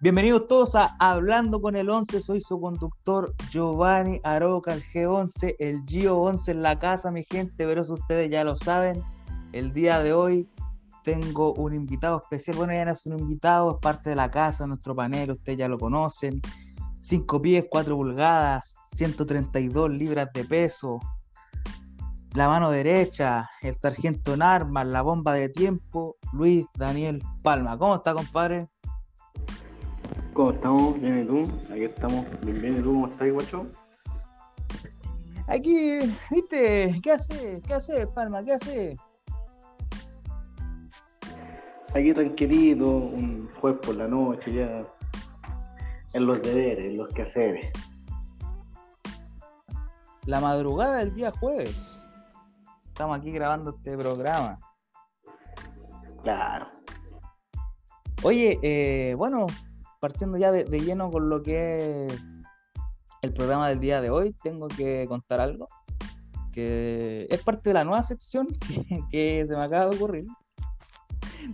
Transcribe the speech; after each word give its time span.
Bienvenidos 0.00 0.46
todos 0.46 0.76
a 0.76 0.94
Hablando 1.00 1.60
con 1.60 1.74
el 1.74 1.90
11. 1.90 2.20
Soy 2.20 2.40
su 2.40 2.60
conductor 2.60 3.34
Giovanni 3.50 4.20
Aroca, 4.22 4.72
el 4.72 4.84
G11, 4.84 5.56
el 5.58 5.82
Gio 5.88 6.18
11 6.18 6.52
en 6.52 6.62
la 6.62 6.78
casa, 6.78 7.10
mi 7.10 7.24
gente. 7.24 7.66
Pero 7.66 7.82
eso 7.82 7.94
ustedes 7.94 8.30
ya 8.30 8.44
lo 8.44 8.54
saben. 8.54 9.02
El 9.50 9.72
día 9.72 10.00
de 10.00 10.12
hoy 10.12 10.48
tengo 11.02 11.52
un 11.54 11.74
invitado 11.74 12.18
especial. 12.18 12.56
Bueno, 12.58 12.74
ya 12.74 12.84
no 12.84 12.92
es 12.92 13.06
un 13.06 13.18
invitado, 13.18 13.72
es 13.72 13.78
parte 13.82 14.10
de 14.10 14.14
la 14.14 14.30
casa, 14.30 14.68
nuestro 14.68 14.94
panel. 14.94 15.32
Ustedes 15.32 15.58
ya 15.58 15.66
lo 15.66 15.80
conocen. 15.80 16.40
5 17.00 17.42
pies, 17.42 17.66
4 17.68 17.96
pulgadas, 17.96 18.76
132 18.94 19.90
libras 19.90 20.28
de 20.32 20.44
peso. 20.44 21.00
La 22.34 22.46
mano 22.46 22.70
derecha, 22.70 23.50
el 23.62 23.74
sargento 23.74 24.34
en 24.34 24.42
armas, 24.42 24.86
la 24.86 25.02
bomba 25.02 25.32
de 25.32 25.48
tiempo, 25.48 26.18
Luis 26.32 26.66
Daniel 26.76 27.20
Palma. 27.42 27.76
¿Cómo 27.76 27.96
está, 27.96 28.14
compadre? 28.14 28.68
¿Cómo 30.38 30.52
estamos? 30.52 31.00
Bien, 31.00 31.18
¿y 31.18 31.26
tú? 31.26 31.50
Aquí 31.68 31.82
estamos. 31.82 32.24
Bien, 32.42 32.60
bien, 32.60 32.76
¿y 32.76 32.80
tú 32.80 32.92
cómo 32.92 33.08
estás, 33.08 33.32
guacho? 33.32 33.66
Aquí, 35.48 35.98
¿viste? 36.30 37.00
¿Qué 37.02 37.10
hace? 37.10 37.60
¿Qué 37.66 37.74
hace, 37.74 38.06
Palma? 38.06 38.44
¿Qué 38.44 38.52
hace? 38.52 38.96
Aquí 41.92 42.14
tranquilito, 42.14 42.86
un 42.86 43.50
jueves 43.60 43.80
por 43.84 43.96
la 43.96 44.06
noche, 44.06 44.52
ya 44.52 44.82
en 46.12 46.24
los 46.24 46.40
deberes, 46.40 46.84
en 46.84 46.98
los 46.98 47.12
quehaceres. 47.12 47.72
La 50.24 50.38
madrugada 50.38 50.98
del 50.98 51.12
día 51.16 51.32
jueves. 51.32 52.04
Estamos 52.86 53.18
aquí 53.18 53.32
grabando 53.32 53.70
este 53.70 53.98
programa. 53.98 54.60
Claro. 56.22 56.68
Oye, 58.22 58.60
eh, 58.62 59.16
bueno, 59.16 59.48
partiendo 60.00 60.38
ya 60.38 60.52
de, 60.52 60.64
de 60.64 60.80
lleno 60.80 61.10
con 61.10 61.28
lo 61.28 61.42
que 61.42 62.06
es 62.06 62.24
el 63.22 63.32
programa 63.32 63.68
del 63.68 63.80
día 63.80 64.00
de 64.00 64.10
hoy, 64.10 64.34
tengo 64.42 64.68
que 64.68 65.06
contar 65.08 65.40
algo 65.40 65.68
que 66.58 67.28
es 67.30 67.40
parte 67.44 67.70
de 67.70 67.74
la 67.74 67.84
nueva 67.84 68.02
sección 68.02 68.48
que, 68.68 69.00
que 69.10 69.46
se 69.48 69.56
me 69.56 69.62
acaba 69.62 69.86
de 69.86 69.96
ocurrir. 69.96 70.26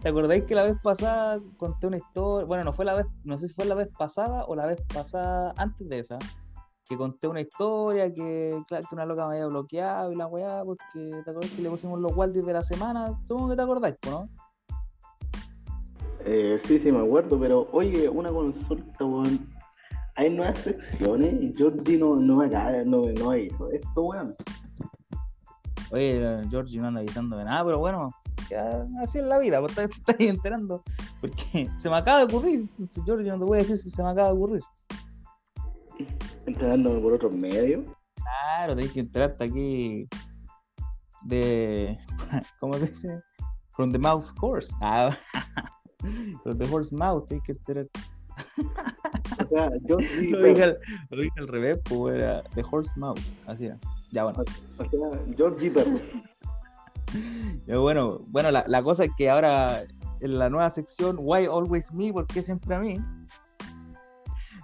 ¿Te 0.00 0.08
acordáis 0.08 0.44
que 0.44 0.54
la 0.54 0.64
vez 0.64 0.76
pasada 0.82 1.40
conté 1.58 1.86
una 1.86 1.98
historia? 1.98 2.46
Bueno, 2.46 2.64
no 2.64 2.72
fue 2.72 2.86
la 2.86 2.94
vez, 2.94 3.06
no 3.22 3.36
sé 3.36 3.48
si 3.48 3.54
fue 3.54 3.66
la 3.66 3.74
vez 3.74 3.88
pasada 3.98 4.46
o 4.46 4.56
la 4.56 4.66
vez 4.66 4.80
pasada 4.92 5.52
antes 5.58 5.86
de 5.88 5.98
esa, 5.98 6.18
que 6.88 6.96
conté 6.96 7.28
una 7.28 7.42
historia 7.42 8.12
que, 8.12 8.58
claro, 8.66 8.86
que 8.88 8.94
una 8.94 9.04
loca 9.04 9.28
me 9.28 9.34
había 9.34 9.46
bloqueado 9.46 10.10
y 10.10 10.16
la 10.16 10.26
weá, 10.26 10.64
porque 10.64 11.10
te 11.22 11.30
acordás 11.30 11.50
que 11.50 11.62
le 11.62 11.68
pusimos 11.70 12.00
los 12.00 12.16
Waldis 12.16 12.46
de 12.46 12.52
la 12.54 12.62
semana, 12.62 13.12
supongo 13.24 13.50
que 13.50 13.56
te 13.56 13.62
acordáis, 13.62 13.96
¿no? 14.06 14.28
Eh, 16.24 16.58
sí, 16.64 16.78
sí, 16.78 16.90
me 16.90 17.00
acuerdo, 17.00 17.38
pero 17.38 17.68
oye, 17.72 18.08
una 18.08 18.30
consulta, 18.30 19.04
weón. 19.04 19.48
Hay 20.16 20.30
nuevas 20.30 20.58
secciones 20.58 21.42
y 21.42 21.52
Jordi 21.60 21.98
no, 21.98 22.14
no 22.14 22.36
me 22.36 22.48
cae, 22.48 22.84
no, 22.84 23.02
no 23.02 23.36
hizo 23.36 23.70
esto, 23.70 24.02
weón. 24.02 24.34
Oye, 25.90 26.40
Georgie 26.50 26.80
no 26.80 26.88
anda 26.88 27.00
avisando 27.00 27.36
de 27.36 27.44
nada, 27.44 27.64
pero 27.64 27.78
bueno, 27.78 28.10
ya 28.48 28.86
así 29.00 29.18
es 29.18 29.24
la 29.24 29.38
vida, 29.38 29.60
pues 29.60 29.74
te, 29.74 29.84
estás 29.84 30.16
enterando, 30.18 30.82
porque 31.20 31.68
se 31.76 31.88
me 31.88 31.96
acaba 31.96 32.18
de 32.18 32.24
ocurrir, 32.24 32.60
entonces 32.60 33.02
Georgie 33.04 33.30
no 33.30 33.38
te 33.38 33.44
voy 33.44 33.58
a 33.58 33.60
decir 33.60 33.76
si 33.76 33.90
se 33.90 34.02
me 34.02 34.10
acaba 34.10 34.28
de 34.28 34.34
ocurrir. 34.34 34.62
Entrenándome 36.46 37.00
por 37.00 37.12
otros 37.12 37.32
medios. 37.32 37.84
Claro, 38.14 38.74
tenés 38.74 38.92
que 38.92 39.00
enterarte 39.00 39.44
aquí 39.44 40.08
de, 41.22 41.98
¿cómo 42.60 42.74
se 42.74 42.88
dice? 42.88 43.20
From 43.70 43.92
the 43.92 43.98
mouse 43.98 44.32
horse. 44.40 44.74
Ah, 44.80 45.16
from 46.42 46.58
the 46.58 46.66
horse 46.66 46.94
mouth, 46.94 47.26
tenés 47.28 47.44
que 47.44 47.52
enterarte. 47.52 48.00
O 49.44 49.48
sea, 49.48 49.70
Jordi. 49.88 50.28
Lo 50.28 50.42
dije 50.42 50.62
al, 50.62 50.78
lo 51.10 51.22
dije 51.22 51.40
al 51.40 51.48
revés, 51.48 51.78
pues 51.84 52.16
era 52.16 52.42
the 52.54 52.62
horse 52.68 52.92
mouth, 52.96 53.18
así 53.46 53.66
era. 53.66 53.78
Ya 54.12 54.24
bueno. 54.24 54.44
O 54.78 54.84
sea, 54.84 55.70
Perro. 55.72 56.00
Pero 57.66 57.82
bueno, 57.82 58.20
bueno 58.28 58.50
la, 58.50 58.64
la 58.68 58.82
cosa 58.82 59.04
es 59.04 59.10
que 59.16 59.30
ahora 59.30 59.82
en 60.20 60.38
la 60.38 60.50
nueva 60.50 60.70
sección 60.70 61.16
Why 61.18 61.46
Always 61.46 61.92
Me, 61.92 62.12
¿por 62.12 62.26
qué 62.26 62.42
siempre 62.42 62.74
a 62.74 62.80
mí? 62.80 62.98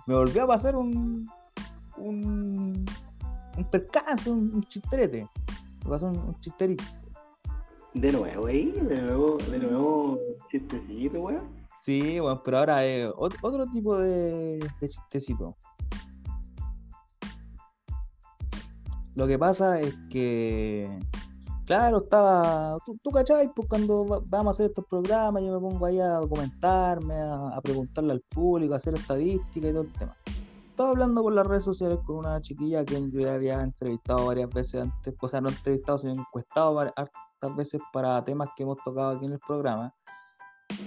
Me 0.07 0.15
volvió 0.15 0.45
a 0.45 0.47
pasar 0.47 0.77
un 0.77 1.29
un, 2.01 2.85
un 3.57 3.65
percance, 3.71 4.31
un, 4.31 4.55
un 4.55 4.63
chisterete. 4.63 5.29
Me 5.85 5.91
pasó 5.91 6.07
un, 6.07 6.19
un 6.19 6.41
chisterito. 6.41 6.85
De 7.95 8.13
nuevo, 8.13 8.47
ahí, 8.47 8.71
de 8.71 9.03
nuevo, 9.03 9.37
de 9.51 9.59
nuevo, 9.59 10.19
chistecito, 10.51 11.19
weón. 11.21 11.61
Sí, 11.81 12.21
bueno, 12.21 12.41
pero 12.45 12.59
ahora 12.59 12.85
es 12.85 13.09
ot- 13.15 13.37
otro 13.43 13.67
tipo 13.67 13.97
de, 13.97 14.59
chistecito. 14.81 15.57
Lo 19.15 19.27
que 19.27 19.39
pasa 19.39 19.81
es 19.81 19.97
que, 20.09 20.99
claro, 21.67 21.99
estaba, 22.05 22.79
tú, 22.87 22.97
tú 23.03 23.11
cachai, 23.11 23.51
pues 23.55 23.67
cuando 23.69 24.07
va- 24.07 24.21
vamos 24.29 24.49
a 24.49 24.51
hacer 24.53 24.67
estos 24.67 24.85
programas, 24.89 25.43
yo 25.43 25.53
me 25.61 25.69
pongo 25.69 25.85
ahí 25.85 25.99
a 26.01 26.15
documentarme, 26.15 27.15
a, 27.15 27.61
preguntarle 27.63 28.13
al 28.13 28.21
público, 28.29 28.75
a 28.75 28.77
hacer 28.77 28.95
estadística 28.95 29.69
y 29.69 29.73
todo 29.73 29.83
el 29.83 29.93
tema. 29.95 30.15
Estaba 30.71 30.91
hablando 30.91 31.23
por 31.23 31.33
las 31.33 31.47
redes 31.47 31.65
sociales 31.65 31.99
con 32.07 32.17
una 32.19 32.41
chiquilla 32.41 32.85
que 32.85 33.11
yo 33.11 33.21
ya 33.21 33.35
había 33.35 33.61
entrevistado 33.63 34.27
varias 34.27 34.49
veces 34.51 34.83
antes, 34.83 35.15
o 35.21 35.29
sea, 35.29 35.41
no 35.41 35.49
entrevistado, 35.49 35.99
sino 35.99 36.13
encuestado 36.13 36.75
hartas 37.41 37.57
veces 37.57 37.81
para 37.93 38.23
temas 38.25 38.49
que 38.57 38.63
hemos 38.63 38.77
tocado 38.85 39.17
aquí 39.17 39.27
en 39.27 39.33
el 39.33 39.39
programa. 39.41 39.95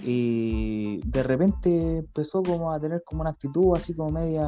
Y 0.02 1.00
de 1.06 1.22
repente 1.22 1.98
empezó 1.98 2.42
como 2.42 2.72
a 2.72 2.80
tener 2.80 3.02
como 3.04 3.20
una 3.22 3.30
actitud 3.30 3.76
así 3.76 3.94
como 3.94 4.10
media, 4.12 4.46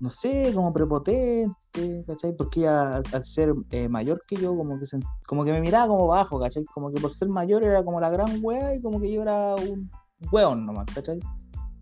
no 0.00 0.10
sé, 0.10 0.52
como 0.54 0.72
prepotente, 0.72 2.04
¿cachai? 2.06 2.34
Porque 2.34 2.60
ella 2.60 2.96
al, 3.12 3.24
ser 3.24 3.52
eh, 3.70 3.88
mayor 3.88 4.20
que 4.26 4.36
yo, 4.36 4.56
como 4.56 4.78
que, 4.78 4.86
se- 4.86 5.00
como 5.26 5.44
que 5.44 5.52
me 5.52 5.60
miraba 5.60 5.88
como 5.88 6.06
bajo, 6.06 6.40
¿cachai? 6.40 6.64
Como 6.64 6.90
que 6.90 7.00
por 7.00 7.10
ser 7.10 7.28
mayor 7.28 7.64
era 7.64 7.84
como 7.84 8.00
la 8.00 8.10
gran 8.10 8.38
wea 8.42 8.74
y 8.74 8.80
como 8.80 9.00
que 9.00 9.12
yo 9.12 9.22
era 9.22 9.54
un 9.56 9.90
weón 10.30 10.64
nomás, 10.64 10.86
¿cachai? 10.94 11.20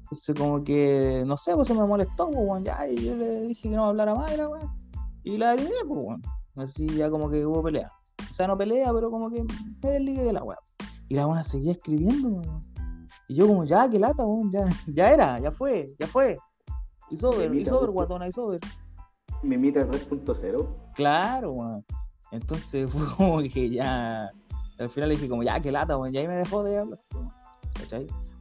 Entonces 0.03 0.35
como 0.37 0.65
que, 0.65 1.23
no 1.27 1.37
sé, 1.37 1.55
pues 1.55 1.71
eso 1.71 1.81
me 1.81 1.87
molestó, 1.87 2.27
pues, 2.27 2.41
weón, 2.41 2.65
ya, 2.65 2.89
y 2.89 2.97
yo 3.05 3.15
le 3.15 3.43
dije 3.43 3.69
que 3.71 3.77
no 3.77 3.85
me 3.85 3.89
hablara 3.91 4.15
más, 4.15 4.33
y 4.33 4.37
la 4.37 4.49
y 5.23 5.39
la 5.39 5.55
eliminé, 5.55 5.77
pues, 5.87 6.01
weón. 6.01 6.23
Así 6.57 6.87
ya 6.89 7.09
como 7.09 7.31
que 7.31 7.47
hubo 7.47 7.63
pelea. 7.63 7.89
Sea, 8.41 8.47
no 8.47 8.57
pelea, 8.57 8.91
pero 8.95 9.11
como 9.11 9.29
que 9.29 9.45
me 9.83 9.91
desligué 9.91 10.23
de 10.23 10.33
la 10.33 10.43
weá. 10.43 10.57
Y 11.11 11.15
la 11.15 11.27
buena 11.27 11.45
seguía 11.45 11.73
escribiendo, 11.73 12.29
weón. 12.29 12.63
Y 13.29 13.35
yo 13.35 13.47
como, 13.47 13.65
ya, 13.65 13.87
qué 13.91 13.99
lata, 13.99 14.25
weón, 14.25 14.51
ya, 14.51 14.65
ya 14.87 15.13
era, 15.13 15.39
ya 15.41 15.51
fue, 15.51 15.95
ya 15.99 16.07
fue. 16.07 16.39
It's 17.11 17.23
over, 17.23 17.55
it's 17.55 17.71
over, 17.71 17.91
guatona, 17.91 18.29
it's 18.29 18.39
over. 18.39 18.59
Mimita 19.43 19.87
3.0. 19.87 20.75
Claro, 20.95 21.53
weón. 21.53 21.85
Entonces 22.33 22.91
fue 22.91 23.15
como 23.15 23.43
que 23.43 23.69
ya, 23.69 24.31
al 24.79 24.89
final 24.89 25.11
le 25.11 25.17
dije 25.17 25.29
como, 25.29 25.43
ya, 25.43 25.61
qué 25.61 25.71
lata, 25.71 25.99
weón, 25.99 26.15
y 26.15 26.17
ahí 26.17 26.27
me 26.27 26.37
dejó 26.37 26.65
de 26.65 26.79
hablar. 26.79 27.01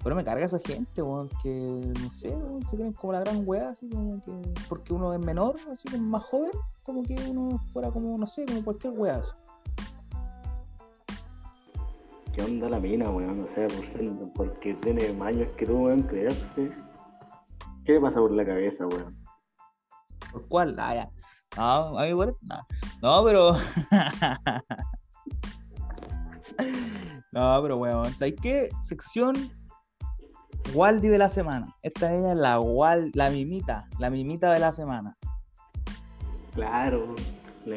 Pero 0.02 0.16
me 0.16 0.24
carga 0.24 0.46
esa 0.46 0.60
gente, 0.60 1.02
weón, 1.02 1.28
que, 1.44 1.92
no 2.02 2.10
sé, 2.10 2.30
weón, 2.30 2.66
se 2.70 2.78
creen 2.78 2.94
como 2.94 3.12
la 3.12 3.20
gran 3.20 3.44
weá, 3.46 3.72
así 3.72 3.90
como 3.90 4.22
que, 4.22 4.32
porque 4.70 4.94
uno 4.94 5.14
es 5.14 5.20
menor, 5.20 5.58
así 5.70 5.90
como 5.90 6.04
más 6.06 6.24
joven, 6.24 6.52
como 6.84 7.04
que 7.04 7.16
uno 7.30 7.60
fuera 7.74 7.92
como, 7.92 8.18
no 8.18 8.26
sé, 8.26 8.46
como 8.46 8.64
cualquier 8.64 8.94
weá. 8.94 9.18
así. 9.18 9.32
¿Qué 12.34 12.44
onda 12.44 12.70
la 12.70 12.80
mina, 12.80 13.10
weón? 13.10 13.44
O 13.44 13.48
sea, 13.56 13.68
por 13.68 13.86
ser, 13.88 14.12
porque 14.36 14.76
tiene 14.76 15.12
más 15.14 15.30
años 15.30 15.52
que 15.56 15.66
tú, 15.66 15.86
weón, 15.86 16.04
creerse. 16.04 16.72
¿Qué 17.86 17.94
le 17.94 18.02
pasa 18.02 18.20
por 18.20 18.32
la 18.32 18.46
cabeza, 18.46 18.86
weón? 18.88 19.18
¿Por 20.32 20.48
cuál? 20.48 20.76
Ah, 20.80 20.96
ya. 20.96 21.10
No, 21.58 21.98
a 21.98 22.04
mí 22.04 22.10
igual, 22.10 22.36
no. 22.42 22.68
No, 23.02 23.24
pero. 23.24 23.54
no, 27.32 27.62
pero 27.62 27.78
weón. 27.78 28.14
¿Sabes 28.14 28.36
qué? 28.42 28.70
Sección 28.82 29.34
Waldi 30.74 31.08
de 31.08 31.18
la 31.18 31.30
semana. 31.30 31.76
Esta 31.82 32.14
es 32.14 32.36
la 32.36 32.60
Wal, 32.60 33.12
la 33.14 33.30
mimita, 33.32 33.88
la 33.98 34.10
mimita 34.10 34.54
de 34.54 34.60
la 34.60 34.72
semana. 34.72 35.18
Claro. 36.54 37.16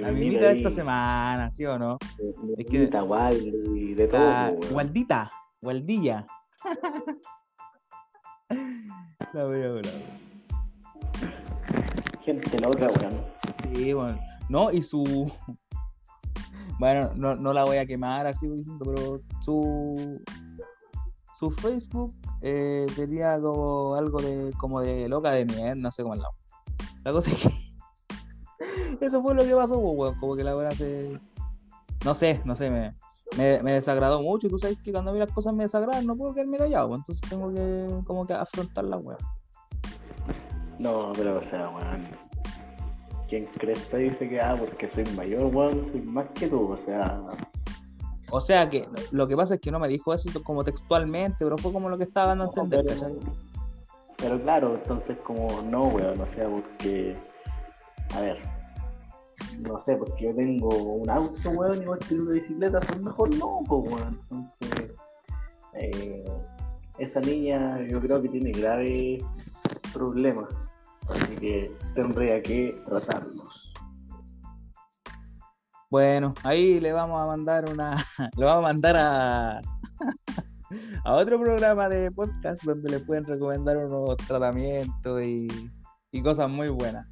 La 0.00 0.12
mimita 0.12 0.46
de 0.48 0.56
esta 0.58 0.70
semana, 0.70 1.50
¿sí 1.50 1.64
o 1.66 1.78
no? 1.78 1.98
De, 2.18 2.34
Es 2.58 2.66
que- 2.66 2.78
de 2.80 2.86
todo, 2.88 4.18
La. 4.18 4.52
Waldita, 4.72 5.30
Waldilla. 5.60 6.26
la 9.32 9.44
voy 9.44 9.62
a 9.62 9.70
ver. 9.70 9.86
Gente 12.24 12.60
loca, 12.60 12.86
weón. 12.88 13.24
Sí, 13.74 13.92
bueno. 13.92 14.18
No, 14.48 14.70
y 14.70 14.82
su. 14.82 15.30
Bueno, 16.78 17.10
no, 17.14 17.36
no 17.36 17.52
la 17.52 17.64
voy 17.64 17.76
a 17.78 17.86
quemar 17.86 18.26
así 18.26 18.48
pero 18.84 19.20
su. 19.40 20.20
Su 21.34 21.50
Facebook 21.50 22.14
eh, 22.40 22.86
tenía 22.94 23.40
como 23.40 23.94
algo 23.96 24.20
de 24.22 24.52
como 24.58 24.80
de 24.80 25.08
loca 25.08 25.32
de 25.32 25.44
miel, 25.44 25.80
no 25.80 25.90
sé 25.90 26.02
cómo 26.02 26.14
es 26.14 26.20
la. 26.20 26.28
La 27.04 27.12
cosa 27.12 27.30
es 27.32 27.38
que. 27.42 27.61
Eso 29.00 29.22
fue 29.22 29.34
lo 29.34 29.44
que 29.44 29.54
pasó, 29.54 29.80
pues, 29.80 29.96
weón. 29.96 30.18
Como 30.18 30.36
que 30.36 30.44
la 30.44 30.54
buena 30.54 30.72
se. 30.72 31.18
No 32.04 32.14
sé, 32.14 32.40
no 32.44 32.56
sé, 32.56 32.68
me, 32.68 32.94
me, 33.36 33.62
me 33.62 33.72
desagradó 33.72 34.20
mucho 34.22 34.46
y 34.46 34.50
tú 34.50 34.58
sabes 34.58 34.78
que 34.82 34.92
cuando 34.92 35.10
a 35.10 35.14
mí 35.14 35.20
las 35.20 35.30
cosas 35.30 35.54
me 35.54 35.64
desagradan 35.64 36.04
no 36.04 36.16
puedo 36.16 36.34
quedarme 36.34 36.58
callado, 36.58 36.88
pues, 36.88 37.00
entonces 37.00 37.30
tengo 37.30 37.52
que 37.52 38.04
como 38.06 38.26
que 38.26 38.34
afrontar 38.34 38.84
la 38.84 38.96
weá. 38.96 39.18
No, 40.78 41.12
pero 41.14 41.38
o 41.38 41.44
sea, 41.44 41.68
weón. 41.68 42.08
Quien 43.28 43.46
cresta 43.46 43.96
dice 43.96 44.28
que, 44.28 44.40
ah, 44.40 44.56
porque 44.58 44.88
soy 44.88 45.04
mayor, 45.16 45.46
weón, 45.54 45.90
soy 45.90 46.02
más 46.02 46.26
que 46.34 46.48
tú, 46.48 46.72
o 46.72 46.78
sea. 46.84 47.22
O 48.30 48.40
sea 48.40 48.68
que 48.68 48.88
lo 49.10 49.28
que 49.28 49.36
pasa 49.36 49.54
es 49.54 49.60
que 49.60 49.70
no 49.70 49.78
me 49.78 49.88
dijo 49.88 50.12
eso 50.12 50.42
como 50.42 50.64
textualmente, 50.64 51.36
pero 51.40 51.56
fue 51.58 51.72
como 51.72 51.88
lo 51.88 51.98
que 51.98 52.04
estaba 52.04 52.28
dando 52.28 52.44
a 52.44 52.46
No, 52.46 52.62
entender, 52.64 52.84
pero, 52.98 53.20
pero 54.16 54.42
claro, 54.42 54.74
entonces 54.74 55.18
como 55.22 55.48
no, 55.62 55.84
weón, 55.84 56.20
o 56.20 56.26
sea, 56.34 56.48
porque, 56.48 57.16
a 58.14 58.20
ver, 58.20 58.38
no 59.60 59.82
sé, 59.84 59.96
porque 59.96 60.24
yo 60.24 60.34
tengo 60.34 60.68
un 60.68 61.10
auto, 61.10 61.50
weón, 61.50 61.82
y 61.82 61.84
vos 61.84 61.98
tenés 62.00 62.22
una 62.22 62.32
bicicleta, 62.32 62.80
son 62.86 63.04
mejor 63.04 63.34
no, 63.36 63.60
pues, 63.66 63.92
weón. 63.92 64.20
Entonces, 64.30 64.92
eh, 65.74 66.24
esa 66.98 67.20
niña 67.20 67.80
yo 67.88 68.00
creo 68.00 68.20
que 68.20 68.28
tiene 68.28 68.52
graves 68.52 69.24
problemas, 69.92 70.52
así 71.08 71.36
que 71.36 71.74
tendría 71.94 72.42
que 72.42 72.80
tratarlos. 72.86 73.72
Bueno, 75.90 76.32
ahí 76.42 76.80
le 76.80 76.92
vamos 76.92 77.20
a 77.20 77.26
mandar 77.26 77.70
una, 77.70 77.96
le 78.36 78.44
vamos 78.44 78.64
a 78.64 78.68
mandar 78.72 78.96
a, 78.96 79.58
a 81.04 81.14
otro 81.14 81.38
programa 81.38 81.88
de 81.88 82.10
podcast 82.10 82.62
donde 82.64 82.90
le 82.90 83.00
pueden 83.00 83.24
recomendar 83.24 83.76
unos 83.76 84.16
tratamientos 84.16 85.22
y, 85.22 85.48
y 86.10 86.22
cosas 86.22 86.48
muy 86.50 86.68
buenas. 86.68 87.06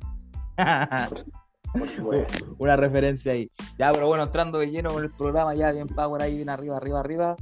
Una 2.59 2.77
referencia 2.77 3.33
ahí. 3.33 3.51
Ya, 3.79 3.93
pero 3.93 4.07
bueno, 4.07 4.25
entrando 4.25 4.59
de 4.59 4.71
lleno 4.71 4.93
con 4.93 5.03
el 5.03 5.11
programa, 5.11 5.55
ya 5.55 5.71
bien 5.73 5.89
power 5.89 6.23
ahí, 6.23 6.37
bien 6.37 6.49
arriba, 6.49 6.77
arriba, 6.77 7.01
arriba. 7.01 7.37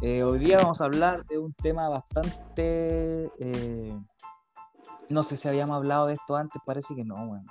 Eh, 0.00 0.22
hoy 0.22 0.38
día 0.38 0.58
vamos 0.58 0.80
a 0.80 0.84
hablar 0.84 1.24
de 1.26 1.38
un 1.38 1.52
tema 1.54 1.88
bastante. 1.88 3.30
eh, 3.38 3.98
no 5.08 5.22
sé 5.22 5.36
si 5.36 5.48
habíamos 5.48 5.76
hablado 5.76 6.06
de 6.06 6.14
esto 6.14 6.36
antes, 6.36 6.60
parece 6.64 6.94
que 6.94 7.04
no, 7.04 7.26
bueno. 7.26 7.44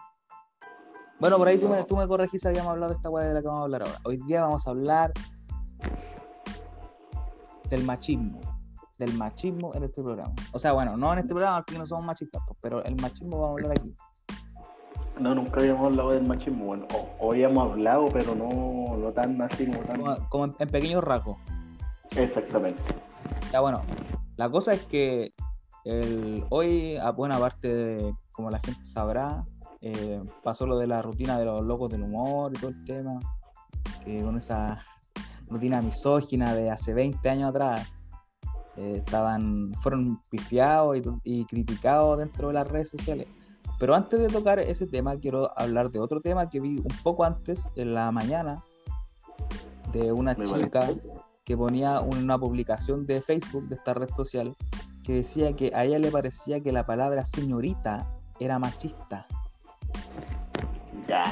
Bueno, 1.19 1.38
por 1.38 1.48
ahí 1.48 1.60
tú 1.60 1.69
me, 1.69 1.83
tú 1.83 1.95
me 1.95 2.07
corregís 2.07 2.42
si 2.42 2.48
habíamos 2.48 2.72
hablado 2.72 2.92
de 2.92 2.98
esta 2.98 3.10
weá 3.10 3.27
de 3.27 3.36
la 3.36 3.42
que 3.42 3.48
vamos 3.48 3.62
a 3.62 3.63
hablar 3.66 3.84
ahora. 3.84 4.00
Hoy 4.04 4.18
día 4.25 4.42
vamos 4.42 4.66
a 4.66 4.72
hablar 4.72 5.13
del 7.69 7.84
machismo. 7.84 8.42
Del 8.98 9.13
machismo 9.13 9.74
en 9.75 9.84
este 9.84 10.01
programa. 10.01 10.34
O 10.51 10.57
sea, 10.57 10.72
bueno, 10.72 10.98
no 10.98 11.13
en 11.13 11.19
este 11.19 11.30
programa 11.30 11.60
porque 11.60 11.77
no 11.77 11.86
somos 11.86 12.06
machistas, 12.06 12.42
pues, 12.48 12.57
pero 12.62 12.84
el 12.84 12.95
machismo 12.95 13.39
vamos 13.39 13.50
a 13.50 13.63
hablar 13.63 13.80
aquí. 13.80 13.95
No, 15.19 15.36
nunca 15.36 15.60
habíamos 15.60 15.86
hablado 15.86 16.12
del 16.12 16.25
machismo, 16.25 16.66
bueno, 16.66 16.88
o, 17.19 17.31
habíamos 17.31 17.72
hablado, 17.72 18.08
pero 18.12 18.34
no, 18.34 18.98
no 18.98 19.12
tan 19.12 19.40
así 19.42 19.68
como 19.68 19.80
tan... 19.81 20.02
Como, 20.02 20.30
como 20.30 20.46
en, 20.46 20.56
en 20.60 20.69
pequeños 20.69 21.04
rasgos. 21.04 21.38
Exactamente. 22.16 22.81
Ya 23.52 23.60
bueno, 23.60 23.84
la 24.38 24.50
cosa 24.50 24.74
es 24.74 24.84
que 24.86 25.34
el, 25.86 26.44
hoy, 26.50 26.98
a 26.98 27.12
buena 27.12 27.38
parte, 27.40 27.74
de, 27.74 28.13
como 28.31 28.50
la 28.50 28.60
gente 28.60 28.84
sabrá, 28.86 29.46
eh, 29.81 30.22
pasó 30.44 30.66
lo 30.66 30.78
de 30.78 30.88
la 30.88 31.02
rutina 31.02 31.40
de 31.40 31.46
los 31.46 31.63
locos 31.63 31.90
del 31.90 32.04
humor 32.04 32.52
y 32.56 32.60
todo 32.60 32.69
el 32.69 32.84
tema, 32.86 33.19
que 34.04 34.22
con 34.22 34.38
esa 34.38 34.80
rutina 35.48 35.81
misógina 35.81 36.54
de 36.54 36.69
hace 36.69 36.94
20 36.94 37.30
años 37.30 37.50
atrás, 37.50 37.92
eh, 38.78 38.96
estaban, 38.98 39.74
fueron 39.74 40.22
pifiados 40.30 40.98
y, 40.98 41.02
y 41.24 41.46
criticados 41.46 42.18
dentro 42.18 42.48
de 42.48 42.54
las 42.54 42.68
redes 42.68 42.90
sociales. 42.90 43.28
Pero 43.81 43.95
antes 43.95 44.19
de 44.19 44.28
tocar 44.28 44.60
ese 44.60 44.86
tema, 44.86 45.18
quiero 45.18 45.60
hablar 45.60 45.89
de 45.89 46.00
otro 46.00 46.22
tema 46.22 46.51
que 46.51 46.60
vi 46.60 46.78
un 46.78 46.95
poco 47.01 47.24
antes, 47.24 47.68
en 47.75 47.95
la 47.95 48.12
mañana, 48.12 48.63
de 49.92 50.12
una 50.12 50.36
Me 50.36 50.45
chica 50.45 50.88
que 51.44 51.57
ponía 51.57 52.00
una 52.00 52.38
publicación 52.38 53.07
de 53.07 53.24
Facebook, 53.24 53.68
de 53.69 53.75
esta 53.78 53.95
red 53.95 54.13
social, 54.13 54.56
que 55.04 55.16
decía 55.16 55.56
que 55.56 55.72
a 55.74 55.83
ella 55.83 55.98
le 55.98 56.12
parecía 56.12 56.60
que 56.60 56.72
la 56.72 56.86
palabra 56.86 57.25
señorita 57.25 58.07
era 58.39 58.60
machista. 58.60 59.25
Ya, 61.07 61.24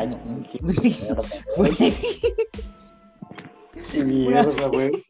qué 0.52 0.60
mierda. 0.64 1.22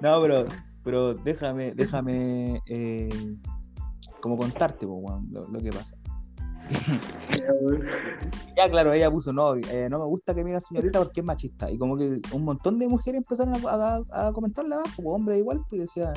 No, 0.00 0.20
pero, 0.20 0.46
pero 0.84 1.14
déjame, 1.14 1.74
déjame 1.74 2.62
eh, 2.66 3.08
como 4.20 4.36
contarte 4.36 4.86
po, 4.86 5.20
lo 5.32 5.58
que 5.58 5.70
pasa. 5.70 5.96
Ya, 8.56 8.70
claro, 8.70 8.92
ella 8.92 9.10
puso, 9.10 9.32
no, 9.32 9.56
eh, 9.56 9.88
no 9.90 9.98
me 9.98 10.06
gusta 10.06 10.34
que 10.34 10.42
me 10.42 10.50
diga 10.50 10.60
señorita 10.60 11.00
porque 11.00 11.20
es 11.20 11.26
machista. 11.26 11.70
Y 11.70 11.76
como 11.76 11.96
que 11.96 12.22
un 12.32 12.44
montón 12.44 12.78
de 12.78 12.88
mujeres 12.88 13.18
empezaron 13.18 13.54
a, 13.66 14.02
a, 14.10 14.28
a 14.28 14.32
comentarle 14.32 14.74
abajo, 14.74 14.90
pues, 14.96 15.08
hombre 15.08 15.38
igual, 15.38 15.60
pues 15.68 15.82
decía, 15.82 16.12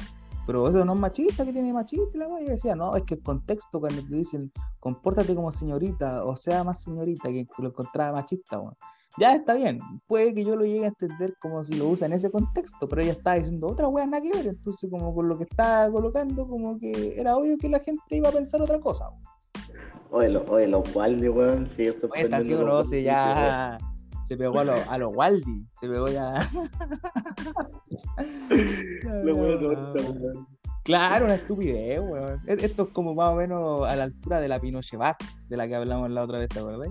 pero 0.47 0.69
eso 0.69 0.85
no 0.85 0.94
es 0.94 0.99
machista, 0.99 1.44
que 1.44 1.51
tiene 1.51 1.73
machista? 1.73 2.17
La? 2.17 2.41
Y 2.41 2.45
decía, 2.45 2.73
no, 2.73 2.95
es 2.95 3.03
que 3.03 3.15
el 3.15 3.21
contexto 3.21 3.81
cuando 3.81 4.01
te 4.01 4.15
dicen, 4.15 4.49
compórtate 4.79 5.35
como 5.35 5.51
señorita, 5.51 6.23
o 6.23 6.38
sea 6.38 6.63
más 6.63 6.81
señorita, 6.81 7.27
que 7.27 7.45
lo 7.57 7.67
encontraba 7.67 8.13
machista, 8.13 8.57
weón. 8.57 8.73
Ya 9.19 9.35
está 9.35 9.55
bien, 9.55 9.79
puede 10.07 10.33
que 10.33 10.45
yo 10.45 10.55
lo 10.55 10.63
llegue 10.63 10.85
a 10.85 10.89
entender 10.89 11.35
como 11.41 11.63
si 11.63 11.75
lo 11.75 11.88
usa 11.89 12.07
en 12.07 12.13
ese 12.13 12.31
contexto, 12.31 12.88
pero 12.88 13.01
ella 13.01 13.11
estaba 13.11 13.35
diciendo 13.35 13.67
otra 13.67 13.89
wea 13.89 14.05
nada 14.05 14.21
que 14.21 14.31
ver, 14.31 14.47
entonces 14.47 14.89
como 14.89 15.13
con 15.13 15.27
lo 15.27 15.38
que 15.38 15.44
estaba 15.44 15.91
colocando, 15.91 16.47
como 16.47 16.77
que 16.77 17.19
era 17.19 17.35
obvio 17.35 17.57
que 17.57 17.67
la 17.67 17.79
gente 17.79 18.15
iba 18.15 18.29
a 18.29 18.31
pensar 18.31 18.61
otra 18.61 18.79
cosa. 18.79 19.09
Oye, 20.12 20.30
lo, 20.30 20.44
oye, 20.45 20.68
los 20.68 20.95
Waldi, 20.95 21.30
weón, 21.30 21.68
sigue 21.75 21.92
Oye, 21.92 22.21
Esta 22.21 22.42
sí 22.42 22.54
o 22.54 22.63
no, 22.63 22.83
se 22.83 23.04
ya 23.04 23.77
se 24.27 24.36
pegó 24.36 24.59
a 24.59 24.65
los 24.65 24.88
a 24.89 24.98
los 24.98 25.15
Waldi, 25.15 25.65
se 25.80 25.88
pegó 25.88 26.09
ya. 26.09 26.50
Lo 29.24 29.59
tonta, 29.59 30.12
weón. 30.12 30.48
Claro, 30.83 31.25
una 31.25 31.36
estupidez, 31.36 32.01
weón. 32.01 32.42
Esto 32.45 32.83
es 32.83 32.89
como 32.89 33.15
más 33.15 33.33
o 33.33 33.36
menos 33.36 33.89
a 33.89 33.95
la 33.95 34.04
altura 34.04 34.42
de 34.42 34.50
la 34.50 34.59
Pinochet 34.59 35.00
de 35.48 35.57
la 35.57 35.68
que 35.68 35.75
hablamos 35.75 36.09
la 36.09 36.24
otra 36.24 36.39
vez, 36.39 36.50
¿te 36.50 36.59
acuerdas? 36.59 36.89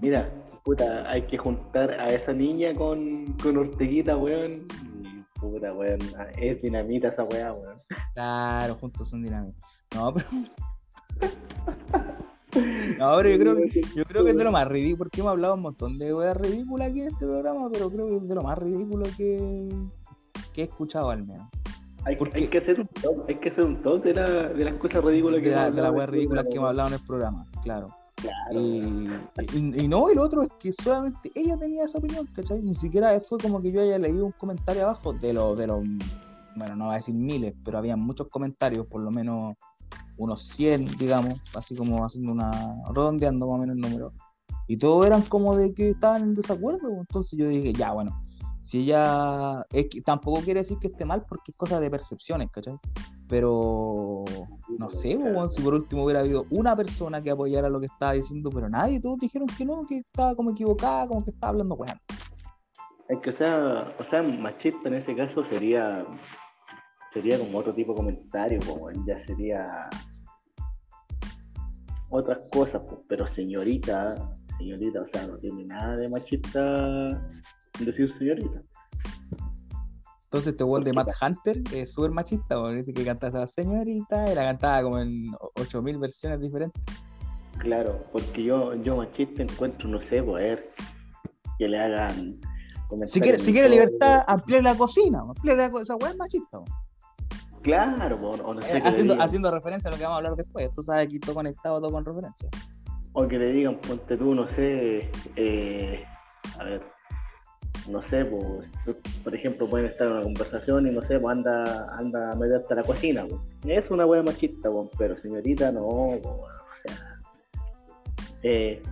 Mira, 0.00 0.28
puta, 0.64 1.08
hay 1.08 1.22
que 1.22 1.38
juntar 1.38 1.92
a 2.00 2.06
esa 2.06 2.32
niña 2.32 2.74
con, 2.74 3.32
con 3.34 3.56
Orteguita, 3.56 4.16
weón. 4.16 4.66
Puta, 5.40 5.72
weón, 5.74 6.00
es 6.36 6.60
dinamita 6.60 7.08
esa 7.08 7.22
weá, 7.22 7.52
weón. 7.52 7.80
Claro, 8.14 8.74
juntos 8.74 9.08
son 9.08 9.22
dinámicos. 9.22 9.62
No, 9.94 10.12
pero. 10.12 10.26
No, 12.98 13.16
pero 13.16 13.28
yo 13.30 13.38
creo 13.38 13.56
que, 13.56 13.82
yo 13.94 14.04
creo 14.04 14.24
que 14.24 14.30
es 14.30 14.36
de 14.36 14.44
lo 14.44 14.52
más 14.52 14.68
ridículo, 14.68 14.98
porque 14.98 15.20
hemos 15.20 15.30
hablado 15.32 15.54
un 15.54 15.60
montón 15.62 15.98
de 15.98 16.14
weas 16.14 16.36
ridículas 16.36 16.90
aquí 16.90 17.00
en 17.00 17.08
este 17.08 17.26
programa, 17.26 17.68
pero 17.72 17.90
creo 17.90 18.08
que 18.08 18.16
es 18.16 18.28
de 18.28 18.34
lo 18.34 18.42
más 18.42 18.58
ridículo 18.58 19.04
que, 19.16 19.68
que 20.52 20.60
he 20.62 20.64
escuchado 20.64 21.10
al 21.10 21.24
menos. 21.24 21.48
Hay, 22.04 22.16
que 22.16 22.58
hacer 22.58 22.80
un 22.80 22.86
top, 22.88 23.24
hay 23.28 23.36
que 23.36 23.48
hacer 23.48 23.64
un 23.64 23.80
top 23.82 24.02
de, 24.04 24.12
la, 24.14 24.28
de 24.48 24.64
las 24.64 24.74
cosas 24.74 25.02
ridículas 25.02 25.40
que 25.40 25.48
De, 25.48 25.54
la- 25.56 25.70
de 25.70 25.80
las 25.82 25.90
weas 25.90 26.04
este 26.04 26.16
ridículas 26.16 26.44
que 26.50 26.56
hemos 26.58 26.68
hablado 26.68 26.88
en 26.88 26.94
el 26.94 27.00
programa, 27.06 27.46
claro. 27.62 27.88
Claro, 28.16 28.60
Y, 28.60 29.10
y, 29.54 29.84
y 29.84 29.88
no, 29.88 30.10
y 30.10 30.14
lo 30.14 30.22
otro 30.22 30.42
es 30.42 30.50
que 30.58 30.72
solamente 30.72 31.30
ella 31.34 31.56
tenía 31.58 31.84
esa 31.84 31.98
opinión, 31.98 32.26
¿cachai? 32.34 32.62
Ni 32.62 32.74
siquiera 32.74 33.18
fue 33.20 33.38
como 33.38 33.60
que 33.60 33.72
yo 33.72 33.80
haya 33.82 33.98
leído 33.98 34.24
un 34.26 34.32
comentario 34.32 34.84
abajo 34.84 35.12
de 35.14 35.32
los, 35.32 35.58
de 35.58 35.66
los, 35.66 35.82
bueno, 36.56 36.76
no 36.76 36.84
voy 36.86 36.94
a 36.94 36.96
decir 36.98 37.14
miles, 37.14 37.54
pero 37.64 37.78
había 37.78 37.96
muchos 37.96 38.28
comentarios, 38.28 38.86
por 38.86 39.02
lo 39.02 39.10
menos 39.10 39.56
unos 40.16 40.42
100, 40.42 40.86
digamos, 40.98 41.42
así 41.54 41.74
como 41.74 42.04
haciendo 42.04 42.32
una, 42.32 42.50
redondeando 42.94 43.46
más 43.46 43.56
o 43.56 43.58
menos 43.58 43.76
el 43.76 43.80
número. 43.80 44.12
Y 44.66 44.76
todos 44.76 45.06
eran 45.06 45.22
como 45.22 45.56
de 45.56 45.74
que 45.74 45.90
estaban 45.90 46.22
en 46.22 46.34
desacuerdo, 46.34 46.88
entonces 46.98 47.38
yo 47.38 47.48
dije, 47.48 47.72
ya, 47.72 47.92
bueno, 47.92 48.22
si 48.64 48.80
ella, 48.80 49.66
es 49.70 49.88
que 49.90 50.00
tampoco 50.00 50.40
quiere 50.40 50.60
decir 50.60 50.78
que 50.78 50.86
esté 50.86 51.04
mal 51.04 51.22
porque 51.28 51.50
es 51.50 51.56
cosa 51.56 51.78
de 51.80 51.90
percepciones, 51.90 52.50
¿cachai? 52.50 52.78
Pero 53.28 54.24
no 54.78 54.90
sé, 54.90 55.18
pues, 55.20 55.34
weón, 55.34 55.50
si 55.50 55.60
por 55.60 55.74
último 55.74 56.04
hubiera 56.04 56.20
habido 56.20 56.46
una 56.50 56.74
persona 56.74 57.22
que 57.22 57.30
apoyara 57.30 57.68
lo 57.68 57.78
que 57.78 57.86
estaba 57.86 58.12
diciendo, 58.14 58.48
pero 58.48 58.70
nadie, 58.70 59.00
todos 59.00 59.18
dijeron 59.18 59.48
que 59.48 59.66
no, 59.66 59.84
que 59.86 59.98
estaba 59.98 60.34
como 60.34 60.52
equivocada, 60.52 61.06
como 61.06 61.22
que 61.22 61.30
estaba 61.30 61.50
hablando 61.50 61.74
weón. 61.74 61.98
Es 63.10 63.18
que, 63.20 63.30
o 63.30 63.32
sea, 63.34 63.94
o 64.00 64.04
sea, 64.04 64.22
machista 64.22 64.88
en 64.88 64.94
ese 64.94 65.14
caso 65.14 65.44
sería 65.44 66.06
sería 67.14 67.38
como 67.38 67.58
otro 67.58 67.74
tipo 67.74 67.92
de 67.92 67.96
comentario, 67.96 68.58
como 68.66 68.90
ya 69.06 69.24
sería 69.24 69.88
otras 72.10 72.38
cosas, 72.50 72.82
pues, 72.88 73.00
pero 73.08 73.26
señorita, 73.26 74.14
señorita, 74.58 75.00
o 75.00 75.06
sea, 75.12 75.26
no 75.26 75.38
tiene 75.38 75.64
nada 75.64 75.96
de 75.96 76.08
machista 76.08 77.08
decir 77.80 78.12
señorita. 78.18 78.60
Entonces 80.24 80.52
este 80.52 80.64
weón 80.64 80.82
de 80.82 80.92
Matt 80.92 81.10
Hunter 81.22 81.62
es 81.72 81.92
súper 81.92 82.10
machista, 82.10 82.60
weón, 82.60 82.76
dice 82.76 82.92
que 82.92 83.04
cantaba 83.04 83.44
esa 83.44 83.62
señorita, 83.62 84.32
y 84.32 84.34
la 84.34 84.42
cantaba 84.42 84.82
como 84.82 84.98
en 84.98 85.26
8000 85.54 85.98
versiones 85.98 86.40
diferentes. 86.40 86.82
Claro, 87.58 88.02
porque 88.10 88.42
yo, 88.42 88.74
yo 88.74 88.96
machista 88.96 89.42
encuentro, 89.44 89.88
no 89.88 90.00
sé, 90.00 90.22
poder 90.22 90.72
que 91.58 91.68
le 91.68 91.78
hagan. 91.78 92.40
Si 93.04 93.20
quiere, 93.20 93.38
si 93.38 93.52
quiere 93.52 93.68
libertad, 93.68 94.24
amplíe 94.26 94.60
la 94.60 94.74
cocina, 94.76 95.20
amplíe 95.20 95.56
la 95.56 95.70
co- 95.70 95.80
esa 95.80 95.94
weón 95.96 96.12
es 96.12 96.18
machista, 96.18 96.58
weón. 96.58 96.83
Claro, 97.64 98.16
o 98.16 98.54
no 98.54 98.60
sé, 98.60 98.76
Eh, 98.76 98.82
haciendo, 98.84 99.20
haciendo 99.20 99.50
referencia 99.50 99.88
a 99.88 99.92
lo 99.92 99.96
que 99.96 100.04
vamos 100.04 100.16
a 100.16 100.18
hablar 100.18 100.36
después. 100.36 100.70
Tú 100.74 100.82
sabes 100.82 101.08
que 101.08 101.18
todo 101.18 101.34
conectado, 101.34 101.80
todo 101.80 101.90
con 101.90 102.04
referencia. 102.04 102.50
O 103.14 103.26
que 103.26 103.38
le 103.38 103.52
digan, 103.52 103.76
ponte 103.76 104.18
tú, 104.18 104.34
no 104.34 104.46
sé, 104.48 105.10
eh, 105.36 106.04
a 106.58 106.64
ver, 106.64 106.82
no 107.88 108.02
sé, 108.02 108.26
pues, 108.26 108.98
por 109.22 109.34
ejemplo, 109.34 109.66
pueden 109.66 109.86
estar 109.86 110.06
en 110.06 110.12
una 110.12 110.22
conversación 110.22 110.86
y 110.86 110.90
no 110.90 111.00
sé, 111.00 111.18
pues 111.18 111.36
anda, 111.36 111.88
anda 111.96 112.32
a 112.32 112.36
meterte 112.36 112.74
a 112.74 112.76
la 112.76 112.82
cocina, 112.82 113.24
pues. 113.26 113.40
Es 113.66 113.90
una 113.90 114.04
wea 114.04 114.22
machista, 114.22 114.70
pues, 114.70 114.90
pero 114.98 115.16
señorita, 115.18 115.72
no, 115.72 116.18
pues, 116.22 116.26
o 116.26 116.48
sea. 116.82 117.20
Eh, 118.42 118.82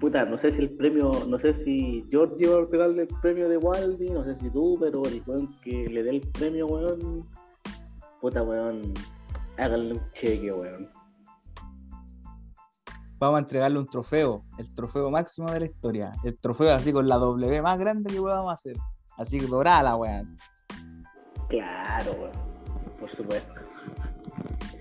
puta, 0.00 0.24
no 0.24 0.38
sé 0.38 0.52
si 0.52 0.58
el 0.58 0.70
premio, 0.70 1.10
no 1.26 1.36
sé 1.40 1.52
si 1.64 2.06
George 2.12 2.36
iba 2.38 2.62
a 2.62 2.66
pegarle 2.66 3.02
el 3.02 3.08
premio 3.20 3.48
de 3.48 3.56
Waldi, 3.56 4.10
no 4.10 4.24
sé 4.24 4.38
si 4.38 4.50
tú, 4.50 4.76
pero 4.78 5.02
el 5.04 5.20
weón 5.26 5.58
que 5.62 5.88
le 5.88 6.04
dé 6.04 6.10
el 6.10 6.20
premio, 6.20 6.68
weón, 6.68 7.26
puta, 8.20 8.42
weón, 8.42 8.92
háganle 9.56 9.94
un 9.94 10.10
cheque, 10.12 10.52
weón. 10.52 10.90
Vamos 13.18 13.36
a 13.36 13.40
entregarle 13.40 13.78
un 13.80 13.86
trofeo, 13.86 14.44
el 14.58 14.72
trofeo 14.74 15.10
máximo 15.10 15.50
de 15.50 15.60
la 15.60 15.66
historia. 15.66 16.12
El 16.22 16.38
trofeo 16.38 16.72
así 16.72 16.92
con 16.92 17.08
la 17.08 17.16
W 17.16 17.62
más 17.62 17.78
grande 17.78 18.12
que 18.12 18.20
podamos 18.20 18.52
hacer. 18.52 18.76
Así 19.16 19.40
que 19.40 19.46
dorada 19.46 19.82
la 19.82 19.96
weón. 19.96 20.36
Claro, 21.48 22.12
weón. 22.12 22.32
Por 23.00 23.16
supuesto. 23.16 23.52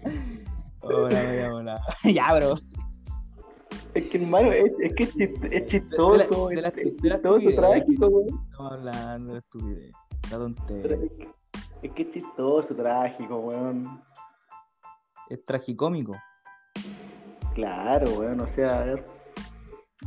Hola, 0.81 1.49
hola. 1.53 1.81
ya, 2.03 2.33
bro. 2.35 2.53
Es 3.93 4.09
que, 4.09 4.17
hermano, 4.21 4.51
es, 4.51 4.71
es 4.79 4.93
que 4.93 5.03
es, 5.05 5.15
chist- 5.15 5.47
es 5.51 5.67
chistoso, 5.69 6.49
De 6.49 6.61
la- 6.61 6.67
es, 6.69 6.75
de 6.75 6.83
la- 6.83 6.89
es 6.89 7.01
de 7.01 7.09
la 7.09 7.15
chistoso, 7.39 7.55
trágico, 7.55 8.07
weón. 8.07 8.27
Estamos 8.51 8.71
hablando 8.73 9.33
de 9.33 9.39
estupidez. 9.39 9.91
La 10.31 10.37
tontería. 10.37 10.97
Es 11.81 11.91
que, 11.93 12.03
es 12.03 12.11
chistoso, 12.11 12.75
trágico, 12.75 13.37
weón. 13.39 14.01
Es 15.29 15.43
tragicómico. 15.45 16.15
Claro, 17.53 18.11
weón, 18.19 18.39
o 18.39 18.47
sea, 18.47 18.79
a 18.79 18.83
ver, 18.85 19.05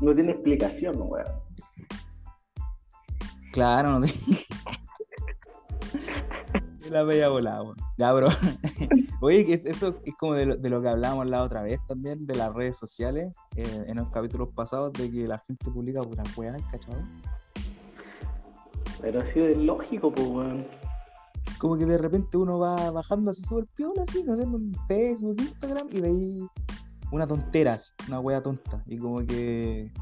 no 0.00 0.14
tiene 0.14 0.32
explicación, 0.32 0.96
weón. 0.98 1.26
Claro, 3.52 3.98
no 3.98 4.06
te... 4.06 4.12
La 6.90 7.04
bella 7.04 7.28
volada, 7.28 7.62
weón. 7.62 7.76
Ya, 7.98 8.12
bro. 8.12 8.28
Oye, 9.20 9.46
que 9.46 9.54
es- 9.54 9.64
eso 9.66 10.00
es 10.04 10.14
como 10.16 10.34
de 10.34 10.46
lo, 10.46 10.56
de 10.56 10.70
lo 10.70 10.82
que 10.82 10.88
hablábamos 10.88 11.26
la 11.26 11.42
otra 11.44 11.62
vez 11.62 11.78
también, 11.86 12.26
de 12.26 12.34
las 12.34 12.52
redes 12.52 12.76
sociales, 12.78 13.32
eh, 13.54 13.84
en 13.86 13.96
los 13.98 14.08
capítulos 14.10 14.48
pasados, 14.54 14.92
de 14.94 15.08
que 15.10 15.28
la 15.28 15.38
gente 15.38 15.70
publica 15.70 16.02
puras 16.02 16.36
weas, 16.36 16.60
¿cachado? 16.70 17.00
Pero 19.00 19.20
así 19.20 19.38
es 19.40 19.56
lógico, 19.58 20.10
pues, 20.12 20.26
weón. 20.26 20.66
Como 21.60 21.76
que 21.76 21.84
de 21.84 21.98
repente 21.98 22.38
uno 22.38 22.58
va 22.58 22.90
bajando 22.90 23.30
así 23.30 23.42
súper 23.42 23.66
piola, 23.76 24.02
así, 24.08 24.24
no 24.24 24.34
sé, 24.34 24.44
en 24.44 24.72
Facebook, 24.88 25.36
Instagram, 25.38 25.88
y 25.92 26.00
veis 26.00 26.42
una 27.12 27.26
tontera, 27.26 27.74
así, 27.74 27.92
una 28.08 28.18
wea 28.18 28.42
tonta. 28.42 28.82
Y 28.86 28.96
como 28.96 29.18
que. 29.26 29.92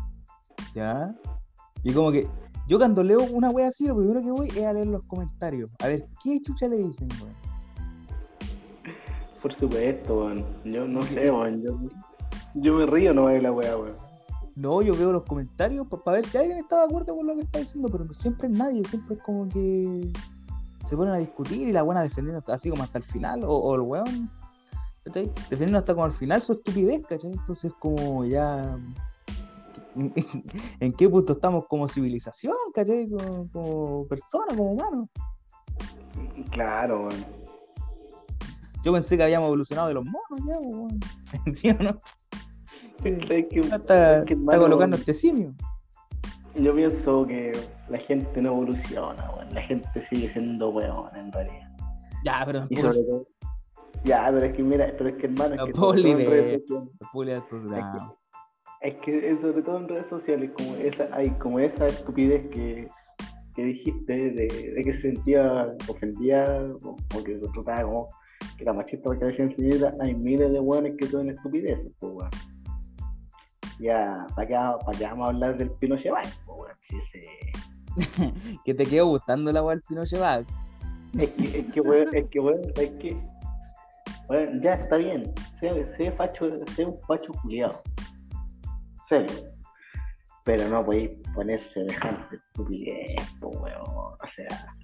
¿Ya? 0.72 1.12
Y 1.82 1.92
como 1.92 2.12
que. 2.12 2.28
Yo 2.68 2.78
cuando 2.78 3.02
leo 3.02 3.24
una 3.32 3.50
wea 3.50 3.66
así, 3.66 3.88
lo 3.88 3.96
primero 3.96 4.20
que 4.20 4.30
voy 4.30 4.48
es 4.50 4.64
a 4.64 4.72
leer 4.72 4.86
los 4.86 5.04
comentarios. 5.06 5.68
A 5.80 5.88
ver, 5.88 6.06
¿qué 6.22 6.40
chucha 6.40 6.68
le 6.68 6.76
dicen, 6.76 7.08
weón? 7.20 7.34
Por 9.42 9.52
supuesto, 9.56 10.16
weón. 10.16 10.46
Yo 10.64 10.86
no 10.86 11.02
sé, 11.02 11.28
weón. 11.28 11.60
Yo, 11.60 11.76
yo 12.54 12.74
me 12.74 12.86
río 12.86 13.12
no 13.12 13.26
de 13.26 13.42
la 13.42 13.50
weá, 13.50 13.76
weón. 13.76 13.96
No, 14.54 14.80
yo 14.80 14.96
veo 14.96 15.10
los 15.10 15.24
comentarios 15.24 15.88
para 15.88 16.18
ver 16.18 16.26
si 16.26 16.38
alguien 16.38 16.58
está 16.58 16.76
de 16.76 16.84
acuerdo 16.84 17.16
con 17.16 17.26
lo 17.26 17.34
que 17.34 17.42
está 17.42 17.58
diciendo, 17.58 17.88
pero 17.90 18.14
siempre 18.14 18.46
es 18.46 18.56
nadie, 18.56 18.84
siempre 18.84 19.16
es 19.16 19.22
como 19.22 19.48
que 19.48 20.12
se 20.88 20.96
ponen 20.96 21.12
a 21.12 21.18
discutir 21.18 21.68
y 21.68 21.72
la 21.72 21.82
buena 21.82 22.00
defendiendo 22.00 22.42
así 22.50 22.70
como 22.70 22.82
hasta 22.82 22.96
el 22.96 23.04
final, 23.04 23.44
o, 23.44 23.50
o 23.50 23.74
el 23.74 23.82
weón, 23.82 24.30
¿cachai? 25.04 25.26
Defendiendo 25.50 25.76
hasta 25.76 25.92
como 25.92 26.06
al 26.06 26.12
final 26.12 26.40
su 26.40 26.52
estupidez, 26.52 27.02
¿cachai? 27.06 27.30
Entonces 27.30 27.72
como 27.78 28.24
ya... 28.24 28.78
¿En 30.80 30.92
qué 30.94 31.08
punto 31.10 31.34
estamos 31.34 31.66
como 31.66 31.88
civilización, 31.88 32.54
¿cachai? 32.72 33.06
Como, 33.06 33.50
como 33.50 34.06
persona, 34.06 34.46
como 34.48 34.72
humano. 34.72 35.10
Claro, 36.52 37.00
weón. 37.00 37.26
Yo 38.82 38.90
pensé 38.90 39.18
que 39.18 39.24
habíamos 39.24 39.48
evolucionado 39.48 39.88
de 39.88 39.94
los 39.94 40.04
monos 40.06 40.46
ya, 40.46 40.58
weón. 40.58 41.00
¿Sí 41.52 41.68
o 41.68 41.74
no? 41.82 42.00
Que, 43.02 43.60
Está, 43.60 44.24
colocando 44.58 44.96
este 44.96 45.12
simio. 45.12 45.54
Yo 46.54 46.74
pienso 46.74 47.26
que 47.26 47.52
la 47.90 47.98
gente 47.98 48.42
no 48.42 48.50
evoluciona, 48.50 49.30
weón. 49.30 49.54
La 49.54 49.62
gente 49.62 50.06
sigue 50.08 50.28
siendo 50.32 50.70
weón, 50.70 51.14
en 51.16 51.32
realidad. 51.32 51.70
Ya, 52.24 52.42
pero 52.44 52.66
Y 52.68 52.76
sobre 52.76 53.02
todo. 53.04 53.26
Ya, 54.04 54.26
pero 54.32 54.46
es 54.46 54.56
que 54.56 54.62
mira, 54.62 54.92
pero 54.96 55.10
es 55.10 55.16
que 55.16 55.26
hermano, 55.26 55.54
es 55.54 55.58
No 55.58 55.66
que 55.66 55.72
en 56.10 56.30
redes 56.30 56.66
sociales. 56.68 56.92
Es 58.80 58.94
que 59.04 59.30
es 59.30 59.40
sobre 59.40 59.62
todo 59.62 59.78
en 59.78 59.88
redes 59.88 60.06
sociales, 60.08 60.50
como 60.56 60.76
esa, 60.76 61.08
hay 61.12 61.30
como 61.30 61.58
esa 61.58 61.86
estupidez 61.86 62.46
que, 62.48 62.86
que 63.56 63.64
dijiste 63.64 64.12
de, 64.12 64.72
de 64.76 64.84
que 64.84 64.92
se 64.92 65.00
sentía 65.00 65.66
ofendida 65.88 66.62
o, 66.84 66.90
o 66.90 67.24
que 67.24 67.34
lo 67.34 67.50
trataba 67.50 67.82
como 67.82 68.08
que 68.56 68.62
era 68.62 68.72
machista 68.72 69.04
porque 69.04 69.24
le 69.24 69.30
decían 69.32 69.54
señorita, 69.56 69.94
hay 70.00 70.14
miles 70.14 70.52
de 70.52 70.60
hueones 70.60 70.94
que 70.96 71.06
son 71.06 71.30
estupideces, 71.30 71.90
pues 71.98 72.12
weón. 72.14 72.30
Ya, 73.80 74.26
¿para 74.34 74.46
qué, 74.48 74.54
pa' 74.54 74.92
qué 74.96 75.04
vamos 75.04 75.26
a 75.26 75.30
hablar 75.30 75.56
del 75.56 75.70
Pinochet 75.72 76.12
pues 76.12 76.30
weón? 76.46 76.76
Si 76.80 76.96
ese- 76.98 77.52
que 78.64 78.74
te 78.74 78.86
quedó 78.86 79.06
gustando 79.06 79.52
la 79.52 79.62
weá 79.62 79.76
del 79.76 79.82
Pinochet 79.82 80.20
Bag. 80.20 80.46
Es 81.18 81.30
que, 81.30 81.58
es 81.60 81.66
que, 81.72 81.80
weón, 81.80 82.14
es 82.14 82.26
que, 82.28 82.40
weón, 82.40 82.60
es 82.76 82.90
que, 82.90 83.16
weón, 84.28 84.62
ya 84.62 84.72
está 84.72 84.96
bien, 84.96 85.32
sé, 85.58 85.86
sé 85.96 86.12
facho, 86.12 86.50
sé 86.74 86.84
un 86.84 87.00
facho 87.06 87.32
culiado, 87.42 87.80
serio, 89.08 89.50
pero 90.44 90.68
no 90.68 90.84
podéis 90.84 91.16
poner 91.34 91.60
semejante 91.60 92.36
estupidez, 92.36 93.16
weón, 93.40 93.82
o 93.86 94.28
sea, 94.36 94.74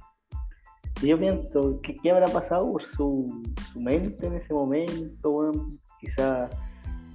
yo 1.02 1.18
pienso, 1.18 1.80
¿qué, 1.82 1.94
qué 2.02 2.10
habrá 2.10 2.26
pasado 2.26 2.72
por 2.72 2.82
su, 2.94 3.42
su 3.72 3.80
mente 3.80 4.26
en 4.26 4.34
ese 4.34 4.54
momento, 4.54 5.30
weón? 5.30 5.80
Quizá 6.00 6.48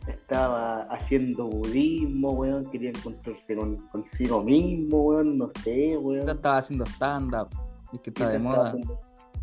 estaba 0.07 0.83
haciendo 0.83 1.45
budismo, 1.47 2.31
weón, 2.31 2.65
quería 2.71 2.89
encontrarse 2.89 3.55
con, 3.55 3.77
consigo 3.89 4.43
mismo, 4.43 4.97
weón, 5.03 5.37
no 5.37 5.49
sé, 5.63 5.97
weón. 5.97 6.27
Estaba 6.29 6.57
haciendo 6.57 6.85
stand-up. 6.85 7.49
Es 7.93 7.99
que 8.01 8.09
está 8.11 8.29
de 8.29 8.37
estaba 8.37 8.55
moda. 8.57 8.69
haciendo- 8.69 8.99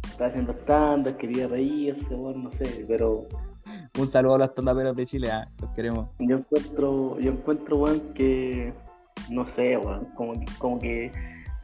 Estaba 0.06 0.30
haciendo 0.30 0.52
stand 0.52 1.16
quería 1.16 1.48
reírse, 1.48 2.14
weón, 2.14 2.44
no 2.44 2.50
sé, 2.52 2.84
pero 2.88 3.26
Un 3.98 4.06
saludo 4.06 4.34
a 4.36 4.38
los 4.38 4.48
stand-uperos 4.50 4.96
de 4.96 5.06
Chile. 5.06 5.30
ah, 5.32 5.48
Los 5.60 5.70
queremos. 5.70 6.08
yo 6.20 6.36
encuentro, 6.36 7.18
yo 7.18 7.32
encuentro, 7.32 7.76
weón, 7.78 8.00
que 8.14 8.72
no 9.30 9.44
sé, 9.54 9.76
weón, 9.76 10.04
como 10.14 10.32
que, 10.34 10.44
como 10.58 10.78
que 10.78 11.12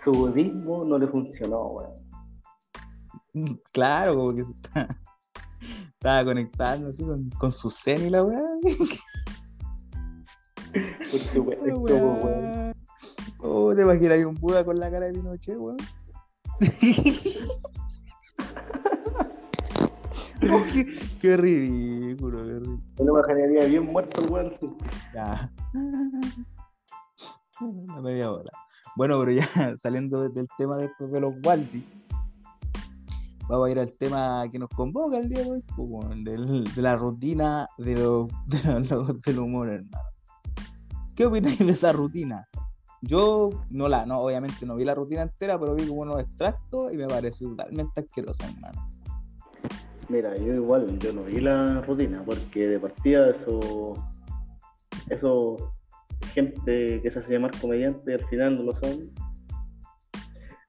su 0.03 0.11
budismo 0.13 0.85
no 0.85 0.99
le 0.99 1.07
funcionó, 1.07 1.63
weón. 1.69 1.93
Claro, 3.73 4.15
como 4.17 4.35
que 4.35 4.45
se 4.45 4.53
está, 4.53 4.89
estaba 6.03 6.25
conectando 6.25 6.89
así 6.89 7.05
con, 7.05 7.31
con 7.31 7.53
su 7.53 7.71
zen 7.71 8.09
y 8.09 8.11
la 8.11 8.25
weá. 8.25 8.43
Por 10.73 11.21
supuesto, 11.21 11.77
weón. 11.77 12.75
Oh, 13.39 13.73
te 13.73 13.83
imaginas 13.83 14.19
ahí 14.19 14.25
un 14.25 14.35
Buda 14.35 14.65
con 14.65 14.81
la 14.81 14.91
cara 14.91 15.07
de 15.07 15.13
Pinochet, 15.13 15.57
weón. 15.57 15.77
Oh, 20.45 20.61
qué, 20.73 20.85
qué 21.21 21.37
ridículo, 21.37 22.39
qué 22.39 22.55
ridículo. 22.55 22.83
Yo 22.99 23.05
me 23.05 23.11
imaginaría 23.13 23.65
bien 23.67 23.87
muerto 23.87 24.25
el 24.25 24.29
weón. 24.29 24.57
Ya. 25.15 25.53
La 27.87 28.01
media 28.01 28.33
hora. 28.33 28.51
Bueno, 28.97 29.21
pero 29.21 29.31
ya 29.31 29.47
saliendo 29.77 30.29
del 30.29 30.49
tema 30.59 30.79
de 30.79 30.87
estos 30.87 31.13
de 31.13 31.21
los 31.21 31.37
Waldi, 31.45 31.87
vamos 33.49 33.69
a 33.69 33.71
ir 33.71 33.79
al 33.79 33.97
tema 33.97 34.45
que 34.51 34.59
nos 34.59 34.69
convoca 34.71 35.19
el 35.19 35.29
día 35.29 35.43
de 35.45 35.51
hoy, 35.51 35.65
pues, 35.77 35.91
weón, 35.91 36.25
del- 36.25 36.65
de 36.65 36.83
la 36.83 36.97
rutina 36.97 37.69
de 37.79 37.95
locos 38.91 39.21
del 39.23 39.39
humor, 39.39 39.69
hermano. 39.69 40.05
¿Qué 41.15 41.27
opináis 41.27 41.59
de 41.59 41.73
esa 41.73 41.93
rutina? 41.93 42.47
Yo 43.03 43.51
no 43.71 43.89
la, 43.89 44.07
no, 44.07 44.21
obviamente 44.21 44.65
no 44.65 44.77
vi 44.77 44.85
la 44.85 44.95
rutina 44.95 45.23
entera, 45.23 45.59
pero 45.59 45.75
vi 45.75 45.87
como 45.87 46.03
unos 46.03 46.21
extractos 46.21 46.93
y 46.93 46.97
me 46.97 47.07
pareció 47.09 47.49
totalmente 47.51 48.01
asquerosa, 48.01 48.49
hermano. 48.49 48.89
Mira, 50.09 50.37
yo 50.37 50.55
igual, 50.55 50.99
yo 50.99 51.13
no 51.13 51.25
vi 51.25 51.41
la 51.41 51.81
rutina, 51.83 52.23
porque 52.25 52.69
de 52.69 52.79
partida 52.79 53.31
eso, 53.31 53.95
eso, 55.11 55.75
gente 56.33 57.01
que 57.03 57.11
se 57.11 57.19
hace 57.19 57.33
llamar 57.33 57.51
comediante 57.61 58.15
al 58.15 58.25
final 58.29 58.57
no 58.57 58.63
lo 58.65 58.73
son, 58.81 59.11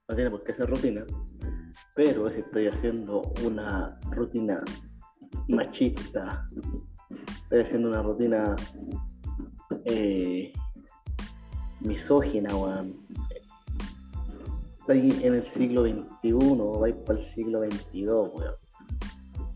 no 0.09 0.15
tiene 0.15 0.31
por 0.31 0.43
qué 0.43 0.53
ser 0.55 0.69
rutina, 0.69 1.05
pero 1.95 2.29
si 2.31 2.39
estoy 2.39 2.67
haciendo 2.67 3.21
una 3.45 3.99
rutina 4.11 4.63
machista, 5.47 6.45
estoy 7.43 7.61
haciendo 7.61 7.89
una 7.89 8.01
rutina 8.01 8.55
eh, 9.85 10.51
misógina, 11.81 12.55
weón. 12.55 12.95
Estoy 14.79 15.15
en 15.23 15.35
el 15.35 15.51
siglo 15.53 15.83
XXI, 15.83 16.33
vais 16.79 16.95
para 16.97 17.19
el 17.19 17.33
siglo 17.35 17.59
XXII, 17.59 18.07
weón. 18.07 18.55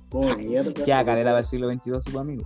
¿Cómo 0.09 0.35
mierda? 0.37 0.73
Que 0.73 0.85
calera 0.85 1.31
para 1.31 1.39
el 1.39 1.45
siglo 1.45 1.69
XXII, 1.69 2.01
su 2.01 2.19
amigo. 2.19 2.43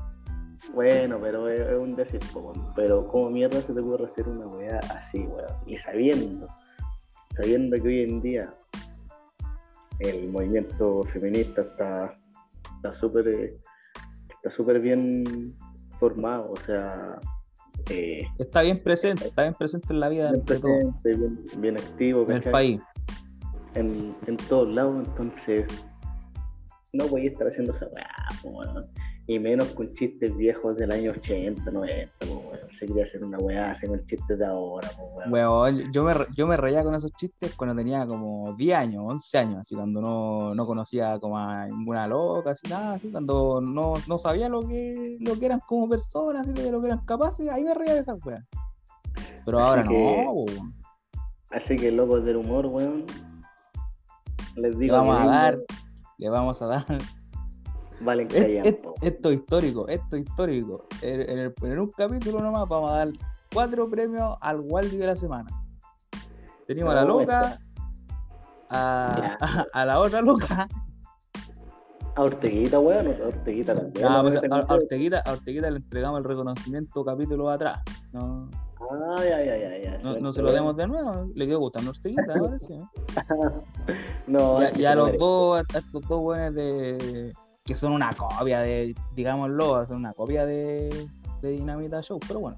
Bueno, 0.73 1.19
pero 1.19 1.49
es, 1.49 1.59
es 1.59 1.77
un 1.77 1.95
decir, 1.95 2.21
weón. 2.33 2.71
pero 2.75 3.05
¿cómo 3.07 3.29
mierda 3.29 3.61
se 3.61 3.73
te 3.73 3.81
ocurre 3.81 4.05
hacer 4.05 4.29
una 4.29 4.47
weá 4.47 4.79
así, 4.79 5.19
weón? 5.19 5.53
Y 5.65 5.75
sabiendo, 5.75 6.47
sabiendo 7.35 7.75
que 7.75 7.87
hoy 7.87 8.01
en 8.03 8.21
día 8.21 8.53
el 10.01 10.29
movimiento 10.29 11.03
feminista 11.13 11.61
está 11.61 12.17
está 12.75 12.93
súper 12.99 13.27
eh, 13.27 13.57
está 14.29 14.49
súper 14.55 14.79
bien 14.79 15.55
formado, 15.99 16.51
o 16.51 16.55
sea, 16.57 17.19
eh, 17.89 18.23
está 18.39 18.63
bien 18.63 18.81
presente, 18.81 19.27
está 19.27 19.43
bien 19.43 19.53
presente 19.53 19.93
en 19.93 19.99
la 19.99 20.09
vida 20.09 20.31
de 20.31 20.39
todo. 20.39 20.95
Bien, 21.57 21.77
activo 21.77 22.23
en 22.23 22.37
el 22.37 22.51
país. 22.51 22.81
En, 23.75 24.15
en 24.25 24.37
todos 24.37 24.67
lados, 24.67 25.07
entonces 25.07 25.65
no 26.93 27.07
voy 27.07 27.27
a 27.27 27.29
estar 27.29 27.47
haciendo 27.47 27.73
esa 27.73 27.87
weá, 27.87 28.09
y 29.27 29.39
menos 29.39 29.69
con 29.69 29.93
chistes 29.93 30.35
viejos 30.35 30.75
del 30.77 30.91
año 30.91 31.11
80, 31.11 31.69
90, 31.71 32.13
se 32.77 32.85
quería 32.85 33.03
hacer 33.03 33.23
una 33.23 33.37
weá, 33.37 33.71
haciendo 33.71 33.99
chistes 34.05 34.39
de 34.39 34.45
ahora, 34.45 34.89
yo 35.91 36.03
me, 36.03 36.13
yo 36.35 36.47
me 36.47 36.57
reía 36.57 36.83
con 36.83 36.95
esos 36.95 37.11
chistes 37.13 37.53
cuando 37.55 37.75
tenía 37.75 38.05
como 38.05 38.55
10 38.55 38.77
años, 38.77 39.03
11 39.05 39.37
años, 39.37 39.57
así 39.59 39.75
cuando 39.75 40.01
no, 40.01 40.55
no 40.55 40.65
conocía 40.65 41.19
como 41.19 41.37
a 41.37 41.67
ninguna 41.67 42.07
loca, 42.07 42.51
así 42.51 42.67
nada, 42.67 42.95
así 42.95 43.11
cuando 43.11 43.61
no, 43.61 43.93
no 44.07 44.17
sabía 44.17 44.49
lo 44.49 44.67
que, 44.67 45.17
lo 45.19 45.37
que 45.37 45.45
eran 45.45 45.59
como 45.67 45.87
personas, 45.87 46.47
así, 46.47 46.53
de 46.53 46.71
lo 46.71 46.81
que 46.81 46.87
eran 46.87 47.05
capaces, 47.05 47.47
ahí 47.49 47.63
me 47.63 47.73
reía 47.73 47.93
de 47.93 48.01
esas 48.01 48.17
weas. 48.25 48.43
Pero 49.45 49.59
ahora 49.59 49.83
no, 49.83 50.45
Así 51.51 51.75
que 51.75 51.91
locos 51.91 52.23
del 52.23 52.37
humor, 52.37 52.65
weón. 52.67 53.05
Les 54.55 54.77
digo. 54.77 54.93
Le 54.93 54.99
vamos 54.99 55.19
a 55.19 55.25
dar, 55.25 55.57
le 56.17 56.29
vamos 56.29 56.61
a 56.61 56.67
dar 56.67 56.85
Valen 58.03 58.27
Esto 59.01 59.29
es 59.29 59.35
histórico, 59.35 59.87
esto 59.87 60.15
es 60.15 60.23
histórico. 60.23 60.85
En, 61.01 61.79
un 61.79 61.91
capítulo 61.91 62.39
nomás 62.39 62.67
vamos 62.67 62.91
a 62.91 62.97
dar 62.97 63.09
cuatro 63.53 63.89
premios 63.89 64.37
al 64.41 64.61
Waldi 64.61 64.97
de 64.97 65.05
la 65.05 65.15
semana. 65.15 65.49
Tenemos 66.67 66.91
a 66.93 66.95
la 66.95 67.03
loca, 67.05 67.59
a, 68.69 69.85
la 69.85 69.99
otra 69.99 70.21
loca. 70.21 70.67
A 72.15 72.23
Orteguita, 72.23 72.79
weón, 72.79 73.07
a 73.07 73.27
Orteguita 73.27 73.75
también. 73.75 74.07
Ah, 74.07 74.21
pues 74.21 74.35
a, 74.35 74.73
Orteguita, 74.73 75.19
a 75.25 75.33
Orteguita 75.33 75.69
le 75.69 75.77
entregamos 75.77 76.19
el 76.19 76.25
reconocimiento 76.25 77.05
capítulo 77.05 77.49
atrás. 77.49 77.79
No, 78.11 78.49
Ay, 79.17 79.29
ay, 79.29 79.49
ay, 79.49 79.63
ay, 79.63 79.99
no, 80.03 80.17
no 80.17 80.31
se 80.31 80.41
lo 80.41 80.51
demos 80.51 80.75
de 80.75 80.87
nuevo, 80.87 81.29
le 81.35 81.45
quedó 81.45 81.59
gustando 81.59 81.91
Orteguita, 81.91 82.33
ahora 82.39 82.59
sí. 82.59 82.75
no, 84.27 84.59
y, 84.75 84.85
a, 84.85 84.95
los 84.95 85.17
dos, 85.17 85.59
a 85.59 85.77
estos 85.77 86.01
dos 86.07 86.19
weones 86.21 86.55
de, 86.55 87.33
que 87.63 87.75
son 87.75 87.93
una 87.93 88.11
copia 88.13 88.61
de, 88.61 88.95
digámoslo, 89.15 89.85
son 89.85 89.97
una 89.97 90.13
copia 90.13 90.45
de, 90.45 91.07
de 91.41 91.49
Dinamita 91.49 92.01
Show, 92.01 92.19
pero 92.27 92.39
bueno. 92.39 92.57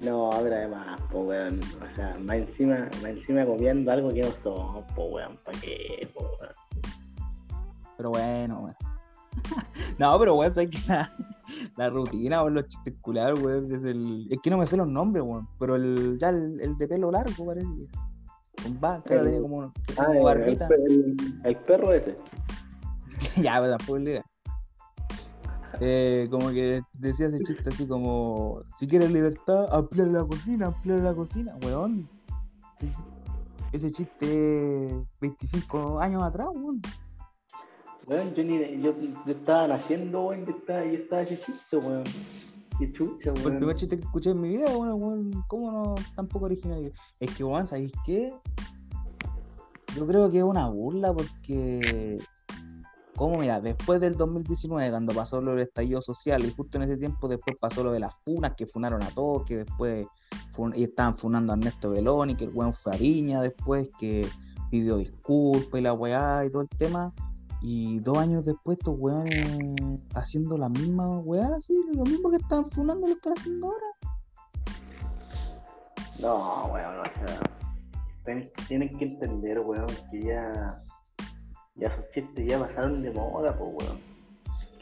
No, 0.00 0.30
pero 0.42 0.56
además, 0.56 1.00
pues 1.12 1.26
weón, 1.26 1.60
o 1.60 1.96
sea, 1.96 2.16
más 2.20 2.36
encima, 2.36 2.88
más 3.02 3.10
encima 3.10 3.44
copiando 3.44 3.92
algo 3.92 4.08
que 4.08 4.22
no 4.22 4.30
son, 4.42 4.84
pues 4.94 5.08
weón, 5.10 5.36
¿para 5.44 5.60
qué, 5.60 6.08
po, 6.14 6.22
weón? 6.40 6.54
Pero 7.98 8.10
bueno, 8.10 8.60
weón. 8.60 8.76
no, 9.98 10.18
pero 10.18 10.36
weón, 10.36 10.54
sabes 10.54 10.70
que 10.70 10.78
la, 11.76 11.90
rutina, 11.90 12.42
weón, 12.42 12.54
los 12.54 12.68
chistes 12.68 12.94
weón, 13.04 13.74
es 13.74 13.84
el. 13.84 14.26
Es 14.30 14.40
que 14.40 14.48
no 14.48 14.56
me 14.56 14.66
sé 14.66 14.78
los 14.78 14.88
nombres, 14.88 15.22
weón, 15.22 15.46
pero 15.58 15.76
el, 15.76 16.18
ya 16.18 16.30
el, 16.30 16.78
de 16.78 16.88
pelo 16.88 17.10
largo 17.10 17.44
parece 17.44 17.68
Con 18.62 18.80
va, 18.82 19.02
claro, 19.02 19.24
tiene 19.24 19.40
como, 19.42 19.70
ah, 19.98 20.12
barbita. 20.22 20.66
el 21.44 21.56
perro 21.56 21.92
ese. 21.92 22.16
ya, 23.36 23.60
tampoco 23.60 23.98
la 23.98 24.10
idea. 24.10 24.24
Eh, 25.80 26.28
como 26.30 26.50
que 26.50 26.82
decía 26.92 27.28
ese 27.28 27.38
chiste 27.42 27.68
así 27.68 27.86
como, 27.86 28.62
si 28.76 28.86
quieres 28.86 29.10
libertad, 29.10 29.72
ampliar 29.72 30.08
la 30.08 30.24
cocina, 30.24 30.66
ampliar 30.66 31.02
la 31.02 31.14
cocina, 31.14 31.56
weón. 31.62 32.08
Ese 33.72 33.90
chiste 33.90 35.06
25 35.20 36.00
años 36.00 36.22
atrás, 36.22 36.48
weón. 36.52 36.82
Weón, 38.06 38.34
yo, 38.34 38.44
ni, 38.44 38.78
yo, 38.78 38.94
yo 38.98 39.32
estaba 39.32 39.68
naciendo, 39.68 40.22
weón, 40.22 40.44
yo 40.44 40.52
estaba, 40.52 40.84
yo 40.84 40.98
estaba 40.98 41.22
ese 41.22 41.40
chiste, 41.40 41.76
weón. 41.76 42.04
Qué 42.78 42.92
chucha, 42.92 43.32
weón. 43.32 43.52
el 43.52 43.58
primer 43.58 43.76
chiste 43.76 43.96
que 43.96 44.04
escuché 44.04 44.30
en 44.30 44.40
mi 44.40 44.48
vida, 44.48 44.76
weón, 44.76 45.02
weón, 45.02 45.44
¿cómo 45.48 45.70
no 45.70 45.94
tan 46.14 46.26
poco 46.26 46.46
original? 46.46 46.92
Es 47.20 47.34
que, 47.34 47.44
weón, 47.44 47.66
¿sabéis 47.66 47.92
qué? 48.04 48.34
Yo 49.96 50.06
creo 50.06 50.30
que 50.30 50.38
es 50.38 50.44
una 50.44 50.68
burla 50.68 51.12
porque 51.12 52.18
¿Cómo? 53.20 53.36
Mira, 53.36 53.60
después 53.60 54.00
del 54.00 54.16
2019, 54.16 54.88
cuando 54.88 55.12
pasó 55.12 55.42
lo 55.42 55.50
del 55.50 55.60
estallido 55.60 56.00
social, 56.00 56.42
y 56.42 56.54
justo 56.54 56.78
en 56.78 56.84
ese 56.84 56.96
tiempo 56.96 57.28
después 57.28 57.54
pasó 57.60 57.84
lo 57.84 57.92
de 57.92 58.00
las 58.00 58.14
funas, 58.24 58.54
que 58.56 58.66
funaron 58.66 59.02
a 59.02 59.10
todos, 59.10 59.44
que 59.44 59.58
después 59.58 60.06
y 60.74 60.84
estaban 60.84 61.14
funando 61.14 61.52
a 61.52 61.56
Ernesto 61.56 61.90
Beloni, 61.90 62.34
que 62.34 62.44
el 62.44 62.50
weón 62.54 62.72
fue 62.72 62.94
a 62.94 63.40
después, 63.42 63.90
que 63.98 64.26
pidió 64.70 64.96
disculpas 64.96 65.78
y 65.78 65.82
la 65.82 65.92
weá 65.92 66.46
y 66.46 66.50
todo 66.50 66.62
el 66.62 66.68
tema. 66.70 67.12
Y 67.60 68.00
dos 68.00 68.16
años 68.16 68.42
después, 68.46 68.78
estos 68.78 68.96
weones 68.98 69.46
haciendo 70.14 70.56
la 70.56 70.70
misma 70.70 71.18
weá, 71.18 71.56
así, 71.58 71.74
lo 71.92 72.04
mismo 72.04 72.30
que 72.30 72.38
estaban 72.38 72.70
funando 72.70 73.06
lo 73.06 73.12
están 73.12 73.34
haciendo 73.36 73.66
ahora. 73.66 73.86
No, 76.18 76.72
weón, 76.72 77.00
o 77.00 77.04
sea, 77.04 78.48
tienen 78.66 78.96
que 78.96 79.04
entender, 79.04 79.60
weón, 79.60 79.88
que 80.10 80.22
ya 80.22 80.78
ya 81.76 81.88
esos 81.88 82.10
chistes 82.12 82.46
ya 82.46 82.58
pasaron 82.58 83.00
de 83.00 83.10
moda, 83.10 83.56
pues, 83.56 83.70
weón. 83.70 83.98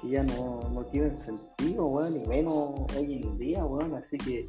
Que 0.01 0.11
ya 0.11 0.23
no, 0.23 0.69
no 0.71 0.85
tienen 0.87 1.19
sentido, 1.25 1.87
weón, 1.87 2.15
ni 2.15 2.29
menos 2.29 2.81
hoy 2.97 3.23
en 3.23 3.39
día, 3.39 3.65
weón. 3.65 3.95
Así 3.95 4.17
que, 4.19 4.49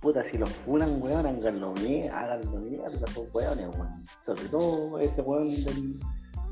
puta, 0.00 0.24
si 0.30 0.38
los 0.38 0.48
funan, 0.50 1.02
weón, 1.02 1.26
háganlo 1.26 1.72
bien, 1.74 2.10
háganlo 2.12 2.58
mierda, 2.58 2.88
esos 2.88 3.34
weones, 3.34 3.68
weón. 3.76 4.04
Sobre 4.24 4.44
todo 4.48 4.98
ese 4.98 5.20
weón 5.22 5.48
del, 5.48 6.00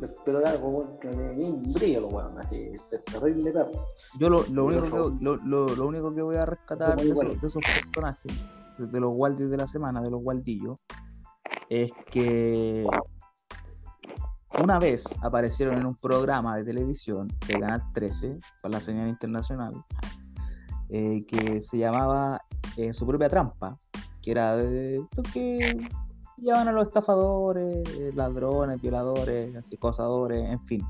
del 0.01 0.11
pelo 0.25 0.41
largo, 0.41 0.69
weón, 0.69 0.99
que 0.99 1.09
tiene 1.09 1.51
un 1.51 1.73
brillo, 1.73 2.09
weón, 2.09 2.39
así, 2.39 2.73
es 2.91 3.05
terrible, 3.05 3.53
perro. 3.53 3.87
Yo 4.19 4.29
lo, 4.29 4.45
lo, 4.51 4.67
único 4.67 5.19
que, 5.19 5.25
lo, 5.25 5.37
lo, 5.37 5.67
lo, 5.67 5.87
único 5.87 6.15
que 6.15 6.23
voy 6.23 6.37
a 6.37 6.47
rescatar 6.47 6.97
de 6.97 7.11
esos, 7.11 7.41
de 7.41 7.47
esos 7.47 7.63
personajes, 7.63 8.45
de 8.79 9.01
los 9.01 9.13
Waldis 9.15 9.51
de 9.51 9.57
la 9.57 9.67
semana, 9.67 10.03
de 10.03 10.11
los 10.11 10.21
Waldillos, 10.23 10.79
es 11.69 11.93
que 12.11 12.87
una 14.61 14.79
vez 14.79 15.19
aparecieron 15.23 15.79
en 15.79 15.87
un 15.87 15.95
programa 15.97 16.57
de 16.57 16.65
televisión 16.65 17.29
de 17.47 17.59
Canal 17.59 17.83
13, 17.93 18.39
con 18.61 18.71
la 18.71 18.81
señal 18.81 19.09
internacional, 19.09 19.73
eh, 20.89 21.25
que 21.27 21.63
se 21.63 21.79
llamaba 21.79 22.41
eh, 22.77 22.93
Su 22.93 23.07
propia 23.07 23.29
trampa, 23.29 23.77
que 24.21 24.31
era 24.31 24.57
de 24.57 25.05
que 25.33 25.89
llevan 26.37 26.69
a 26.69 26.73
los 26.73 26.89
estafadores, 26.89 28.15
ladrones, 28.15 28.81
violadores, 28.81 29.73
acosadores, 29.73 30.51
en 30.51 30.61
fin. 30.61 30.83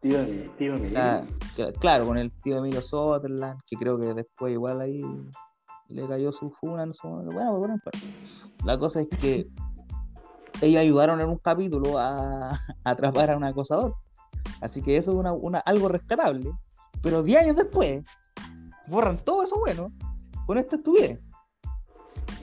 Tío, 0.00 0.18
tío 0.56 0.74
claro, 1.80 2.06
con 2.06 2.18
el 2.18 2.30
tío 2.42 2.58
Emilio 2.58 2.82
Sutherland, 2.82 3.60
que 3.66 3.76
creo 3.76 3.98
que 3.98 4.14
después 4.14 4.52
igual 4.52 4.80
ahí 4.80 5.02
le 5.88 6.06
cayó 6.06 6.32
su 6.32 6.50
funa, 6.50 6.86
no 6.86 6.92
sé, 6.92 7.06
bueno, 7.08 7.58
bueno, 7.58 7.76
la 8.64 8.78
cosa 8.78 9.00
es 9.00 9.08
que 9.08 9.48
ellos 10.60 10.80
ayudaron 10.80 11.20
en 11.20 11.28
un 11.28 11.38
capítulo 11.38 11.98
a, 11.98 12.60
atrapar 12.84 13.30
a 13.30 13.36
un 13.36 13.44
acosador. 13.44 13.94
Así 14.60 14.82
que 14.82 14.96
eso 14.96 15.12
es 15.12 15.18
una, 15.40 15.58
algo 15.60 15.88
rescatable. 15.88 16.50
Pero 17.02 17.22
10 17.22 17.42
años 17.42 17.56
después, 17.56 18.04
borran 18.86 19.18
todo 19.18 19.42
eso 19.42 19.58
bueno 19.58 19.92
con 20.46 20.58
esta 20.58 20.76
estupidez. 20.76 21.20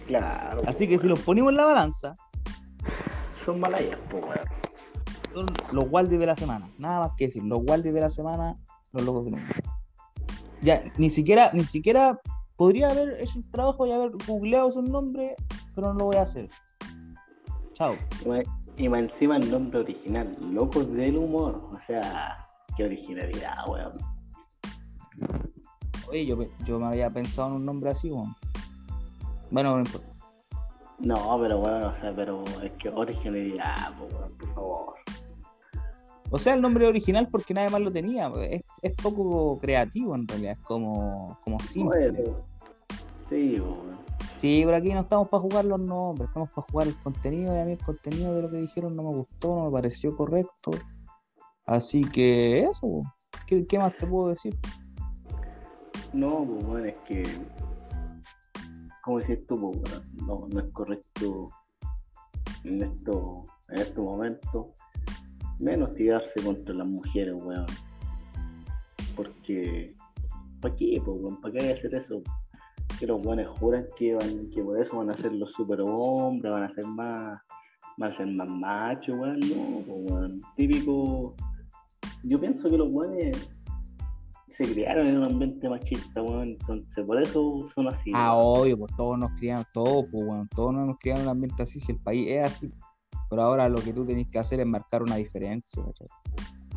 Claro. 0.08 0.62
Así 0.68 0.88
que 0.88 0.98
si 0.98 1.08
los 1.08 1.20
ponemos 1.20 1.52
en 1.52 1.58
la 1.58 1.66
balanza, 1.66 2.14
son 3.46 3.60
malayas, 3.60 3.98
Son 5.34 5.46
los 5.72 5.86
Waldis 5.90 6.20
de 6.20 6.26
la 6.26 6.36
semana. 6.36 6.70
Nada 6.78 7.08
más 7.08 7.12
que 7.18 7.26
decir, 7.26 7.44
los 7.44 7.62
Waldis 7.66 7.94
de 7.94 8.02
la 8.02 8.10
semana, 8.10 8.58
los 8.92 9.04
locos 9.04 9.26
del 9.26 9.36
mundo. 9.36 9.54
Ya, 10.62 10.84
ni 10.98 11.10
siquiera, 11.10 11.52
ni 11.54 11.66
siquiera 11.66 12.20
podría 12.56 12.90
haber 12.90 13.22
hecho 13.22 13.40
el 13.40 13.52
trabajo 13.52 13.86
y 13.86 13.92
haber 13.92 14.12
googleado 14.28 14.72
su 14.72 14.82
nombre, 14.82 15.36
pero 15.76 15.94
no 15.94 16.00
lo 16.00 16.06
voy 16.06 16.18
a 16.18 16.22
hacer. 16.22 16.50
Chao. 17.74 17.96
Y 18.78 18.90
más 18.90 19.02
encima 19.02 19.38
el 19.38 19.52
nombre 19.52 19.80
original, 19.80 20.36
Locos 20.52 20.92
del 20.94 21.18
Humor. 21.18 21.70
O 21.72 21.80
sea, 21.88 22.48
qué 22.76 22.86
originalidad, 22.86 23.68
weón. 23.68 23.94
Oye, 26.10 26.26
yo, 26.26 26.38
yo 26.66 26.80
me 26.80 26.88
había 26.88 27.10
pensado 27.10 27.50
en 27.50 27.56
un 27.56 27.66
nombre 27.66 27.92
así, 27.92 28.12
weón. 28.12 28.36
Bueno, 29.52 29.78
no 29.78 29.84
No, 31.00 31.40
pero 31.40 31.60
bueno, 31.60 31.88
o 31.88 32.02
sea, 32.02 32.14
pero 32.16 32.44
es 32.64 32.72
que 32.74 32.90
originalidad, 32.90 33.94
weón, 34.00 34.38
por 34.38 34.54
favor. 34.54 34.94
O 36.32 36.40
sea, 36.40 36.56
el 36.56 36.62
nombre 36.62 36.88
original 36.88 37.28
porque 37.30 37.54
nadie 37.54 37.70
más 37.70 37.82
lo 37.82 37.92
tenía. 37.92 38.32
Es, 38.42 38.64
es 38.82 38.92
poco 38.96 39.60
creativo 39.60 40.16
en 40.16 40.28
realidad, 40.28 40.54
es 40.54 40.66
como, 40.66 41.38
como 41.44 41.60
simple. 41.60 42.12
sí, 43.30 43.60
weón. 43.60 44.03
Sí, 44.44 44.64
por 44.66 44.74
aquí 44.74 44.94
no 44.94 45.00
estamos 45.00 45.30
para 45.30 45.40
jugar 45.40 45.64
los 45.64 45.80
nombres, 45.80 46.28
estamos 46.28 46.50
para 46.50 46.68
jugar 46.68 46.88
el 46.90 46.96
contenido 46.96 47.56
y 47.56 47.60
a 47.62 47.64
mí 47.64 47.72
el 47.72 47.78
contenido 47.78 48.36
de 48.36 48.42
lo 48.42 48.52
que 48.52 48.58
dijeron 48.58 48.94
no 48.94 49.04
me 49.04 49.16
gustó, 49.16 49.56
no 49.56 49.66
me 49.68 49.72
pareció 49.72 50.14
correcto. 50.18 50.72
Así 51.66 52.04
que 52.04 52.60
eso, 52.60 53.04
¿qué, 53.48 53.80
más 53.80 53.96
te 53.96 54.06
puedo 54.06 54.28
decir? 54.28 54.54
No, 56.12 56.46
pues 56.46 56.66
bueno, 56.66 56.88
es 56.88 56.98
que, 57.08 57.24
como 59.02 59.20
decís 59.20 59.48
tú, 59.48 59.72
pues, 59.82 60.02
no, 60.28 60.46
no 60.50 60.60
es 60.60 60.70
correcto 60.74 61.50
en 62.66 62.84
esto, 62.84 63.46
en 63.70 63.78
estos 63.80 64.04
momentos, 64.04 64.66
menos 65.60 65.94
tirarse 65.94 66.44
contra 66.44 66.76
las 66.76 66.88
mujeres, 66.88 67.34
weón. 67.42 67.66
Porque, 69.16 69.96
¿para 70.60 70.76
qué, 70.76 71.00
weón? 71.00 71.40
¿Para 71.40 71.54
qué 71.54 71.64
hay 71.64 71.74
que 71.76 71.80
hacer 71.80 71.96
eso? 71.96 72.22
Que 73.00 73.08
los 73.08 73.26
weones 73.26 73.48
juran 73.48 73.86
que, 73.98 74.16
van, 74.16 74.50
que 74.52 74.62
por 74.62 74.80
eso 74.80 74.98
van 74.98 75.12
a 75.12 75.18
ser 75.18 75.34
los 75.34 75.54
superhombres, 75.54 76.52
van 76.52 76.64
a 76.64 76.74
ser 76.74 76.86
más, 76.88 77.40
van 77.98 78.12
a 78.12 78.16
ser 78.16 78.28
más 78.28 78.48
machos, 78.48 79.16
weón. 79.18 79.40
No, 79.40 79.94
weón. 79.94 80.42
Típico. 80.56 81.36
Yo 82.24 82.40
pienso 82.40 82.70
que 82.70 82.78
los 82.78 82.90
weones 82.92 83.50
se 84.58 84.64
criaron 84.66 85.08
en 85.08 85.18
un 85.18 85.24
ambiente 85.24 85.70
machista, 85.70 86.22
weón. 86.22 86.50
Entonces, 86.50 87.06
por 87.06 87.22
eso 87.22 87.70
son 87.74 87.88
así. 87.88 88.12
Ah, 88.14 88.36
weón. 88.36 88.62
obvio, 88.62 88.78
pues 88.78 88.96
todos 88.96 89.18
nos 89.18 89.32
criamos, 89.40 89.68
todos, 89.74 90.06
pues, 90.12 90.24
weón, 90.26 90.48
todos 90.50 90.74
nos 90.74 90.98
criado 91.00 91.22
en 91.22 91.28
un 91.28 91.32
ambiente 91.32 91.64
así, 91.64 91.80
si 91.80 91.92
el 91.92 92.00
país 92.00 92.28
es 92.30 92.44
así. 92.44 92.72
Pero 93.30 93.42
ahora 93.42 93.68
lo 93.68 93.82
que 93.82 93.94
tú 93.94 94.06
tenés 94.06 94.28
que 94.30 94.40
hacer 94.40 94.60
es 94.60 94.66
marcar 94.68 95.02
una 95.02 95.16
diferencia, 95.16 95.84
¿cachai? 95.84 96.08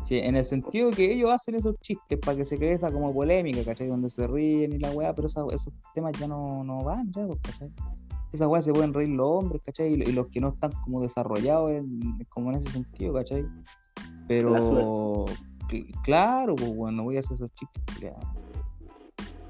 Sí, 0.07 0.19
en 0.19 0.37
el 0.37 0.45
sentido 0.45 0.89
que 0.91 1.11
ellos 1.11 1.29
hacen 1.33 1.55
esos 1.55 1.75
chistes 1.81 2.17
para 2.19 2.37
que 2.37 2.45
se 2.45 2.57
cree 2.57 2.71
esa 2.71 2.89
como 2.91 3.13
polémica, 3.13 3.61
¿cachai? 3.65 3.87
Donde 3.87 4.09
se 4.09 4.25
ríen 4.25 4.71
y 4.71 4.79
la 4.79 4.89
weá, 4.91 5.13
pero 5.13 5.27
esa- 5.27 5.43
esos 5.53 5.73
temas 5.93 6.13
ya 6.17 6.27
no, 6.29 6.63
no 6.63 6.81
van, 6.81 7.11
ya, 7.11 7.27
pues, 7.27 7.39
¿cachai? 7.41 7.69
Esas 8.31 8.47
weas 8.47 8.63
se 8.63 8.71
pueden 8.71 8.93
reír 8.93 9.09
los 9.09 9.27
hombres, 9.27 9.61
¿cachai? 9.65 9.89
Y, 9.95 10.03
y 10.03 10.11
los 10.13 10.27
que 10.27 10.39
no 10.39 10.49
están 10.49 10.71
como 10.83 11.01
desarrollados 11.01 11.71
en, 11.71 11.99
como 12.29 12.51
en 12.51 12.55
ese 12.57 12.69
sentido, 12.69 13.13
¿cachai? 13.13 13.45
Pero, 14.29 15.25
cl- 15.69 16.01
claro, 16.03 16.55
pues 16.55 16.73
bueno, 16.73 17.03
voy 17.03 17.17
a 17.17 17.19
hacer 17.19 17.33
esos 17.33 17.53
chistes. 17.53 17.83
culiados. 17.93 18.23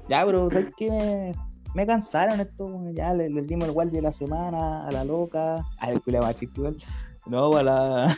Ya, 0.08 0.24
pero 0.26 0.50
¿sabes 0.50 0.72
qué? 0.76 0.90
Me, 0.90 1.34
me 1.74 1.86
cansaron 1.86 2.40
esto, 2.40 2.68
ya 2.94 3.14
le- 3.14 3.30
les, 3.30 3.46
dimos 3.46 3.68
el 3.68 3.74
guardia 3.74 3.98
de 3.98 4.02
la 4.02 4.12
semana 4.12 4.86
a 4.88 4.90
la 4.90 5.04
loca, 5.04 5.64
a 5.78 5.88
ver, 5.88 6.00
culiado 6.02 6.26
machista 6.26 6.58
igual. 6.58 6.76
No, 7.28 7.52
a 7.56 7.62
la, 7.62 8.16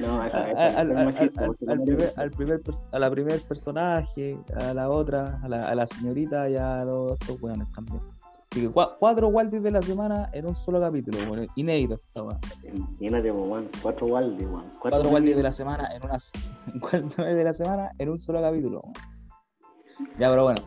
No, 0.00 0.22
a- 0.22 0.78
al, 0.80 1.82
primer, 1.82 2.12
al 2.16 2.30
primer 2.30 2.60
la 2.92 3.10
primer 3.10 3.40
personaje, 3.42 4.38
a 4.56 4.72
la 4.74 4.88
otra, 4.90 5.38
a 5.42 5.48
la, 5.48 5.68
a 5.68 5.74
la 5.74 5.86
señorita 5.86 6.48
y 6.48 6.56
a 6.56 6.84
los 6.84 7.12
otros 7.12 7.42
weones 7.42 7.70
también. 7.72 8.00
Así 8.50 8.60
que 8.62 8.70
cua- 8.70 8.96
cuatro 8.98 9.28
guardias 9.28 9.62
de 9.62 9.70
la 9.70 9.82
semana 9.82 10.30
en 10.32 10.46
un 10.46 10.54
solo 10.54 10.80
capítulo, 10.80 11.18
weón, 11.30 11.48
inédito 11.56 11.94
esta 11.96 12.22
weá. 12.22 12.38
Imagínate, 12.72 13.32
po, 13.32 13.40
weón, 13.40 13.68
cuatro 13.82 14.06
Waldi, 14.06 14.44
weón. 14.44 14.64
Cuatro 14.80 15.08
guardias 15.10 15.36
de 15.36 15.42
la 15.42 15.52
semana 15.52 15.88
en 15.94 16.04
una 16.04 16.18
cuatro 16.80 17.24
de 17.24 17.44
la 17.44 17.52
semana 17.52 17.90
en 17.98 18.08
un 18.10 18.18
solo 18.18 18.40
capítulo. 18.40 18.80
weón. 18.82 18.94
Ya, 20.18 20.28
pero 20.30 20.44
bueno, 20.44 20.60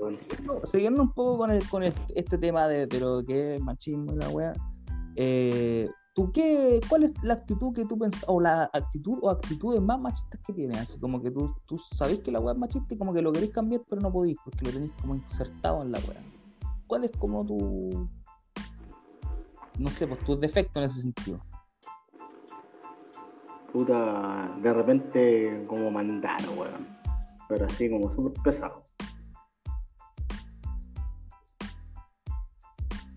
weón. 0.00 0.16
no, 0.44 0.66
siguiendo 0.66 1.02
un 1.02 1.12
poco 1.12 1.38
con, 1.38 1.50
el, 1.50 1.68
con 1.68 1.82
el- 1.82 1.94
este 2.14 2.38
tema 2.38 2.66
de, 2.66 2.86
de 2.86 3.00
lo 3.00 3.22
que 3.24 3.54
es 3.56 3.60
machismo 3.60 4.12
y 4.14 4.16
la 4.16 4.28
weá, 4.30 4.54
eh, 5.16 5.90
¿tú 6.18 6.32
qué, 6.32 6.80
¿cuál 6.88 7.04
es 7.04 7.12
la 7.22 7.34
actitud 7.34 7.72
que 7.72 7.84
tú 7.84 7.96
pensás, 7.96 8.24
o 8.26 8.40
la 8.40 8.64
actitud 8.72 9.20
o 9.22 9.30
actitudes 9.30 9.80
más 9.80 10.00
machistas 10.00 10.40
que 10.44 10.52
tienes? 10.52 10.78
Así 10.78 10.98
como 10.98 11.22
que 11.22 11.30
tú, 11.30 11.54
tú 11.64 11.78
sabés 11.78 12.18
que 12.18 12.32
la 12.32 12.40
weá 12.40 12.54
es 12.54 12.58
machista 12.58 12.92
y 12.92 12.98
como 12.98 13.14
que 13.14 13.22
lo 13.22 13.30
querés 13.30 13.50
cambiar, 13.50 13.82
pero 13.88 14.02
no 14.02 14.10
podís, 14.10 14.36
porque 14.44 14.64
lo 14.64 14.72
tenés 14.72 14.90
como 15.00 15.14
insertado 15.14 15.80
en 15.84 15.92
la 15.92 16.00
weá. 16.00 16.20
¿Cuál 16.88 17.04
es 17.04 17.12
como 17.18 17.46
tu, 17.46 18.08
no 19.78 19.90
sé, 19.90 20.08
pues 20.08 20.18
tus 20.24 20.40
defectos 20.40 20.82
en 20.82 20.86
ese 20.86 21.02
sentido? 21.02 21.40
Puta, 23.72 24.58
de 24.60 24.72
repente 24.72 25.66
como 25.68 25.88
mandar, 25.88 26.40
weón. 26.56 26.98
Pero 27.48 27.64
así 27.64 27.88
como 27.88 28.10
súper 28.10 28.42
pesado. 28.42 28.82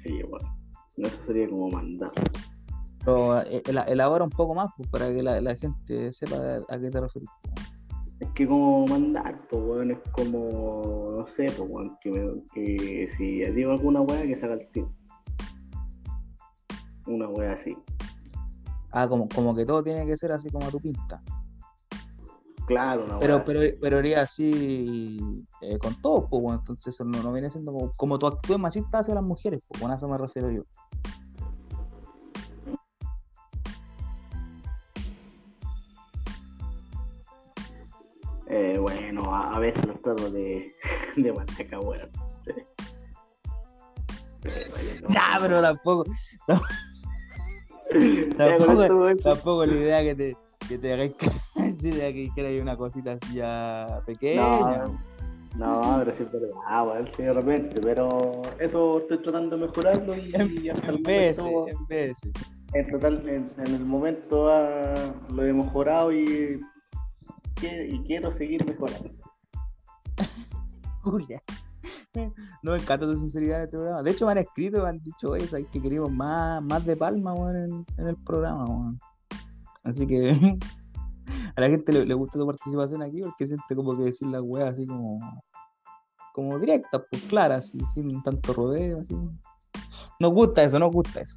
Sí, 0.03 0.21
weón. 0.21 0.61
Eso 0.97 1.17
sería 1.25 1.49
como 1.49 1.67
mandar. 1.71 2.11
Pero 3.03 3.41
eh, 3.41 3.63
ela- 3.65 3.85
elabora 3.87 4.23
un 4.23 4.29
poco 4.29 4.53
más 4.55 4.69
pues, 4.77 4.87
para 4.89 5.07
que 5.07 5.23
la, 5.23 5.41
la 5.41 5.55
gente 5.55 6.11
sepa 6.13 6.35
a 6.69 6.79
qué 6.79 6.89
te 6.89 7.01
refieres. 7.01 7.29
Es 8.19 8.29
que 8.31 8.47
como 8.47 8.85
mandar, 8.85 9.47
pues 9.49 9.63
weón, 9.63 9.91
es 9.91 9.97
como, 10.11 11.15
no 11.17 11.27
sé, 11.27 11.45
pues 11.45 11.67
weón, 11.67 11.97
que, 12.01 12.11
me- 12.11 12.43
que 12.53 13.09
si 13.17 13.39
digo 13.51 13.71
alguna 13.71 14.01
weá 14.01 14.21
que 14.21 14.35
saca 14.37 14.53
el 14.53 14.67
tiro. 14.71 14.91
Una 17.07 17.27
weá 17.29 17.53
así. 17.53 17.75
Ah, 18.91 19.07
como, 19.07 19.27
como 19.29 19.55
que 19.55 19.65
todo 19.65 19.81
tiene 19.83 20.05
que 20.05 20.15
ser 20.17 20.31
así 20.31 20.49
como 20.51 20.67
a 20.67 20.69
tu 20.69 20.79
pinta. 20.79 21.23
Claro, 22.67 23.05
una 23.05 23.19
Pero, 23.19 23.43
pero, 23.43 23.59
pero 23.81 23.97
haría 23.97 24.21
así 24.21 25.17
eh, 25.61 25.77
con 25.79 25.99
todo, 26.01 26.27
pues 26.29 26.41
bueno, 26.41 26.59
entonces 26.59 26.99
no, 27.03 27.23
no 27.23 27.33
viene 27.33 27.49
siendo 27.49 27.73
como, 27.73 27.91
como 27.93 28.19
tu 28.19 28.27
actitud 28.27 28.57
machista 28.59 28.99
hacia 28.99 29.15
las 29.15 29.23
mujeres, 29.23 29.61
pues 29.67 29.81
con 29.81 29.91
eso 29.91 30.07
me 30.07 30.17
refiero 30.17 30.51
yo. 30.51 30.61
Eh, 38.53 38.77
bueno, 38.77 39.33
a, 39.33 39.55
a 39.55 39.59
veces 39.59 39.85
los 39.87 40.01
trato 40.01 40.29
de, 40.29 40.75
de 41.15 41.31
manteca, 41.31 41.79
weón. 41.79 42.09
Sí. 42.45 42.51
Pero, 44.41 44.55
no, 45.01 45.09
Ya, 45.13 45.37
pero 45.39 45.61
tampoco, 45.61 46.05
tampoco, 48.37 49.15
tampoco 49.23 49.65
la 49.65 49.73
idea 49.75 50.03
que 50.03 50.15
te, 50.15 50.37
que 50.67 50.77
te 50.77 50.93
hagáis 50.93 51.13
que 52.35 52.45
ahí 52.45 52.59
una 52.59 52.75
cosita 52.75 53.13
así 53.13 53.35
ya 53.35 54.01
pequeña. 54.05 54.85
No, 55.55 55.81
no, 55.81 55.99
pero 55.99 56.17
sí 56.17 56.23
es 56.23 56.31
verdad, 56.31 56.87
weón, 56.87 57.09
sí, 57.15 57.23
de 57.23 57.33
repente, 57.33 57.79
pero 57.81 58.41
eso 58.59 58.99
estoy 58.99 59.21
tratando 59.21 59.57
de 59.57 59.65
mejorarlo 59.67 60.15
y, 60.17 60.33
y 60.63 60.69
hasta 60.69 60.91
el 60.91 60.97
En 60.97 61.03
veces, 61.03 61.45
momento, 61.45 61.67
en 61.67 61.85
veces. 61.87 62.31
en, 62.73 62.87
total, 62.91 63.29
en, 63.29 63.51
en 63.65 63.75
el 63.75 63.85
momento 63.85 64.49
ah, 64.49 65.13
lo 65.29 65.45
he 65.45 65.53
mejorado 65.53 66.11
y, 66.11 66.59
y 67.67 68.01
quiero 68.03 68.35
seguir 68.37 68.65
mejorando. 68.65 69.09
Julia. 71.03 71.41
No 72.61 72.71
me 72.73 72.77
encanta 72.77 73.05
tu 73.05 73.15
sinceridad 73.15 73.59
en 73.59 73.63
este 73.65 73.77
programa. 73.77 74.03
De 74.03 74.11
hecho, 74.11 74.25
me 74.25 74.31
han 74.33 74.37
escrito 74.39 74.77
y 74.77 74.81
me 74.81 74.89
han 74.89 75.01
dicho, 75.01 75.29
oye, 75.31 75.47
sabes 75.47 75.67
que 75.71 75.81
queremos 75.81 76.11
más, 76.11 76.61
más 76.61 76.85
de 76.85 76.95
palma 76.97 77.33
en, 77.51 77.85
en 77.97 78.07
el 78.07 78.17
programa. 78.17 78.65
weón". 78.65 78.99
Así 79.83 80.05
que 80.05 80.29
a 81.55 81.61
la 81.61 81.69
gente 81.69 81.91
le, 81.93 82.05
le 82.05 82.13
gusta 82.13 82.37
tu 82.37 82.45
participación 82.45 83.01
aquí 83.01 83.21
porque 83.21 83.45
siente 83.45 83.75
como 83.75 83.97
que 83.97 84.03
decir 84.03 84.27
las 84.27 84.41
weas 84.43 84.71
así 84.73 84.85
como, 84.85 85.19
como 86.33 86.59
directas, 86.59 87.01
pues 87.09 87.23
claras, 87.23 87.71
y 87.73 87.79
sin 87.85 88.21
tanto 88.23 88.53
rodeo. 88.53 88.99
Así. 88.99 89.15
Nos 90.19 90.31
gusta 90.33 90.63
eso, 90.63 90.77
nos 90.79 90.91
gusta 90.91 91.21
eso. 91.21 91.35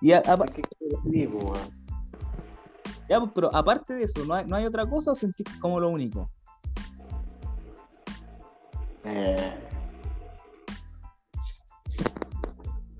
Y 0.00 0.12
a- 0.12 0.22
a- 0.26 0.38
ya, 3.10 3.18
pues, 3.18 3.32
pero 3.34 3.54
aparte 3.54 3.92
de 3.92 4.04
eso, 4.04 4.24
¿no 4.24 4.34
hay, 4.34 4.46
¿no 4.46 4.54
hay 4.54 4.64
otra 4.66 4.88
cosa 4.88 5.10
o 5.10 5.14
sentís 5.16 5.44
como 5.58 5.80
lo 5.80 5.88
único? 5.88 6.30
Eh, 9.02 9.54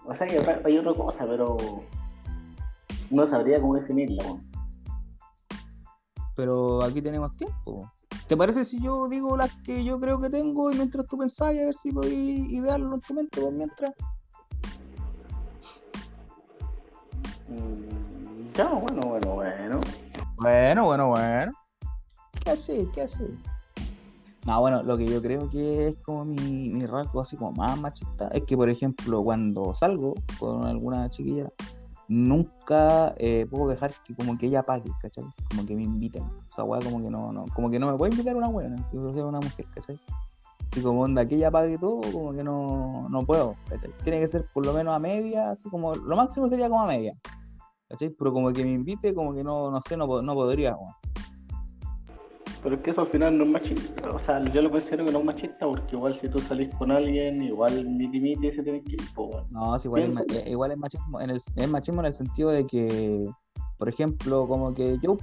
o 0.04 0.14
sea 0.16 0.26
que 0.26 0.38
hay- 0.64 0.78
otra 0.78 0.94
cosa, 0.94 1.24
pero 1.26 1.56
no 3.10 3.28
sabría 3.30 3.60
cómo 3.60 3.76
definirla. 3.76 4.24
pero 6.34 6.82
aquí 6.82 7.02
tenemos 7.02 7.36
tiempo. 7.36 7.92
¿Te 8.26 8.34
parece 8.36 8.64
si 8.64 8.80
yo 8.80 9.08
digo 9.08 9.36
las 9.36 9.54
que 9.62 9.84
yo 9.84 10.00
creo 10.00 10.18
que 10.18 10.30
tengo 10.30 10.70
y 10.72 10.74
mientras 10.74 11.06
tú 11.06 11.18
pensás 11.18 11.54
y 11.54 11.58
a 11.60 11.66
ver 11.66 11.74
si 11.74 11.92
podéis 11.92 12.50
idearlo 12.50 12.94
en 12.94 13.00
tu 13.00 13.12
mente 13.14 13.40
por 13.42 13.52
mientras? 13.52 13.90
Mm, 17.48 17.89
Bueno, 18.68 19.06
bueno, 19.08 19.34
bueno. 19.34 19.80
Bueno, 20.36 20.84
bueno, 20.84 21.08
bueno. 21.08 21.52
¿Qué 22.44 22.50
así? 22.50 22.86
¿Qué 22.92 23.02
así? 23.02 23.24
No, 24.44 24.60
bueno, 24.60 24.82
lo 24.82 24.98
que 24.98 25.06
yo 25.06 25.22
creo 25.22 25.48
que 25.48 25.88
es 25.88 25.96
como 26.04 26.26
mi, 26.26 26.68
mi 26.68 26.84
rasgo 26.84 27.22
así 27.22 27.38
como 27.38 27.52
más 27.52 27.80
machista 27.80 28.28
es 28.28 28.42
que, 28.44 28.58
por 28.58 28.68
ejemplo, 28.68 29.24
cuando 29.24 29.74
salgo 29.74 30.14
con 30.38 30.66
alguna 30.66 31.08
chiquilla, 31.08 31.50
nunca 32.08 33.14
eh, 33.16 33.46
puedo 33.50 33.68
dejar 33.68 33.94
que 34.04 34.14
como 34.14 34.36
que 34.36 34.46
ella 34.46 34.62
pague, 34.62 34.90
¿cachai? 35.00 35.24
Como 35.48 35.64
que 35.64 35.74
me 35.74 35.84
inviten. 35.84 36.24
O 36.24 36.50
sea, 36.50 36.64
weá, 36.64 36.82
como 36.82 37.02
que 37.02 37.08
no, 37.08 37.32
no, 37.32 37.46
como 37.54 37.70
que 37.70 37.78
no 37.78 37.90
me 37.90 37.96
puede 37.96 38.12
invitar 38.12 38.36
una 38.36 38.48
buena, 38.48 38.76
si 38.88 38.96
yo 38.96 39.10
soy 39.10 39.22
una 39.22 39.40
mujer, 39.40 39.64
¿cachai? 39.74 39.98
Y 40.76 40.82
como 40.82 41.00
onda 41.00 41.26
que 41.26 41.36
ella 41.36 41.50
pague 41.50 41.78
todo, 41.78 42.02
como 42.12 42.34
que 42.34 42.44
no, 42.44 43.08
no 43.08 43.24
puedo, 43.24 43.56
¿cachai? 43.70 43.90
Tiene 44.04 44.20
que 44.20 44.28
ser 44.28 44.44
por 44.52 44.66
lo 44.66 44.74
menos 44.74 44.94
a 44.94 44.98
media, 44.98 45.50
así 45.50 45.66
como, 45.70 45.94
lo 45.94 46.14
máximo 46.14 46.46
sería 46.46 46.68
como 46.68 46.82
a 46.82 46.86
media, 46.86 47.16
¿cachai? 47.90 48.10
Pero 48.10 48.32
como 48.32 48.52
que 48.52 48.64
me 48.64 48.72
invite, 48.72 49.12
como 49.12 49.34
que 49.34 49.42
no, 49.42 49.70
no 49.70 49.82
sé, 49.82 49.96
no, 49.96 50.22
no 50.22 50.34
podría, 50.34 50.76
weón. 50.76 50.94
Pero 52.62 52.76
es 52.76 52.82
que 52.82 52.90
eso 52.90 53.00
al 53.00 53.08
final 53.08 53.38
no 53.38 53.44
es 53.44 53.50
machista. 53.50 54.10
O 54.10 54.20
sea, 54.20 54.44
yo 54.52 54.60
lo 54.60 54.70
considero 54.70 55.06
que 55.06 55.12
no 55.12 55.20
es 55.20 55.24
machista 55.24 55.66
porque 55.66 55.96
igual 55.96 56.18
si 56.20 56.28
tú 56.28 56.38
salís 56.40 56.74
con 56.76 56.90
alguien, 56.90 57.42
igual 57.42 57.86
miti 57.86 58.20
miti 58.20 58.52
se 58.52 58.62
tiene 58.62 58.82
que 58.82 58.92
ir, 58.92 59.14
po, 59.14 59.24
weón. 59.24 59.46
No, 59.50 59.74
es 59.74 59.84
igual, 59.84 60.14
es, 60.28 60.36
eh, 60.36 60.50
igual 60.50 60.70
es 60.72 60.78
machismo, 60.78 61.20
en 61.20 61.30
el, 61.30 61.36
es 61.36 61.68
machismo 61.68 62.00
en 62.00 62.06
el 62.06 62.14
sentido 62.14 62.50
de 62.50 62.66
que, 62.66 63.28
por 63.78 63.88
ejemplo, 63.88 64.46
como 64.46 64.74
que 64.74 64.98
yo 65.02 65.16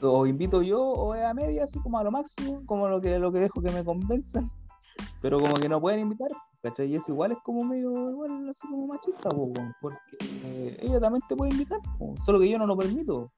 o 0.00 0.26
invito 0.26 0.62
yo 0.62 0.80
o 0.80 1.14
es 1.14 1.24
a 1.24 1.34
media, 1.34 1.64
así 1.64 1.80
como 1.80 1.98
a 1.98 2.04
lo 2.04 2.12
máximo, 2.12 2.62
como 2.66 2.88
lo 2.88 3.00
que 3.00 3.18
lo 3.18 3.32
que 3.32 3.40
dejo 3.40 3.60
que 3.60 3.72
me 3.72 3.84
convenzan, 3.84 4.50
pero 5.20 5.40
como 5.40 5.54
que 5.54 5.68
no 5.68 5.80
pueden 5.80 6.00
invitar, 6.00 6.28
¿cachai? 6.68 6.86
Y 6.92 6.96
eso 6.96 7.12
igual 7.12 7.32
es 7.32 7.38
como 7.44 7.64
medio, 7.64 8.10
igual 8.10 8.48
así 8.48 8.66
como 8.68 8.86
machista, 8.86 9.28
po, 9.30 9.52
porque 9.80 9.98
eh, 10.44 10.76
ella 10.80 10.98
también 11.00 11.22
te 11.28 11.36
puede 11.36 11.52
invitar, 11.52 11.78
po, 11.98 12.14
solo 12.24 12.40
que 12.40 12.48
yo 12.48 12.58
no 12.58 12.66
lo 12.66 12.76
permito. 12.76 13.30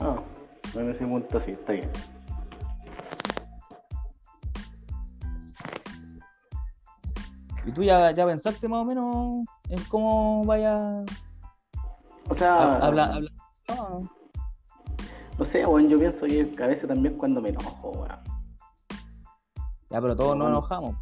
Ah, 0.00 0.20
en 0.74 0.90
ese 0.90 1.06
punto 1.06 1.40
sí, 1.44 1.52
está 1.52 1.72
bien. 1.72 1.90
¿Y 7.64 7.72
tú 7.72 7.82
ya, 7.82 8.10
ya 8.12 8.24
pensaste 8.26 8.66
más 8.68 8.80
o 8.80 8.84
menos 8.84 9.44
en 9.68 9.82
cómo 9.84 10.44
vaya 10.44 11.04
O 12.30 12.34
sea, 12.34 12.54
a 12.54 12.86
hablar? 12.86 13.12
Habla, 13.12 13.30
no, 13.76 14.10
no 15.38 15.44
sé, 15.44 15.66
weón, 15.66 15.88
yo 15.88 15.98
pienso 15.98 16.20
que 16.26 16.62
a 16.62 16.66
veces 16.66 16.88
también 16.88 17.16
cuando 17.18 17.40
me 17.42 17.50
enojo, 17.50 17.90
weón. 17.90 18.08
ya, 19.90 20.00
pero 20.00 20.16
todos 20.16 20.36
nos 20.36 20.46
No. 20.48 20.58
enojamos. 20.58 20.94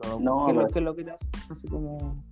Pero, 0.00 0.20
No, 0.20 0.46
¿qué, 0.46 0.50
es 0.50 0.56
lo, 0.56 0.62
pero- 0.62 0.72
qué 0.72 0.78
es 0.78 0.84
lo 0.84 0.96
que 0.96 1.04
te 1.04 1.10
hace? 1.10 1.28
Así 1.50 1.68
como. 1.68 2.24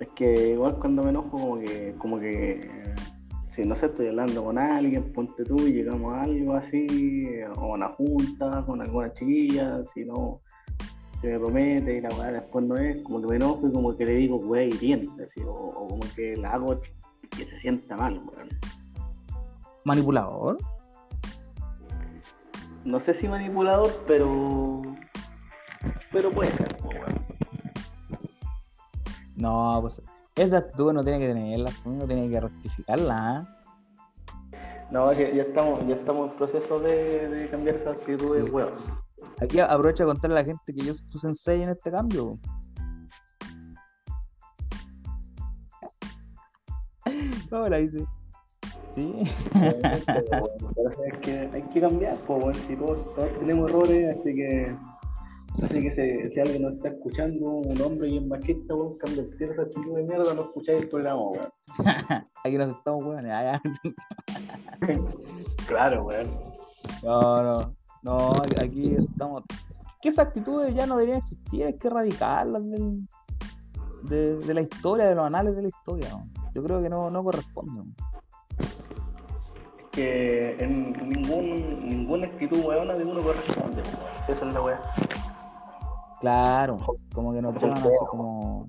Es 0.00 0.08
que 0.10 0.50
igual 0.50 0.76
cuando 0.78 1.04
me 1.04 1.10
enojo 1.10 1.30
como 1.30 1.58
que, 1.60 1.94
como 1.98 2.18
que 2.18 2.68
si 3.54 3.64
no 3.64 3.76
sé, 3.76 3.86
estoy 3.86 4.08
hablando 4.08 4.44
con 4.44 4.58
alguien, 4.58 5.12
ponte 5.12 5.44
tú 5.44 5.56
y 5.66 5.72
llegamos 5.74 6.14
a 6.14 6.22
algo 6.22 6.54
así, 6.54 7.26
o 7.56 7.60
a 7.60 7.74
una 7.74 7.88
junta 7.90 8.64
con 8.66 8.80
alguna 8.80 9.12
chiquilla, 9.12 9.84
si 9.94 10.04
no 10.04 10.40
se 11.20 11.28
me 11.28 11.38
promete 11.38 11.98
y 11.98 12.00
la 12.00 12.08
weá 12.16 12.32
después 12.32 12.64
no 12.64 12.76
es, 12.76 13.02
como 13.04 13.20
que 13.20 13.28
me 13.28 13.36
enojo 13.36 13.68
y 13.68 13.72
como 13.72 13.96
que 13.96 14.06
le 14.06 14.14
digo 14.14 14.36
wey 14.38 14.70
así, 14.72 15.42
o, 15.46 15.52
o 15.52 15.86
como 15.86 16.02
que 16.16 16.36
la 16.36 16.52
hago 16.54 16.80
que 16.80 17.44
se 17.44 17.60
sienta 17.60 17.96
mal, 17.96 18.14
weón. 18.14 18.48
Manipulador. 19.84 20.56
No 22.84 22.98
sé 22.98 23.14
si 23.14 23.28
manipulador, 23.28 23.90
pero 24.06 24.82
pero 26.12 26.30
puede 26.30 26.50
ser, 26.52 26.76
po, 26.76 26.88
weón. 26.88 27.26
No, 29.36 29.78
pues 29.80 30.02
esa 30.36 30.58
actitud 30.58 30.90
uno 30.90 31.02
tiene 31.02 31.18
que 31.18 31.28
tenerla, 31.28 31.70
uno 31.84 32.06
tiene 32.06 32.28
que 32.28 32.40
rectificarla. 32.40 33.36
¿ah? 33.36 33.58
No, 34.90 35.10
es 35.10 35.18
que 35.18 35.34
ya 35.34 35.42
estamos, 35.42 35.86
ya 35.86 35.94
estamos 35.94 36.30
en 36.30 36.36
proceso 36.36 36.78
de, 36.80 37.28
de 37.28 37.48
cambiar 37.48 37.76
esa 37.76 37.90
actitud 37.90 38.36
de 38.36 38.44
Sí. 38.44 38.50
weón. 38.50 38.72
Aquí 39.40 39.58
aprovecho 39.58 40.04
a 40.04 40.06
contarle 40.06 40.38
a 40.38 40.42
la 40.42 40.46
gente 40.46 40.74
que 40.74 40.84
yo 40.84 40.94
soy 40.94 41.08
tu 41.08 41.18
sensei 41.18 41.62
en 41.62 41.70
este 41.70 41.90
cambio. 41.90 42.38
¿Cómo 47.50 47.68
la 47.68 47.80
hice? 47.80 48.04
Sí. 48.94 49.22
Pero 49.54 50.90
es 51.06 51.18
que 51.18 51.50
hay 51.52 51.62
que 51.62 51.80
cambiar, 51.80 52.16
pues 52.26 52.42
bueno, 52.42 52.58
si 52.66 52.76
todos, 52.76 53.14
todos 53.14 53.38
tenemos 53.38 53.70
errores, 53.70 54.18
así 54.18 54.34
que 54.34 54.76
así 55.62 55.80
que 55.82 55.90
si, 56.28 56.30
si 56.34 56.40
alguien 56.40 56.62
nos 56.62 56.74
está 56.74 56.88
escuchando, 56.88 57.46
un 57.46 57.80
hombre 57.82 58.08
y 58.08 58.18
un 58.18 58.28
machista, 58.28 58.74
weón, 58.74 58.96
cambia 58.98 59.22
el 59.22 59.50
esa 59.50 59.62
actitud 59.62 59.96
de 59.96 60.02
mierda, 60.04 60.34
no 60.34 60.42
escucháis 60.42 60.82
el 60.82 60.88
programa, 60.88 61.22
weón. 61.22 61.48
Aquí 62.44 62.58
nos 62.58 62.70
estamos, 62.76 63.04
weón. 63.04 63.26
Claro, 65.66 66.04
weón. 66.04 66.28
No, 67.02 67.42
no. 67.42 67.76
No, 68.02 68.32
aquí 68.60 68.96
estamos. 68.96 69.44
Que 70.00 70.08
esas 70.08 70.26
actitudes 70.26 70.74
ya 70.74 70.86
no 70.86 70.96
deberían 70.96 71.18
existir, 71.18 71.64
hay 71.64 71.78
que 71.78 71.86
erradicarlas 71.86 72.68
del- 72.68 73.06
de, 74.02 74.36
de 74.38 74.54
la 74.54 74.62
historia, 74.62 75.06
de 75.06 75.14
los 75.14 75.24
anales 75.24 75.54
de 75.54 75.62
la 75.62 75.68
historia. 75.68 76.08
¿no? 76.10 76.26
Yo 76.52 76.64
creo 76.64 76.82
que 76.82 76.88
no, 76.88 77.10
no 77.10 77.22
corresponde. 77.22 77.72
¿no? 77.72 77.86
Que 79.92 80.56
en 80.58 80.90
ningún, 81.08 81.86
ninguna 81.86 82.26
actitud 82.26 82.64
weona 82.64 82.94
de 82.94 83.04
uno 83.04 83.22
corresponde, 83.22 83.82
weón. 83.82 84.36
Esa 84.36 84.48
es 84.48 84.54
la 84.54 84.62
weá. 84.62 84.80
Claro, 86.22 86.78
como 87.12 87.32
que 87.32 87.42
nos 87.42 87.60
llevan 87.60 87.78
así 87.78 87.98
como. 88.08 88.68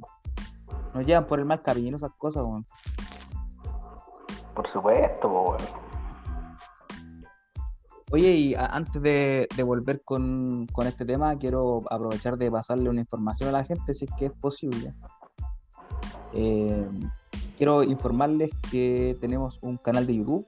Nos 0.95 1.05
llevan 1.05 1.27
por 1.27 1.37
el 1.37 1.45
mal 1.45 1.61
camino 1.61 1.97
esas 1.97 2.09
cosas, 2.17 2.43
weón. 2.43 2.65
Por 4.55 4.67
supuesto, 4.67 5.27
pues 5.29 5.61
weón. 5.61 5.83
Oye, 8.11 8.31
y 8.31 8.55
antes 8.55 8.99
de, 9.03 9.47
de 9.55 9.63
volver 9.63 10.01
con, 10.03 10.65
con 10.73 10.87
este 10.87 11.05
tema, 11.05 11.37
quiero 11.37 11.81
aprovechar 11.91 12.39
de 12.39 12.49
pasarle 12.49 12.89
una 12.89 13.01
información 13.01 13.49
a 13.49 13.51
la 13.51 13.63
gente, 13.63 13.93
si 13.93 14.05
es 14.05 14.11
que 14.17 14.25
es 14.25 14.31
posible. 14.31 14.91
Eh, 16.33 16.89
quiero 17.55 17.83
informarles 17.83 18.49
que 18.71 19.15
tenemos 19.21 19.59
un 19.61 19.77
canal 19.77 20.07
de 20.07 20.15
YouTube 20.15 20.47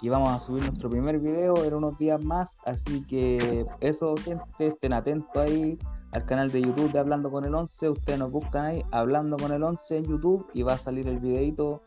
y 0.00 0.08
vamos 0.08 0.30
a 0.30 0.38
subir 0.38 0.62
nuestro 0.62 0.88
primer 0.88 1.18
video 1.18 1.64
en 1.64 1.74
unos 1.74 1.98
días 1.98 2.22
más, 2.22 2.58
así 2.64 3.04
que 3.08 3.66
eso, 3.80 4.14
gente, 4.16 4.68
estén 4.68 4.92
atentos 4.92 5.36
ahí 5.36 5.78
al 6.14 6.24
canal 6.24 6.50
de 6.50 6.62
YouTube 6.62 6.92
de 6.92 6.98
Hablando 6.98 7.30
con 7.30 7.44
el 7.44 7.54
11, 7.54 7.90
ustedes 7.90 8.18
nos 8.18 8.30
buscan 8.30 8.64
ahí, 8.64 8.84
Hablando 8.92 9.36
con 9.36 9.52
el 9.52 9.62
11 9.62 9.98
en 9.98 10.04
YouTube 10.04 10.48
y 10.54 10.62
va 10.62 10.74
a 10.74 10.78
salir 10.78 11.08
el 11.08 11.18
videito 11.18 11.82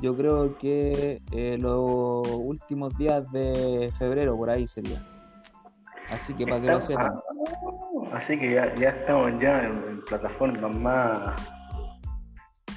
yo 0.00 0.16
creo 0.16 0.56
que 0.58 1.20
eh, 1.32 1.56
los 1.58 2.28
últimos 2.28 2.96
días 2.96 3.30
de 3.32 3.90
febrero, 3.98 4.36
por 4.36 4.48
ahí 4.48 4.66
sería. 4.66 5.02
Así 6.12 6.34
que 6.34 6.46
para 6.46 6.60
que 6.60 6.68
lo 6.68 6.80
sepan. 6.80 7.14
Así 8.12 8.38
que 8.38 8.54
ya, 8.54 8.72
ya 8.76 8.90
estamos 8.90 9.32
ya 9.40 9.64
en, 9.64 9.76
en 9.90 10.04
plataformas 10.04 10.76
más. 10.76 11.57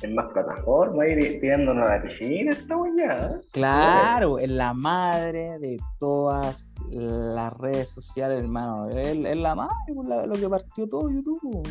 En 0.04 0.16
más 0.16 0.26
plataformas, 0.34 1.08
ir 1.10 1.40
tirándonos 1.40 1.88
a 1.90 1.98
la 1.98 2.02
piscina, 2.02 2.50
estamos 2.52 2.88
ya. 2.98 3.14
¿eh? 3.28 3.40
Claro, 3.52 4.40
es 4.40 4.50
la 4.50 4.74
madre 4.74 5.60
de 5.60 5.80
todas 6.00 6.72
las 6.90 7.54
redes 7.60 7.92
sociales, 7.92 8.42
hermano. 8.42 8.90
Es, 8.90 9.18
es 9.18 9.38
la 9.38 9.54
madre, 9.54 9.74
pues, 9.94 10.08
la- 10.08 10.26
lo 10.26 10.34
que 10.36 10.50
partió 10.50 10.88
todo 10.90 11.10
YouTube. 11.10 11.68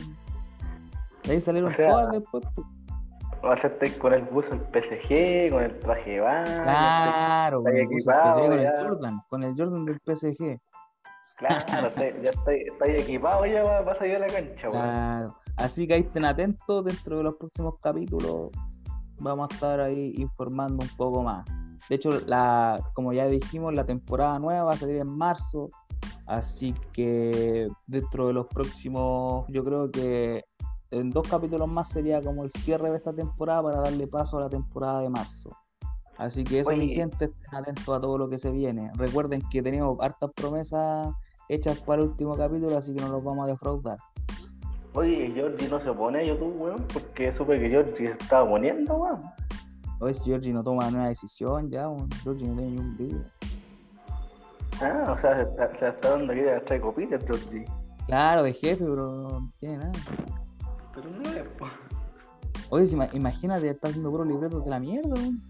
De 1.24 1.32
ahí 1.32 1.40
salieron 1.40 1.72
O 1.72 1.76
sea, 1.76 1.88
todas 1.88 2.12
después. 2.12 2.44
pues. 2.54 2.66
Va 3.44 3.54
a 3.54 3.60
ser 3.60 3.98
con 3.98 4.12
el 4.12 4.22
buzo, 4.24 4.48
el 4.52 4.60
PSG, 4.60 5.50
con 5.50 5.62
el 5.62 5.78
traje 5.78 6.10
de 6.10 6.20
baño. 6.20 6.62
Claro, 6.62 7.62
el, 7.66 7.72
buzo 7.86 7.94
equipado 7.94 8.32
PSG, 8.42 8.48
con 8.50 8.58
el. 8.60 8.84
Jordan, 8.86 9.20
con 9.28 9.42
el 9.42 9.54
Jordan 9.56 9.84
del 9.86 10.00
PSG. 10.04 10.58
Claro, 11.38 11.88
estáis- 11.88 12.14
ya 12.22 12.30
estáis 12.30 12.66
estáis 12.70 13.00
equipados 13.00 13.48
ya 13.50 13.62
va- 13.62 13.80
vas 13.80 14.00
a 14.00 14.06
ir 14.06 14.16
a 14.16 14.18
la 14.20 14.26
cancha, 14.26 14.68
weón. 14.70 14.82
Claro. 14.82 15.36
Así 15.56 15.86
que 15.86 15.94
ahí 15.94 16.00
estén 16.00 16.24
atentos, 16.24 16.84
dentro 16.84 17.18
de 17.18 17.24
los 17.24 17.34
próximos 17.36 17.74
capítulos 17.82 18.50
vamos 19.20 19.48
a 19.50 19.54
estar 19.54 19.80
ahí 19.80 20.14
informando 20.16 20.82
un 20.82 20.96
poco 20.96 21.22
más. 21.22 21.46
De 21.88 21.96
hecho, 21.96 22.20
la, 22.26 22.80
como 22.94 23.12
ya 23.12 23.26
dijimos, 23.26 23.72
la 23.74 23.84
temporada 23.84 24.38
nueva 24.38 24.64
va 24.64 24.72
a 24.72 24.76
salir 24.76 24.96
en 24.96 25.08
marzo, 25.08 25.70
así 26.26 26.74
que 26.92 27.68
dentro 27.86 28.26
de 28.26 28.32
los 28.32 28.46
próximos, 28.46 29.44
yo 29.48 29.64
creo 29.64 29.90
que 29.90 30.44
en 30.90 31.10
dos 31.10 31.28
capítulos 31.28 31.68
más 31.68 31.88
sería 31.88 32.20
como 32.20 32.44
el 32.44 32.50
cierre 32.50 32.90
de 32.90 32.96
esta 32.96 33.12
temporada 33.12 33.62
para 33.62 33.80
darle 33.80 34.06
paso 34.06 34.38
a 34.38 34.42
la 34.42 34.48
temporada 34.48 35.00
de 35.00 35.08
marzo. 35.08 35.50
Así 36.18 36.44
que 36.44 36.60
eso, 36.60 36.72
mi 36.72 36.88
gente, 36.88 37.26
estén 37.26 37.54
atentos 37.54 37.96
a 37.96 38.00
todo 38.00 38.18
lo 38.18 38.28
que 38.28 38.38
se 38.38 38.50
viene. 38.50 38.90
Recuerden 38.94 39.42
que 39.50 39.62
tenemos 39.62 39.96
hartas 40.00 40.30
promesas 40.34 41.08
hechas 41.48 41.78
para 41.80 42.02
el 42.02 42.08
último 42.08 42.36
capítulo, 42.36 42.76
así 42.76 42.94
que 42.94 43.00
no 43.00 43.08
los 43.08 43.24
vamos 43.24 43.48
a 43.48 43.52
defraudar. 43.52 43.98
Oye, 44.94 45.30
Georgie 45.32 45.68
no 45.68 45.80
se 45.80 45.92
pone 45.92 46.18
a 46.20 46.24
YouTube, 46.24 46.60
weón, 46.60 46.84
porque 46.92 47.32
supe 47.36 47.58
que 47.60 47.68
Georgie 47.68 47.96
se 48.08 48.12
estaba 48.12 48.48
poniendo, 48.48 48.94
weón. 48.96 49.20
O 50.00 50.08
es 50.08 50.20
Georgie 50.22 50.52
no 50.52 50.62
toma 50.64 50.88
una 50.88 51.08
decisión 51.08 51.70
ya, 51.70 51.88
weón. 51.88 52.08
Georgie 52.22 52.46
no 52.48 52.56
tiene 52.56 52.70
ni 52.72 52.78
un 52.78 52.96
video. 52.96 53.24
Ah, 54.82 55.14
o 55.16 55.20
sea, 55.20 55.36
se 55.36 55.42
está, 55.42 55.78
se 55.78 55.88
está 55.88 56.10
dando 56.10 56.32
aquí 56.32 56.42
de 56.42 56.60
trae 56.60 56.80
copitas, 56.80 57.22
Georgie. 57.24 57.64
Claro, 58.06 58.42
de 58.42 58.52
jefe, 58.52 58.84
pero 58.84 59.12
no 59.12 59.52
tiene 59.60 59.76
nada. 59.78 59.92
Pero 60.94 61.10
no 61.10 61.30
es, 61.30 61.46
po. 61.58 61.66
Oye, 62.70 62.86
si 62.86 62.96
ima- 62.96 63.10
imagínate, 63.12 63.68
está 63.68 63.88
haciendo 63.88 64.10
puro 64.10 64.24
libretos 64.24 64.64
de 64.64 64.70
la 64.70 64.80
mierda, 64.80 65.14
weón. 65.14 65.40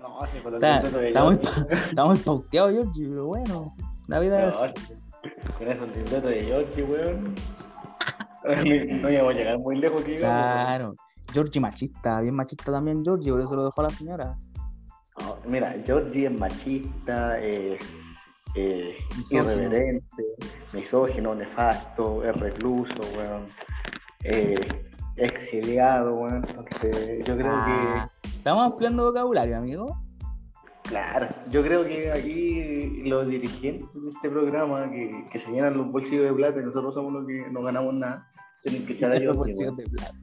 No, 0.00 0.20
sí, 0.32 0.38
con 0.42 0.52
los 0.52 0.62
Está, 0.62 0.76
libretos 0.82 1.00
de 1.00 1.08
está 1.08 1.24
muy, 1.24 1.34
está 1.90 2.04
muy 2.04 2.18
pauteado, 2.18 2.68
Georgie, 2.70 3.08
pero 3.08 3.26
bueno. 3.26 3.74
La 4.06 4.20
vida 4.20 4.48
es 4.48 4.56
No, 4.58 4.64
así. 4.64 4.74
con 5.58 5.68
esos 5.68 5.88
libretos 5.88 6.22
de 6.24 6.44
Georgie, 6.44 6.82
weón. 6.84 7.34
No 8.56 9.10
íbamos 9.10 9.34
a 9.34 9.36
llegar 9.36 9.58
muy 9.58 9.76
lejos 9.78 10.02
que 10.02 10.12
digamos. 10.12 10.64
Claro. 10.66 10.94
Georgie 11.32 11.60
machista, 11.60 12.20
bien 12.22 12.34
machista 12.34 12.72
también 12.72 13.02
Georgie, 13.04 13.30
por 13.30 13.40
eso 13.40 13.54
lo 13.54 13.64
dejó 13.66 13.80
a 13.82 13.84
la 13.84 13.90
señora. 13.90 14.36
No, 15.20 15.36
mira, 15.46 15.74
Georgie 15.84 16.26
es 16.26 16.38
machista, 16.38 17.38
es, 17.40 17.78
Misógino. 19.16 19.52
irreverente, 19.52 20.24
misógino, 20.72 21.34
nefasto, 21.34 22.24
es 22.24 22.34
recluso, 22.40 22.98
weón. 23.16 23.46
Eh, 24.24 24.58
exiliado, 25.16 26.14
weón. 26.14 26.44
Entonces, 26.48 27.24
yo 27.24 27.36
creo 27.36 27.52
Ah, 27.52 28.08
Estamos 28.24 28.64
ampliando 28.72 29.04
vocabulario, 29.04 29.58
amigo. 29.58 29.96
que, 30.84 30.88
claro, 30.90 31.28
yo 31.50 31.62
creo 31.62 31.84
que 31.84 32.10
aquí 32.10 33.02
los 33.04 33.28
dirigentes 33.28 33.88
de 34.02 34.08
este 34.08 34.30
programa 34.30 34.90
que, 34.90 35.26
que 35.30 35.38
se 35.38 35.50
llenan 35.52 35.76
los 35.76 35.90
bolsillos 35.92 36.24
de 36.24 36.32
plata 36.32 36.60
y 36.60 36.64
nosotros 36.64 36.94
somos 36.94 37.12
los 37.12 37.26
que 37.26 37.44
no 37.50 37.62
ganamos 37.62 37.92
nada, 37.94 38.30
tienen 38.62 38.86
que 38.86 38.94
ser 38.94 39.12
a 39.12 39.14
Los 39.14 39.22
Georgie, 39.22 39.38
bolsillos 39.38 39.60
weón. 39.60 39.76
de 39.76 39.84
plata. 39.84 40.14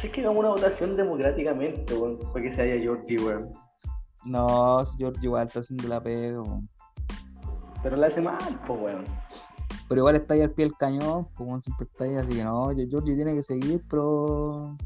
Si 0.00 0.06
es 0.06 0.12
que 0.12 0.20
hagamos 0.20 0.38
una 0.40 0.48
votación 0.50 0.96
democráticamente, 0.96 1.94
weón, 1.94 2.18
para 2.32 2.42
que 2.42 2.52
se 2.52 2.62
haya 2.62 2.80
Georgie, 2.80 3.18
weón. 3.18 3.52
No, 4.24 4.84
si 4.84 4.98
Georgie 4.98 5.24
igual 5.24 5.46
está 5.46 5.60
haciendo 5.60 5.88
la 5.88 6.02
pega, 6.02 6.42
weón. 6.42 6.68
Pero 7.82 7.96
la 7.96 8.06
hace 8.08 8.20
mal, 8.20 8.60
pues, 8.66 8.80
weón. 8.80 9.04
Pero 9.88 10.00
igual 10.00 10.16
está 10.16 10.34
ahí 10.34 10.40
al 10.40 10.50
pie 10.50 10.64
del 10.64 10.74
cañón, 10.74 11.28
como 11.34 11.60
siempre 11.60 11.86
está 11.86 12.04
ahí, 12.04 12.16
así 12.16 12.34
que 12.34 12.44
no, 12.44 12.70
Georgie 12.74 13.14
tiene 13.14 13.34
que 13.34 13.42
seguir, 13.42 13.84
pero 13.88 14.76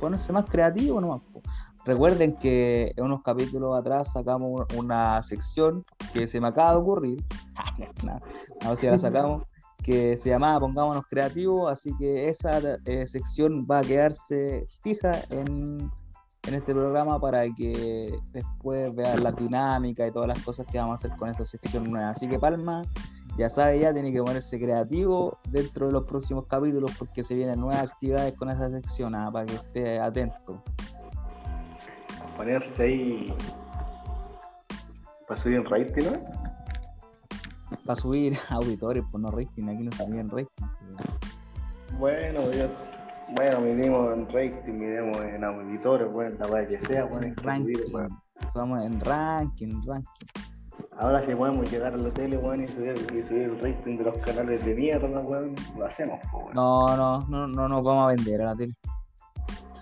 ponerse 0.00 0.32
más 0.32 0.46
creativo 0.46 1.00
nomás. 1.00 1.20
po. 1.32 1.40
Recuerden 1.84 2.36
que 2.36 2.92
en 2.96 3.04
unos 3.04 3.22
capítulos 3.22 3.76
atrás 3.76 4.12
sacamos 4.12 4.66
una 4.76 5.20
sección 5.22 5.84
que 6.12 6.26
se 6.26 6.40
me 6.40 6.48
acaba 6.48 6.72
de 6.72 6.76
ocurrir. 6.78 7.24
A 8.64 8.68
ver 8.68 8.76
si 8.76 8.86
la 8.86 8.98
sacamos. 8.98 9.44
Que 9.82 10.16
se 10.18 10.30
llamaba 10.30 10.60
Pongámonos 10.60 11.04
Creativos. 11.08 11.70
Así 11.70 11.94
que 11.98 12.28
esa 12.28 12.58
eh, 12.84 13.06
sección 13.06 13.66
va 13.70 13.78
a 13.78 13.82
quedarse 13.82 14.66
fija 14.82 15.22
en, 15.30 15.90
en 16.48 16.54
este 16.54 16.72
programa 16.72 17.20
para 17.20 17.42
que 17.54 18.18
después 18.32 18.94
vean 18.94 19.22
la 19.22 19.32
dinámica 19.32 20.06
y 20.06 20.10
todas 20.10 20.28
las 20.28 20.42
cosas 20.42 20.66
que 20.66 20.78
vamos 20.78 20.92
a 20.92 21.06
hacer 21.06 21.16
con 21.16 21.28
esta 21.28 21.44
sección 21.44 21.90
nueva. 21.90 22.10
Así 22.10 22.28
que 22.28 22.38
Palma, 22.38 22.84
ya 23.38 23.48
sabe, 23.48 23.78
ya 23.78 23.92
tiene 23.92 24.12
que 24.12 24.22
ponerse 24.22 24.58
creativo 24.58 25.38
dentro 25.48 25.86
de 25.86 25.92
los 25.92 26.04
próximos 26.04 26.46
capítulos 26.46 26.92
porque 26.98 27.22
se 27.22 27.34
vienen 27.34 27.60
nuevas 27.60 27.90
actividades 27.90 28.34
con 28.34 28.50
esa 28.50 28.68
sección, 28.70 29.14
ah, 29.14 29.30
para 29.32 29.46
que 29.46 29.54
esté 29.54 30.00
atento. 30.00 30.62
Ponerse 32.36 32.82
ahí 32.82 33.34
para 35.26 35.40
subir 35.40 35.58
el 35.58 35.64
rating, 35.64 36.04
¿no? 36.04 36.61
Para 37.84 37.96
subir 37.96 38.36
auditores, 38.50 39.02
pues 39.10 39.22
no 39.22 39.30
rating, 39.30 39.68
aquí 39.68 39.82
no 39.82 39.92
sabían 39.92 40.28
rating. 40.30 40.66
Bueno, 41.98 42.50
yo, 42.52 42.66
bueno, 43.36 43.60
midimos 43.60 44.16
en 44.16 44.26
rating, 44.32 44.72
midimos 44.72 45.16
en 45.18 45.44
auditores, 45.44 46.10
bueno, 46.12 46.36
la 46.40 46.46
weá 46.48 46.66
que 46.66 46.78
sea, 46.78 47.04
bueno, 47.04 47.34
que 47.34 47.42
Ranking. 47.42 47.74
Vamos 48.54 48.84
en 48.84 49.00
ranking, 49.00 49.82
ranking. 49.86 50.26
Ahora 50.98 51.24
si 51.24 51.34
podemos 51.34 51.70
llegar 51.70 51.94
a 51.94 51.96
la 51.96 52.12
tele, 52.12 52.36
weón, 52.36 52.62
y 52.62 52.66
subir, 52.66 52.94
y 53.14 53.22
subir 53.26 53.42
el 53.42 53.60
rating 53.60 53.96
de 53.96 54.04
los 54.04 54.16
canales 54.18 54.64
de 54.64 54.74
mierda, 54.74 55.20
weón, 55.20 55.54
lo 55.76 55.86
hacemos, 55.86 56.18
weón. 56.32 56.52
No, 56.54 56.96
no, 56.96 57.26
no, 57.28 57.46
no 57.46 57.68
nos 57.68 57.82
vamos 57.84 58.04
a 58.04 58.14
vender 58.14 58.42
a 58.42 58.46
la 58.46 58.56
tele. 58.56 58.74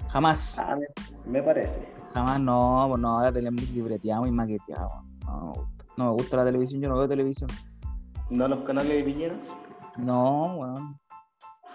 Jamás, 0.09 0.59
Ah, 0.59 0.77
me, 0.77 0.87
me 1.31 1.43
parece. 1.43 1.89
jamás 2.13 2.41
no, 2.41 2.87
pues 2.89 3.01
no, 3.01 3.23
la 3.23 3.33
tele 3.33 3.49
es 3.49 3.55
muy 3.55 3.67
libreteada, 3.67 4.21
muy 4.21 4.31
maqueteada. 4.33 4.89
No. 5.25 5.53
No 5.97 6.05
me 6.07 6.11
gusta 6.13 6.39
la 6.39 6.45
televisión, 6.45 6.81
yo 6.81 6.89
no 6.89 6.97
veo 6.97 7.09
televisión. 7.09 7.51
¿No 8.31 8.47
los 8.47 8.65
canales 8.65 8.89
de 8.91 9.03
Piñera? 9.03 9.37
No, 9.97 10.57
weón. 10.57 10.99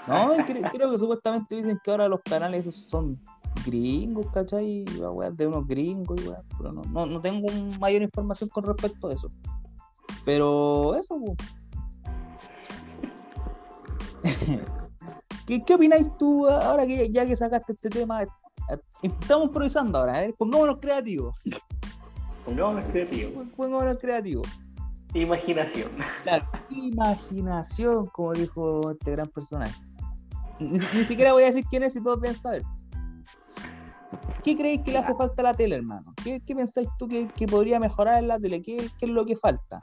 No, 0.07 0.35
creo 0.71 0.91
que 0.91 0.97
supuestamente 0.97 1.55
dicen 1.55 1.79
que 1.83 1.91
ahora 1.91 2.07
los 2.07 2.21
canales 2.21 2.65
esos 2.65 2.89
son 2.89 3.19
gringos, 3.65 4.29
¿cachai? 4.31 4.85
De 5.33 5.47
unos 5.47 5.67
gringos 5.67 6.25
weá, 6.25 6.41
pero 6.57 6.71
no, 6.71 6.81
no, 6.83 7.05
no 7.05 7.21
tengo 7.21 7.47
mayor 7.79 8.01
información 8.01 8.49
con 8.49 8.63
respecto 8.63 9.09
a 9.09 9.13
eso. 9.13 9.27
Pero 10.23 10.95
eso, 10.95 11.19
po. 11.19 11.35
¿Qué, 15.45 15.63
¿Qué 15.63 15.75
opináis 15.75 16.07
tú 16.17 16.47
ahora 16.47 16.87
que 16.87 17.11
ya 17.11 17.25
que 17.25 17.35
sacaste 17.35 17.73
este 17.73 17.89
tema? 17.89 18.25
Estamos 19.01 19.47
improvisando 19.47 19.99
ahora, 19.99 20.23
¿eh? 20.23 20.33
Pongámonos 20.37 20.77
creativos. 20.79 21.35
Pongámonos 22.45 22.85
creativos. 22.91 23.45
Pongámonos 23.55 23.97
creativos. 23.99 24.47
Imaginación. 25.15 25.91
Claro, 26.23 26.45
imaginación, 26.69 28.05
como 28.07 28.33
dijo 28.33 28.91
este 28.91 29.11
gran 29.11 29.27
personaje. 29.29 29.81
Ni, 30.59 30.77
ni 30.93 31.03
siquiera 31.05 31.31
voy 31.31 31.43
a 31.43 31.45
decir 31.47 31.63
quién 31.69 31.83
es 31.83 31.93
si 31.93 32.03
todos 32.03 32.19
deben 32.19 32.35
saber. 32.35 32.63
¿Qué 34.43 34.57
creéis 34.57 34.81
que 34.81 34.91
le 34.91 34.97
hace 34.97 35.15
falta 35.15 35.41
a 35.41 35.43
la 35.43 35.53
tele, 35.53 35.75
hermano? 35.75 36.13
¿Qué, 36.21 36.41
qué 36.45 36.53
pensáis 36.53 36.89
tú 36.99 37.07
que, 37.07 37.29
que 37.29 37.47
podría 37.47 37.79
mejorar 37.79 38.19
en 38.19 38.27
la 38.27 38.37
tele? 38.37 38.61
¿Qué, 38.61 38.75
qué 38.99 39.05
es 39.05 39.09
lo 39.09 39.25
que 39.25 39.37
falta? 39.37 39.79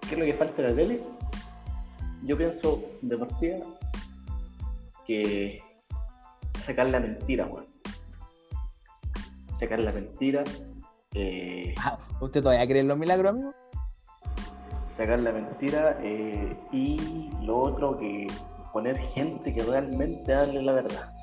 ¿Qué 0.00 0.14
es 0.14 0.18
lo 0.18 0.24
que 0.24 0.34
falta 0.34 0.60
en 0.62 0.68
la 0.68 0.74
tele? 0.74 1.02
Yo 2.24 2.36
pienso 2.36 2.82
de 3.00 3.16
partida 3.16 3.58
que 5.06 5.62
sacar 6.64 6.90
la 6.90 6.98
mentira, 6.98 7.46
weón. 7.46 7.66
Sacar 9.60 9.78
la 9.78 9.92
mentira, 9.92 10.42
eh, 11.14 11.74
Ah, 11.78 11.98
¿Usted 12.20 12.42
todavía 12.42 12.66
cree 12.66 12.80
en 12.80 12.88
los 12.88 12.98
milagros, 12.98 13.30
amigo? 13.30 13.54
Sacar 14.98 15.20
la 15.20 15.32
mentira 15.32 15.96
eh, 16.02 16.56
y 16.72 17.30
lo 17.42 17.56
otro 17.56 17.96
que 17.96 18.26
poner 18.72 18.98
gente 19.14 19.54
que 19.54 19.62
realmente 19.62 20.34
hable 20.34 20.60
la 20.60 20.72
verdad. 20.72 21.14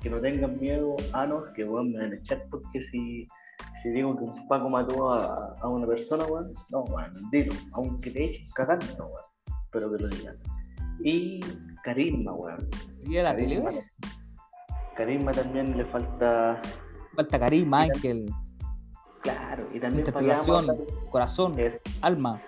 Que 0.00 0.08
no 0.08 0.20
tengan 0.20 0.58
miedo 0.60 0.94
a 1.12 1.26
nos 1.26 1.48
que 1.54 1.64
weón 1.64 1.90
me 1.92 1.98
van 1.98 2.12
a 2.12 2.14
echar 2.14 2.40
porque 2.48 2.80
si, 2.92 3.26
si 3.82 3.88
digo 3.90 4.16
que 4.16 4.22
un 4.22 4.48
Paco 4.48 4.70
mató 4.70 5.12
a, 5.12 5.56
a 5.60 5.68
una 5.68 5.88
persona, 5.88 6.24
weón, 6.26 6.54
no, 6.70 6.82
weón, 6.84 7.12
dilo, 7.32 7.52
aunque 7.72 8.12
te 8.12 8.24
echen 8.24 8.48
cagando, 8.54 9.10
pero 9.72 9.90
que 9.90 10.02
lo 10.04 10.08
digan. 10.08 10.38
Y 11.00 11.40
carisma, 11.82 12.32
weón. 12.32 12.68
¿Y 13.04 13.16
a 13.16 13.24
la? 13.24 13.34
Carisma, 13.34 13.70
carisma 14.96 15.32
también 15.32 15.76
le 15.76 15.84
falta, 15.84 16.62
Falta 17.16 17.38
carisma, 17.40 17.82
ángel, 17.82 18.26
claro, 19.34 19.68
y 19.72 19.80
también 19.80 20.04
para 20.04 20.20
interpretación, 20.22 20.86
corazón, 21.10 21.58
es- 21.58 21.80
alma. 22.02 22.40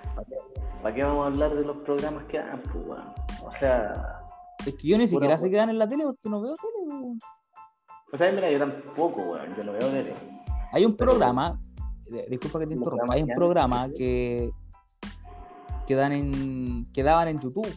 ¿Para 0.82 0.94
qué 0.94 1.02
vamos 1.02 1.24
a 1.24 1.26
hablar 1.26 1.54
de 1.54 1.64
los 1.64 1.76
programas 1.78 2.24
que 2.26 2.38
dan, 2.38 2.62
pues, 2.62 2.76
weón? 2.86 3.04
O 3.44 3.52
sea, 3.58 4.20
Es 4.66 4.74
que 4.74 4.88
yo 4.88 4.98
ni 4.98 5.08
siquiera 5.08 5.36
sé 5.38 5.50
que 5.50 5.56
dan 5.56 5.70
en 5.70 5.78
la 5.78 5.88
tele 5.88 6.04
porque 6.04 6.28
no 6.28 6.40
veo 6.40 6.54
tele. 6.54 6.86
weón. 6.86 7.18
O 8.12 8.16
sea, 8.16 8.30
mira, 8.32 8.50
yo 8.50 8.58
tampoco, 8.58 9.20
weón, 9.22 9.54
yo 9.56 9.64
no 9.64 9.72
veo 9.72 9.90
tele. 9.90 10.14
Hay 10.72 10.84
un 10.84 10.96
Pero- 10.96 11.10
programa, 11.10 11.58
disculpa 12.28 12.58
que 12.60 12.66
te 12.66 12.72
¿Un 12.74 12.78
interrumpa, 12.78 13.14
hay 13.14 13.22
un 13.22 13.28
programa 13.34 13.88
que, 13.96 14.50
que, 15.86 15.94
dan 15.94 16.12
en, 16.12 16.84
que 16.92 17.02
daban 17.02 17.28
en 17.28 17.40
YouTube, 17.40 17.68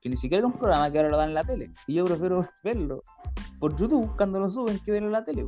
que 0.00 0.08
ni 0.08 0.16
siquiera 0.16 0.40
era 0.40 0.46
un 0.46 0.52
programa 0.54 0.90
que 0.90 0.98
ahora 0.98 1.10
lo 1.10 1.16
dan 1.16 1.28
en 1.28 1.34
la 1.34 1.44
tele. 1.44 1.70
Y 1.86 1.94
yo 1.94 2.04
prefiero 2.04 2.46
verlo 2.64 3.02
por 3.58 3.74
YouTube 3.76 4.14
cuando 4.16 4.38
lo 4.40 4.50
suben 4.50 4.78
que 4.84 4.92
verlo 4.92 5.08
en 5.08 5.12
la 5.12 5.24
tele. 5.24 5.46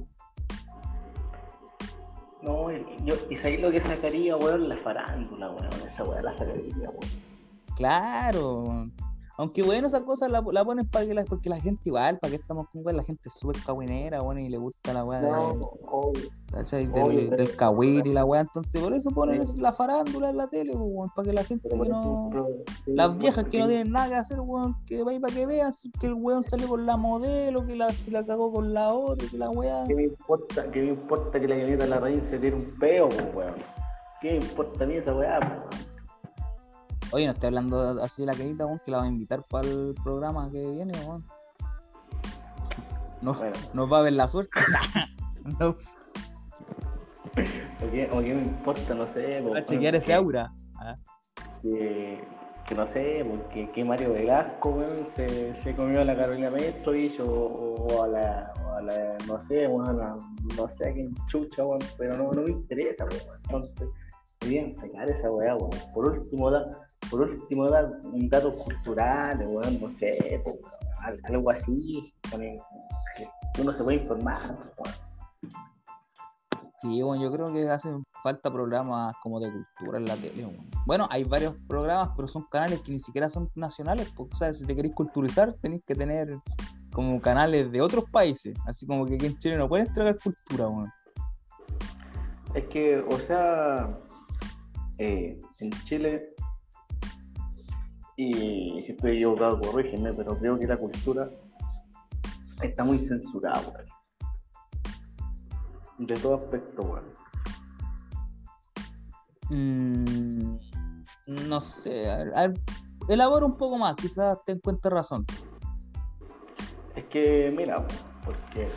No, 2.42 2.70
yo, 3.04 3.14
y 3.30 3.36
sabéis 3.36 3.60
lo 3.60 3.70
que 3.70 3.80
sacaría, 3.80 4.36
weón, 4.36 4.68
la 4.68 4.76
farándula, 4.78 5.50
weón, 5.50 5.88
esa 5.92 6.04
weón 6.04 6.24
la 6.24 6.32
sacaría, 6.36 6.88
weón. 6.88 7.10
Claro. 7.76 8.86
Aunque 9.38 9.62
bueno, 9.62 9.86
esa 9.86 10.04
cosa 10.04 10.28
la, 10.28 10.42
la 10.52 10.64
ponen 10.64 10.86
para 10.86 11.06
que 11.06 11.14
la, 11.14 11.24
porque 11.24 11.48
la 11.48 11.58
gente 11.58 11.80
igual, 11.86 12.18
para 12.18 12.30
que 12.32 12.36
estamos 12.36 12.66
con 12.70 12.96
la 12.96 13.02
gente 13.02 13.22
es 13.28 13.32
súper 13.34 13.56
cagüinera, 13.64 14.20
bueno, 14.20 14.40
y 14.40 14.48
le 14.50 14.58
gusta 14.58 14.92
la 14.92 15.04
weá 15.04 15.22
No, 15.22 15.28
de- 15.30 16.86
del, 16.86 17.30
del 17.30 17.56
y 18.06 18.12
la 18.12 18.24
weá, 18.26 18.42
entonces 18.42 18.80
por 18.82 18.92
eso 18.92 19.10
ponen 19.10 19.46
Sí. 19.46 19.58
la 19.58 19.72
farándula 19.72 20.28
en 20.30 20.36
la 20.36 20.48
tele, 20.48 20.72
pues, 20.74 20.84
weón, 20.86 21.08
para 21.16 21.26
que 21.28 21.32
la 21.32 21.44
gente 21.44 21.66
que 21.68 21.76
no. 21.76 22.30
sí, 22.84 22.92
Las 22.92 23.16
viejas 23.16 23.46
que 23.48 23.58
no 23.58 23.66
tienen 23.68 23.90
nada 23.90 24.08
que 24.10 24.14
hacer, 24.16 24.38
weón, 24.40 24.76
que 24.84 25.02
vaya 25.02 25.18
para 25.18 25.34
que 25.34 25.46
vean 25.46 25.72
que 25.98 26.06
el 26.06 26.14
weón 26.14 26.42
salió 26.42 26.68
con 26.68 26.84
la 26.84 26.98
modelo, 26.98 27.64
que 27.64 27.74
la, 27.74 27.90
se 27.90 28.10
la 28.10 28.24
cagó 28.26 28.52
con 28.52 28.74
la 28.74 28.92
otra, 28.92 29.26
que 29.30 29.38
la 29.38 29.48
weá. 29.48 29.84
¿Qué 29.88 29.94
me 29.94 30.04
importa, 30.04 30.70
qué 30.70 30.82
me 30.82 30.88
importa 30.88 31.40
que 31.40 31.48
la 31.48 31.56
llamita 31.56 31.86
la 31.86 31.98
raíz 32.00 32.22
se 32.28 32.38
tire 32.38 32.54
un 32.54 32.76
peo, 32.78 33.08
pues, 33.08 33.34
weón? 33.34 33.54
¿Qué 34.20 34.32
me 34.32 34.36
importa 34.44 34.84
a 34.84 34.86
mí 34.86 34.94
esa 34.96 35.14
weá, 35.14 35.38
pues, 35.40 35.58
weón? 35.58 35.91
Oye, 37.12 37.26
no 37.26 37.32
estoy 37.32 37.48
hablando 37.48 38.02
así 38.02 38.22
de 38.22 38.26
la 38.26 38.32
querida, 38.32 38.66
que 38.84 38.90
la 38.90 38.98
va 38.98 39.04
a 39.04 39.08
invitar 39.08 39.44
para 39.48 39.68
el 39.68 39.94
programa 40.02 40.50
que 40.50 40.58
viene, 40.70 40.92
weón. 41.06 41.24
No, 43.20 43.34
Bueno, 43.34 43.52
nos 43.74 43.92
va 43.92 43.98
a 43.98 44.02
ver 44.02 44.14
la 44.14 44.28
suerte. 44.28 44.58
no, 45.60 45.68
¿o 45.70 45.76
qué, 47.90 48.08
o 48.12 48.20
qué 48.20 48.34
me 48.34 48.42
importa, 48.42 48.94
no 48.94 49.12
sé, 49.12 49.38
a 49.56 49.64
chequear 49.64 49.94
ese 49.94 50.14
aura. 50.14 50.52
Ah, 50.78 50.96
que, 51.62 52.24
que 52.66 52.74
no 52.74 52.86
sé, 52.92 53.24
porque 53.28 53.70
que 53.72 53.84
Mario 53.84 54.12
Velasco, 54.14 54.70
weón, 54.70 55.06
se, 55.14 55.62
se 55.62 55.76
comió 55.76 56.00
a 56.00 56.04
la 56.04 56.16
Carolina 56.16 56.50
Petrovich 56.50 57.20
o, 57.20 57.24
o 57.30 58.02
a 58.04 58.08
la, 58.08 58.52
o 58.64 58.72
a 58.74 58.82
la, 58.82 59.16
no 59.28 59.46
sé, 59.48 59.68
weón, 59.68 60.00
a- 60.00 60.16
no 60.56 60.68
sé 60.76 60.88
a 60.88 60.92
quién 60.92 61.14
chucha, 61.28 61.64
weón, 61.64 61.78
pero 61.98 62.16
no, 62.16 62.32
no 62.32 62.42
me 62.42 62.50
interesa, 62.50 63.04
weón. 63.04 63.22
Entonces, 63.44 63.88
deberían 64.40 64.74
sacar 64.76 65.08
esa 65.10 65.30
weá, 65.30 65.54
weón. 65.56 65.70
Por 65.94 66.06
último, 66.06 66.50
da, 66.50 66.66
por 67.12 67.28
último, 67.28 67.66
un 68.04 68.28
dato 68.30 68.56
cultural, 68.56 69.46
weón, 69.46 69.78
no 69.82 69.90
sé, 69.92 70.40
pues, 70.42 70.56
algo 71.28 71.50
así, 71.50 72.10
que 72.30 72.58
uno 73.60 73.72
se 73.74 73.84
puede 73.84 73.98
informar, 73.98 74.72
pues. 74.76 75.02
Sí, 76.80 77.02
bueno, 77.02 77.22
yo 77.22 77.30
creo 77.30 77.52
que 77.52 77.68
hacen 77.68 78.02
falta 78.22 78.50
programas 78.50 79.14
como 79.22 79.38
de 79.38 79.52
cultura 79.52 79.98
en 79.98 80.06
la 80.06 80.16
tele. 80.16 80.48
Bueno, 80.86 81.06
hay 81.10 81.22
varios 81.22 81.54
programas, 81.68 82.10
pero 82.16 82.26
son 82.26 82.44
canales 82.50 82.80
que 82.80 82.90
ni 82.90 82.98
siquiera 82.98 83.28
son 83.28 83.48
nacionales. 83.54 84.12
Porque, 84.16 84.34
sea, 84.34 84.54
si 84.54 84.66
te 84.66 84.74
queréis 84.74 84.94
culturizar, 84.94 85.52
tenéis 85.60 85.82
que 85.86 85.94
tener 85.94 86.40
como 86.92 87.20
canales 87.20 87.70
de 87.70 87.80
otros 87.80 88.04
países. 88.10 88.58
Así 88.66 88.84
como 88.84 89.06
que 89.06 89.14
aquí 89.14 89.26
en 89.26 89.38
Chile 89.38 89.56
no 89.58 89.68
puedes 89.68 89.92
traer 89.94 90.18
cultura, 90.18 90.66
weón. 90.66 90.90
Es 92.54 92.64
que, 92.64 92.98
o 92.98 93.18
sea, 93.18 93.96
eh, 94.98 95.38
en 95.60 95.70
Chile, 95.84 96.31
y 98.16 98.82
si 98.82 98.92
estoy 98.92 99.12
equivocado, 99.12 99.60
corrígeme, 99.60 100.12
pero 100.12 100.36
creo 100.38 100.58
que 100.58 100.66
la 100.66 100.76
cultura 100.76 101.30
está 102.62 102.84
muy 102.84 102.98
censurada, 102.98 103.60
weón. 103.60 103.86
De 105.98 106.14
todo 106.14 106.34
aspecto, 106.36 106.82
weón. 106.82 107.04
Mm, 109.50 110.56
No 111.48 111.60
sé, 111.60 112.10
a 112.10 112.16
ver, 112.18 112.32
a 112.34 112.48
ver, 112.48 112.60
elabora 113.08 113.46
un 113.46 113.56
poco 113.56 113.78
más, 113.78 113.94
quizás 113.94 114.38
te 114.44 114.52
encuentres 114.52 114.92
razón. 114.92 115.24
Es 116.96 117.04
que, 117.06 117.52
mira, 117.56 117.86
porque 118.24 118.70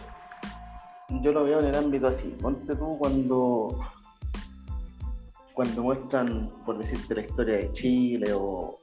yo 1.21 1.31
lo 1.31 1.43
veo 1.43 1.59
en 1.59 1.67
el 1.67 1.75
ámbito 1.75 2.07
así. 2.07 2.29
Ponte 2.41 2.75
tú 2.75 2.97
cuando 2.97 3.79
cuando 5.53 5.83
muestran, 5.83 6.51
por 6.65 6.77
decirte, 6.77 7.15
la 7.15 7.21
historia 7.21 7.55
de 7.55 7.71
Chile 7.71 8.33
o, 8.33 8.77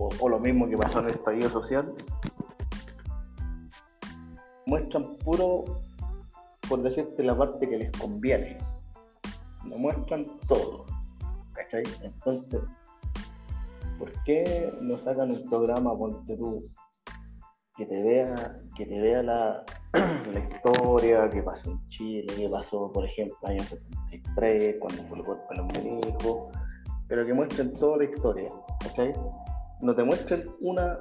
o, 0.00 0.28
lo 0.28 0.38
mismo 0.38 0.68
que 0.68 0.76
pasó 0.76 1.00
en 1.00 1.06
el 1.08 1.14
estallido 1.14 1.50
social, 1.50 1.92
muestran 4.66 5.16
puro, 5.18 5.64
por 6.68 6.82
decirte, 6.82 7.22
la 7.22 7.36
parte 7.36 7.68
que 7.68 7.76
les 7.76 7.90
conviene. 7.92 8.56
No 9.64 9.76
muestran 9.76 10.24
todo. 10.48 10.86
¿Cachai? 11.52 11.82
Entonces, 12.02 12.60
¿por 13.98 14.10
qué 14.24 14.72
no 14.80 14.96
sacan 15.04 15.32
un 15.32 15.44
programa, 15.50 15.96
ponte 15.96 16.36
tú, 16.36 16.64
que 17.76 17.84
te 17.84 18.02
vea, 18.02 18.58
que 18.76 18.86
te 18.86 19.00
vea 19.00 19.22
la, 19.22 19.64
historia, 20.50 21.28
qué 21.28 21.42
pasó 21.42 21.70
en 21.70 21.88
Chile, 21.88 22.26
qué 22.36 22.48
pasó, 22.48 22.90
por 22.92 23.04
ejemplo, 23.04 23.36
en 23.42 23.52
el 23.52 23.60
año 23.60 23.68
73, 23.68 24.80
cuando 24.80 25.02
fue 25.04 25.18
el 25.18 25.24
golpe 25.24 25.44
a 25.50 25.54
los 25.56 26.48
pero 27.08 27.26
que 27.26 27.34
muestren 27.34 27.72
toda 27.74 27.96
la 27.98 28.04
historia, 28.04 28.48
¿cachai? 28.80 29.12
No 29.82 29.94
te 29.94 30.04
muestren 30.04 30.50
una 30.60 30.98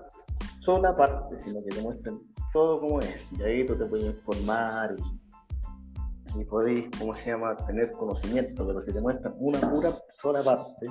sola 0.62 0.96
parte, 0.96 1.40
sino 1.42 1.60
que 1.64 1.76
te 1.76 1.82
muestren 1.82 2.20
todo 2.54 2.80
como 2.80 3.00
es, 3.00 3.16
y 3.38 3.44
ahí 3.44 3.66
tú 3.66 3.76
te 3.78 3.86
puedes 3.86 4.06
informar 4.06 4.96
y, 4.98 6.40
y 6.40 6.46
podéis, 6.46 6.90
¿cómo 6.98 7.16
se 7.16 7.28
llama?, 7.28 7.56
tener 7.58 7.92
conocimiento, 7.94 8.66
pero 8.66 8.82
si 8.82 8.92
te 8.92 9.02
muestran 9.02 9.34
una 9.38 9.60
pura 9.60 9.98
sola 10.22 10.44
parte, 10.44 10.88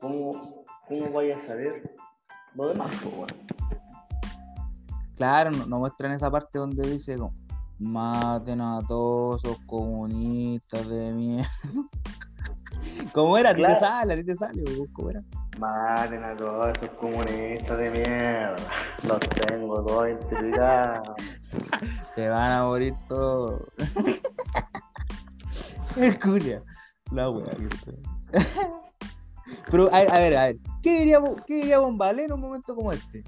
¿cómo, 0.00 0.64
cómo 0.88 1.12
vayas 1.12 1.42
a 1.44 1.46
saber 1.48 1.94
lo 2.54 2.68
demás, 2.68 2.88
pues, 3.02 3.16
bueno? 3.16 3.34
Claro, 5.16 5.50
no, 5.50 5.66
no 5.66 5.78
muestran 5.78 6.12
esa 6.12 6.30
parte 6.30 6.58
donde 6.58 6.88
dice 6.88 7.16
como, 7.16 7.32
maten 7.78 8.60
a 8.60 8.80
todos 8.86 9.44
esos 9.44 9.58
comunistas 9.66 10.88
de 10.88 11.12
mierda. 11.12 11.50
¿Cómo 13.12 13.36
era? 13.36 13.50
A 13.50 13.54
ti 13.54 13.60
Claro. 13.60 13.74
te 13.74 13.80
sale, 13.80 14.14
a 14.14 14.16
ti 14.16 14.24
te 14.24 14.34
sale, 14.34 14.64
¿cómo 14.92 15.10
era? 15.10 15.20
Maten 15.58 16.22
a 16.24 16.36
todos 16.36 16.66
esos 16.76 16.90
comunistas 16.98 17.78
de 17.78 17.90
mierda. 17.90 18.56
Los 19.02 19.18
tengo 19.20 19.84
todos 19.84 20.10
interiorizados. 20.10 21.16
Se 22.14 22.28
van 22.28 22.52
a 22.52 22.64
morir 22.64 22.94
todos. 23.08 23.62
Es 25.96 26.18
culia. 26.18 26.62
La 27.10 27.30
wea, 27.30 27.54
que. 27.54 27.66
Pero, 29.70 29.88
a 29.94 30.00
ver, 30.00 30.10
a 30.10 30.18
ver, 30.18 30.36
a 30.36 30.44
ver. 30.44 30.56
¿Qué 30.82 30.98
diría, 30.98 31.20
qué 31.46 31.54
diría 31.54 31.78
Bombalé 31.78 32.24
en 32.24 32.32
un 32.32 32.40
momento 32.40 32.74
como 32.74 32.92
este? 32.92 33.24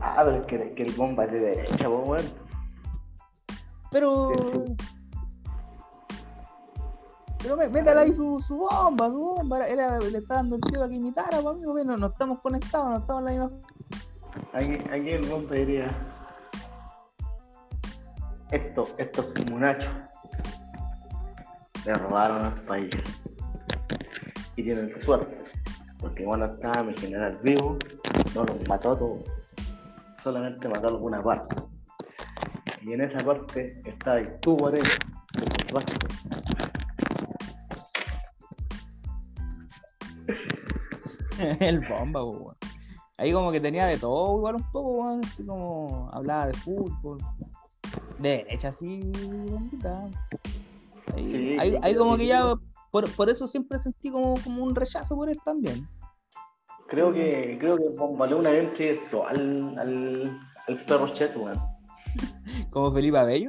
Ah, 0.00 0.22
pero 0.24 0.36
es 0.38 0.46
que, 0.46 0.72
que 0.72 0.82
el 0.84 0.92
bomba 0.92 1.24
es 1.24 1.32
de 1.32 1.40
derecha, 1.40 1.88
pues, 1.88 2.08
weón. 2.08 2.32
Pero. 3.90 4.64
Pero 7.42 7.56
métale 7.56 8.00
ahí 8.00 8.12
su, 8.12 8.40
su 8.42 8.56
bomba, 8.56 9.08
su 9.08 9.18
bomba. 9.18 9.66
Él 9.66 9.78
le 10.12 10.18
está 10.18 10.34
dando 10.36 10.56
el 10.56 10.60
tío 10.62 10.82
a 10.82 10.88
que 10.88 10.94
imitara, 10.94 11.40
pues, 11.40 11.54
amigo. 11.54 11.72
Bueno, 11.72 11.96
no 11.96 12.08
estamos 12.08 12.40
conectados, 12.40 12.90
no 12.90 12.98
estamos 12.98 13.20
en 13.20 13.24
la 13.24 13.46
misma. 13.46 13.60
Aquí, 14.52 15.10
el 15.10 15.26
bomba 15.26 15.54
diría. 15.54 15.88
Esto, 18.50 18.88
estos 18.98 19.26
comunachos 19.26 19.90
le 21.86 21.94
robaron 21.94 22.44
al 22.44 22.60
país. 22.62 22.90
Y 24.56 24.62
tienen 24.62 24.92
suerte. 25.02 25.42
Porque 25.98 26.24
cuando 26.24 26.46
estaba 26.46 26.82
mi 26.82 26.94
general 26.96 27.38
vivo, 27.42 27.78
no 28.34 28.44
los 28.44 28.68
mató 28.68 28.92
a 28.92 28.98
todos. 28.98 29.20
Solamente 30.22 30.68
mató 30.68 30.88
alguna 30.88 31.22
parte. 31.22 31.56
Y 32.82 32.92
en 32.92 33.02
esa 33.02 33.24
parte 33.24 33.82
ahí 34.06 34.26
tú, 34.40 34.56
Guarelo. 34.56 34.88
el 41.60 41.80
bomba, 41.80 42.24
weón. 42.24 42.56
Ahí 43.16 43.32
como 43.32 43.52
que 43.52 43.60
tenía 43.60 43.86
de 43.86 43.98
todo, 43.98 44.38
igual 44.38 44.56
un 44.56 44.72
poco, 44.72 44.90
weón, 45.02 45.20
así 45.24 45.44
como 45.44 46.08
hablaba 46.12 46.46
de 46.46 46.54
fútbol. 46.54 47.18
De 48.18 48.44
derecha, 48.44 48.68
así, 48.68 49.00
bombita. 49.50 50.04
Ahí, 51.14 51.26
Sí, 51.26 51.56
ahí, 51.58 51.70
sí, 51.70 51.78
ahí 51.82 51.92
sí, 51.92 51.98
como 51.98 52.16
que 52.16 52.26
ya, 52.26 52.54
por, 52.90 53.10
por 53.12 53.28
eso 53.30 53.46
siempre 53.46 53.78
sentí 53.78 54.10
como, 54.10 54.34
como 54.42 54.62
un 54.64 54.74
rechazo 54.74 55.16
por 55.16 55.28
él 55.28 55.38
también. 55.44 55.88
Creo 56.88 57.12
que, 57.12 57.56
creo 57.60 57.76
que 57.76 57.88
Bombalé 57.88 58.34
una 58.34 58.50
vez 58.50 58.68
entrevistó 58.68 59.26
al, 59.26 59.78
al, 59.78 60.40
al 60.66 60.84
perro 60.86 61.14
cheto, 61.14 61.40
weón. 61.40 61.58
Como 62.70 62.90
Felipe 62.90 63.18
Abello. 63.18 63.48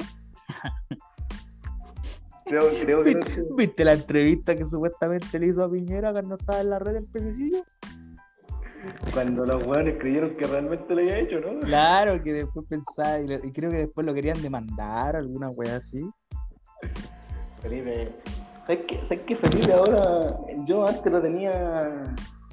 Creo, 2.51 2.63
creo 2.83 3.03
¿Viste, 3.03 3.43
viste 3.55 3.85
la 3.85 3.93
entrevista 3.93 4.53
que 4.53 4.65
supuestamente 4.65 5.39
le 5.39 5.47
hizo 5.47 5.63
a 5.63 5.71
Piñera 5.71 6.11
cuando 6.11 6.35
estaba 6.35 6.59
en 6.59 6.69
la 6.69 6.79
red 6.79 6.95
del 6.95 7.05
pececillo? 7.05 7.63
cuando 9.13 9.45
los 9.45 9.65
weones 9.65 9.97
creyeron 9.99 10.35
que 10.35 10.47
realmente 10.47 10.93
lo 10.93 11.01
había 11.01 11.19
hecho, 11.19 11.39
¿no? 11.39 11.59
Claro, 11.61 12.21
que 12.21 12.33
después 12.33 12.65
pensaba, 12.67 13.19
y, 13.19 13.51
creo 13.53 13.71
que 13.71 13.77
después 13.77 14.05
lo 14.05 14.13
querían 14.13 14.41
demandar, 14.41 15.15
alguna 15.15 15.49
wea 15.51 15.77
así. 15.77 16.01
Felipe, 17.61 18.11
¿sabes 18.65 18.79
qué? 18.87 18.99
¿Sabes 19.03 19.19
qué 19.27 19.35
Felipe 19.37 19.71
ahora? 19.71 20.35
Yo 20.65 20.85
antes 20.85 21.09
lo 21.09 21.21
tenía 21.21 22.03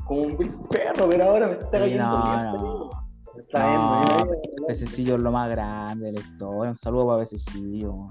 como 0.05 0.23
un 0.23 0.37
vil 0.37 0.55
perro, 0.71 1.09
pero 1.09 1.25
ahora 1.25 1.49
me 1.49 1.55
está 1.55 1.71
cayendo 1.71 2.05
no, 2.05 2.23
bien, 2.25 2.53
no. 2.53 2.91
Está 3.37 3.75
No, 3.75 4.27
Pececillo 4.69 5.15
es 5.15 5.21
lo 5.21 5.33
más 5.33 5.51
grande 5.51 6.07
de 6.07 6.13
la 6.13 6.21
historia. 6.21 6.71
Un 6.71 6.77
saludo 6.77 7.07
para 7.07 7.21
Pececillo. 7.21 8.11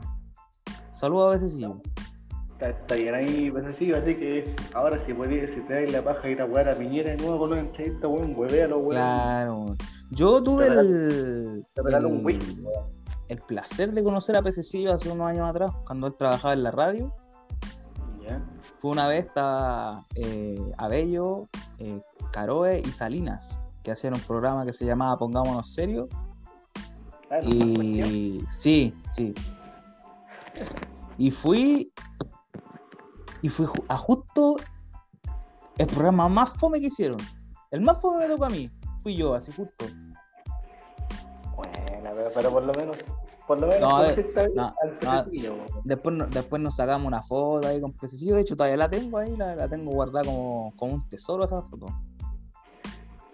Un 0.97 1.01
saludo 1.01 1.29
a 1.29 1.33
Pececillo. 1.33 1.79
Está, 2.53 2.69
está 2.69 2.95
bien 2.95 3.13
ahí, 3.13 3.51
pues 3.51 3.63
así, 3.65 3.93
así 3.93 4.15
que 4.15 4.55
ahora 4.73 4.99
si 5.05 5.13
podéis, 5.13 5.53
si 5.53 5.61
te 5.61 5.75
dais 5.75 5.91
la 5.91 6.03
paja 6.03 6.27
ir 6.27 6.41
a 6.41 6.47
jugar 6.47 6.67
a 6.69 6.75
Piñera 6.75 7.11
de 7.11 7.17
nuevo 7.17 7.37
con 7.37 7.51
los 7.51 7.59
entrevistas, 7.59 8.09
weón, 8.09 8.33
huevéalo, 8.35 8.79
weón. 8.79 8.93
Claro. 8.93 9.75
Yo 10.09 10.41
tuve 10.41 10.65
Te 10.65 10.73
el, 10.73 11.65
Te 11.75 11.83
regalo 11.83 12.09
un 12.09 12.27
el, 13.27 13.37
placer 13.41 13.91
de 13.91 14.03
conocer 14.03 14.37
a 14.37 14.41
Pececillo 14.41 14.91
hace 14.91 15.11
unos 15.11 15.27
años 15.27 15.47
atrás, 15.47 15.71
cuando 15.85 16.07
él 16.07 16.15
trabajaba 16.15 16.55
en 16.55 16.63
la 16.63 16.71
radio. 16.71 17.13
Fue 18.79 18.89
una 18.89 19.07
vez, 19.07 19.25
estaba 19.25 20.03
eh, 20.15 20.59
Abello, 20.79 21.47
eh, 21.77 22.01
Caroe 22.31 22.79
y 22.79 22.89
Salinas, 22.89 23.61
que 23.83 23.91
hacían 23.91 24.15
un 24.15 24.21
programa 24.21 24.65
que 24.65 24.73
se 24.73 24.83
llamaba 24.83 25.19
Pongámonos. 25.19 25.77
Ah, 25.77 25.85
¿no 25.85 26.09
más 27.29 27.39
cuestión? 27.39 28.07
Y 28.07 28.43
sí, 28.49 28.95
sí. 29.05 29.35
Y 31.17 31.31
fui. 31.31 31.93
Y 33.41 33.49
fui 33.49 33.67
a 33.87 33.97
justo 33.97 34.57
el 35.77 35.87
programa 35.87 36.27
más 36.27 36.49
fome 36.51 36.79
que 36.79 36.87
hicieron. 36.87 37.17
El 37.71 37.81
más 37.81 38.01
fome 38.01 38.19
me 38.19 38.27
tocó 38.27 38.45
a 38.45 38.49
mí. 38.49 38.69
Fui 39.01 39.15
yo, 39.15 39.33
así 39.33 39.51
justo. 39.51 39.85
Bueno, 41.55 42.09
pero, 42.15 42.31
pero 42.33 42.51
por 42.51 42.63
lo 42.63 42.73
menos, 42.73 42.97
por 43.47 43.59
lo 43.59 43.67
menos 43.67 43.81
No, 43.81 43.99
weón. 43.99 44.15
Después, 45.83 46.15
después 46.31 46.61
nos 46.61 46.75
sacamos 46.75 47.07
una 47.07 47.21
foto 47.21 47.67
ahí 47.67 47.79
con 47.79 47.93
pececillo. 47.93 48.35
De 48.35 48.41
hecho, 48.41 48.55
todavía 48.55 48.77
la 48.77 48.89
tengo 48.89 49.17
ahí, 49.17 49.35
la, 49.35 49.55
la 49.55 49.67
tengo 49.67 49.91
guardada 49.91 50.25
como, 50.25 50.73
como 50.75 50.93
un 50.95 51.09
tesoro 51.09 51.45
esa 51.45 51.61
foto. 51.61 51.87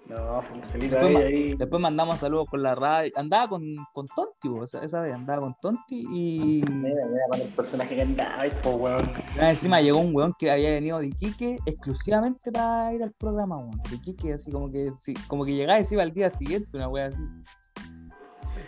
No, 0.09 0.41
Felipe 0.71 0.95
Después, 0.95 1.05
ahí, 1.05 1.13
ma- 1.13 1.19
ahí. 1.21 1.53
después 1.55 1.81
mandamos 1.81 2.19
saludos 2.19 2.45
con 2.49 2.61
la 2.61 2.75
radio. 2.75 3.11
Andaba 3.15 3.47
con, 3.47 3.63
con 3.93 4.05
Tonti, 4.07 4.49
po, 4.49 4.63
esa, 4.63 4.83
esa 4.83 4.99
vez 5.01 5.13
andaba 5.13 5.41
con 5.41 5.55
Tonti 5.61 6.05
y. 6.11 6.61
Mira, 6.69 7.05
mira, 7.07 7.23
con 7.31 7.39
el 7.41 7.47
personaje 7.49 7.95
que 7.95 8.01
andaba, 8.01 8.43
po, 8.61 8.71
weón. 8.71 9.09
Ah, 9.39 9.51
Encima 9.51 9.79
llegó 9.79 9.99
un 9.99 10.13
weón 10.13 10.33
que 10.37 10.51
había 10.51 10.71
venido 10.71 10.99
de 10.99 11.07
Iquique 11.07 11.57
exclusivamente 11.65 12.51
para 12.51 12.93
ir 12.93 13.01
al 13.01 13.13
programa, 13.13 13.57
weón. 13.57 13.81
De 13.89 13.95
Iquique, 13.95 14.33
así 14.33 14.51
como 14.51 14.69
que, 14.69 14.91
sí, 14.97 15.13
como 15.27 15.45
que 15.45 15.55
llegaba 15.55 15.79
y 15.79 15.85
se 15.85 15.95
iba 15.95 16.03
al 16.03 16.11
día 16.11 16.29
siguiente, 16.29 16.69
una 16.75 16.89
wea 16.89 17.05
así. 17.07 17.23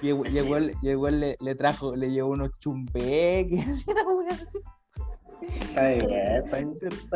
Y 0.02 0.10
el, 0.10 0.34
y 0.34 0.38
el 0.38 0.50
weón, 0.50 0.72
y 0.82 0.90
el 0.90 0.98
weón 0.98 1.20
le, 1.20 1.36
le 1.40 1.56
trajo, 1.56 1.96
le 1.96 2.12
llevó 2.12 2.30
unos 2.32 2.52
chumbeques, 2.60 3.68
así 3.70 3.92
una 3.92 4.04
wea 4.04 4.34
así. 4.34 4.60
Está 5.42 5.88
bien, 5.90 6.10
está 6.12 6.58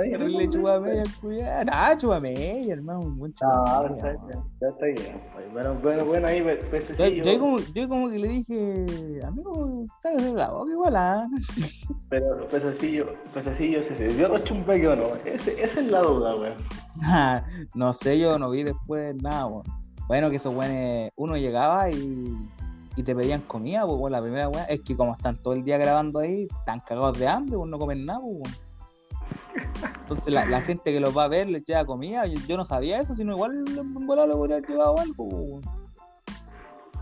bien, 0.02 0.50
chupamedia, 0.52 1.02
el 1.04 1.16
culiao. 1.16 1.64
Ah, 1.72 1.96
chupamedia, 1.98 2.74
hermano, 2.74 3.00
un 3.00 3.18
buen 3.18 3.34
No, 3.42 3.86
está 3.96 4.10
bien, 4.12 4.44
ya 4.62 4.68
está 4.68 4.86
bien. 4.86 5.22
Bueno, 5.54 5.76
bueno, 5.82 6.06
bueno, 6.06 6.28
ahí, 6.28 6.42
pues, 6.42 6.60
Yo, 6.64 6.70
pececillo. 6.70 7.24
yo, 7.24 7.40
como, 7.40 7.60
yo 7.74 7.90
como 7.90 8.10
que 8.10 8.20
le 8.20 8.28
dije, 8.28 8.86
amigo, 9.26 9.86
sáquese 10.02 10.26
de 10.26 10.34
la 10.34 10.50
boca 10.50 10.72
igual, 10.72 10.96
ah. 10.96 11.28
Pero 12.10 12.46
pececillo, 12.48 13.14
pececillo, 13.34 13.82
¿se 13.84 14.08
dio 14.10 14.28
los 14.28 14.44
chumbeque 14.44 14.88
o 14.90 14.96
no? 14.96 15.16
Ese- 15.26 15.62
esa 15.64 15.80
es 15.80 15.88
la 15.88 16.02
duda, 16.02 16.36
weón. 16.36 16.56
No 17.76 17.94
sé, 17.94 18.20
yo 18.20 18.38
no 18.38 18.50
vi 18.52 18.64
después 18.64 19.16
nada, 19.22 19.46
weón. 19.46 19.64
Bueno, 20.08 20.30
que 20.30 20.36
esos 20.38 20.54
weones, 20.54 21.12
uno 21.16 21.38
llegaba 21.38 21.90
y, 21.90 22.36
y 23.00 23.04
te 23.04 23.16
pedían 23.16 23.40
comida, 23.42 23.86
pues 23.86 23.98
weón, 23.98 24.12
la 24.12 24.22
primera 24.22 24.50
weá 24.50 24.66
es 24.66 24.82
que 24.82 24.94
como 24.98 25.14
están 25.14 25.38
todo 25.42 25.54
el 25.54 25.64
día 25.64 25.78
grabando 25.78 26.20
ahí, 26.20 26.50
están 26.60 26.82
cagados 26.82 27.18
de 27.18 27.30
hambre, 27.30 27.58
pues 27.58 27.70
no 27.70 27.80
comen 27.80 28.06
nada, 28.06 28.20
pues. 28.20 28.60
Entonces 30.02 30.34
la, 30.34 30.46
la 30.46 30.62
gente 30.68 30.92
que 30.92 31.00
los 31.00 31.18
va 31.18 31.24
a 31.24 31.28
ver 31.30 31.48
les 31.48 31.64
lleva 31.64 31.86
comida. 31.86 32.26
Yo, 32.26 32.38
yo 32.46 32.58
no 32.58 32.66
sabía 32.66 33.00
eso, 33.00 33.14
sino 33.14 33.32
igual 33.32 33.64
en 33.70 34.06
volada 34.06 34.28
le 34.28 34.34
podría 34.34 34.58
haber 34.58 34.70
llevado 34.70 35.00
algo. 35.00 35.62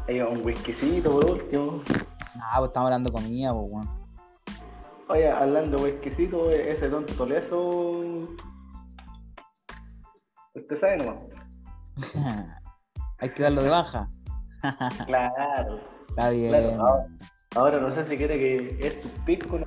Hay 0.08 0.22
un 0.22 0.46
whiskycito 0.46 1.12
por 1.12 1.32
último. 1.32 1.82
Nah, 2.36 2.58
pues 2.58 2.68
estamos 2.68 2.88
hablando 2.88 3.10
de 3.10 3.14
comida, 3.14 3.54
pues, 3.54 3.72
weón. 3.72 3.90
Oye, 5.10 5.32
hablando 5.32 5.82
whiskycito, 5.82 6.52
ese 6.52 6.90
don 6.90 7.08
Toleso. 7.08 8.04
Usted 10.54 10.80
sabe 10.80 10.98
nomás. 10.98 11.18
Hay 13.18 13.30
que 13.30 13.42
darlo 13.42 13.64
de 13.64 13.70
baja. 13.70 14.08
Claro. 15.06 15.80
Está 16.10 16.30
bien. 16.32 16.50
Claro, 16.50 16.82
ahora, 16.82 17.08
ahora 17.56 17.80
no 17.80 17.96
sé 17.96 18.10
si 18.10 18.18
quiere 18.18 18.38
que 18.38 18.88
es 18.88 19.02
tu 19.02 19.10
pico. 19.26 19.60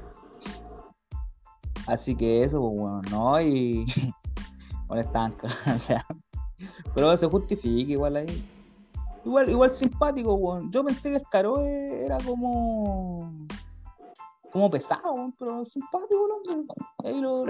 Así 1.87 2.15
que 2.15 2.45
eso, 2.45 2.61
pues 2.61 2.79
bueno, 2.79 3.03
no, 3.11 3.41
y. 3.41 3.87
Bueno, 4.87 5.05
están. 5.05 5.33
Pero 6.97 7.17
se 7.17 7.29
justifica 7.29 7.93
igual 7.93 8.17
ahí. 8.17 8.45
Igual, 9.25 9.49
igual 9.49 9.73
simpático, 9.73 10.35
weón. 10.35 10.73
Yo 10.73 10.85
pensé 10.85 11.11
que 11.11 11.17
el 11.17 11.23
Caro 11.31 11.61
era 11.61 12.19
como. 12.19 13.47
como 14.51 14.69
pesado, 14.69 15.13
weón, 15.13 15.33
pero 15.39 15.65
simpático 15.65 16.27
el 16.27 16.53
hombre. 16.53 16.75
Ahí 17.05 17.21
lo, 17.21 17.47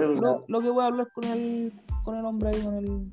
lo, 0.47 0.61
que 0.61 0.69
voy 0.69 0.83
a 0.83 0.87
hablar 0.87 1.11
con 1.13 1.23
el, 1.23 1.73
con 2.03 2.15
el 2.15 2.25
hombre 2.25 2.49
ahí, 2.49 2.61
con 2.61 2.75
el, 2.75 3.11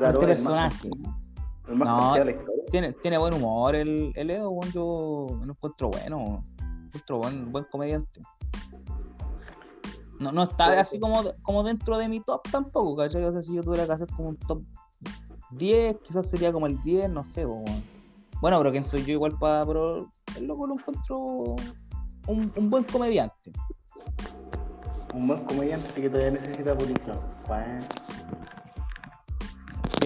Caro, 0.00 0.14
este 0.14 0.26
personaje. 0.26 0.88
El 0.88 1.27
más 1.76 1.88
No. 1.88 1.98
confiable 2.00 2.32
de 2.32 2.36
la 2.36 2.40
historia. 2.42 2.64
Tiene, 2.70 2.92
tiene 2.94 3.18
buen 3.18 3.34
humor 3.34 3.74
el, 3.74 4.12
el 4.14 4.30
Edo, 4.30 4.50
weón. 4.50 4.72
Yo 4.72 5.26
lo 5.44 5.52
encuentro 5.52 5.88
bueno, 5.88 6.42
encuentro 6.86 7.18
buen, 7.18 7.52
buen 7.52 7.64
comediante. 7.64 8.20
No, 10.18 10.32
no 10.32 10.42
está 10.44 10.80
así 10.80 10.98
como, 10.98 11.22
como 11.42 11.62
dentro 11.62 11.96
de 11.96 12.08
mi 12.08 12.20
top 12.20 12.42
tampoco, 12.50 12.96
¿cachai? 12.96 13.22
O 13.24 13.32
sea, 13.32 13.42
si 13.42 13.54
yo 13.54 13.62
tuviera 13.62 13.86
que 13.86 13.92
hacer 13.92 14.08
como 14.08 14.30
un 14.30 14.36
top 14.36 14.62
10, 15.52 15.98
quizás 16.02 16.28
sería 16.28 16.52
como 16.52 16.66
el 16.66 16.82
10, 16.82 17.10
no 17.10 17.22
sé, 17.22 17.46
po. 17.46 17.64
Bueno, 18.40 18.58
pero 18.58 18.70
quién 18.72 18.84
soy 18.84 19.04
yo 19.04 19.12
igual 19.12 19.38
para. 19.38 19.64
Pero 19.64 20.10
el 20.36 20.46
loco 20.46 20.66
lo 20.66 20.74
encuentro 20.74 21.18
un, 22.26 22.52
un 22.56 22.70
buen 22.70 22.84
comediante. 22.84 23.52
Un 25.14 25.26
buen 25.26 25.44
comediante 25.44 25.94
que 25.94 26.10
todavía 26.10 26.32
necesita. 26.32 26.72
Bueno, 27.46 27.84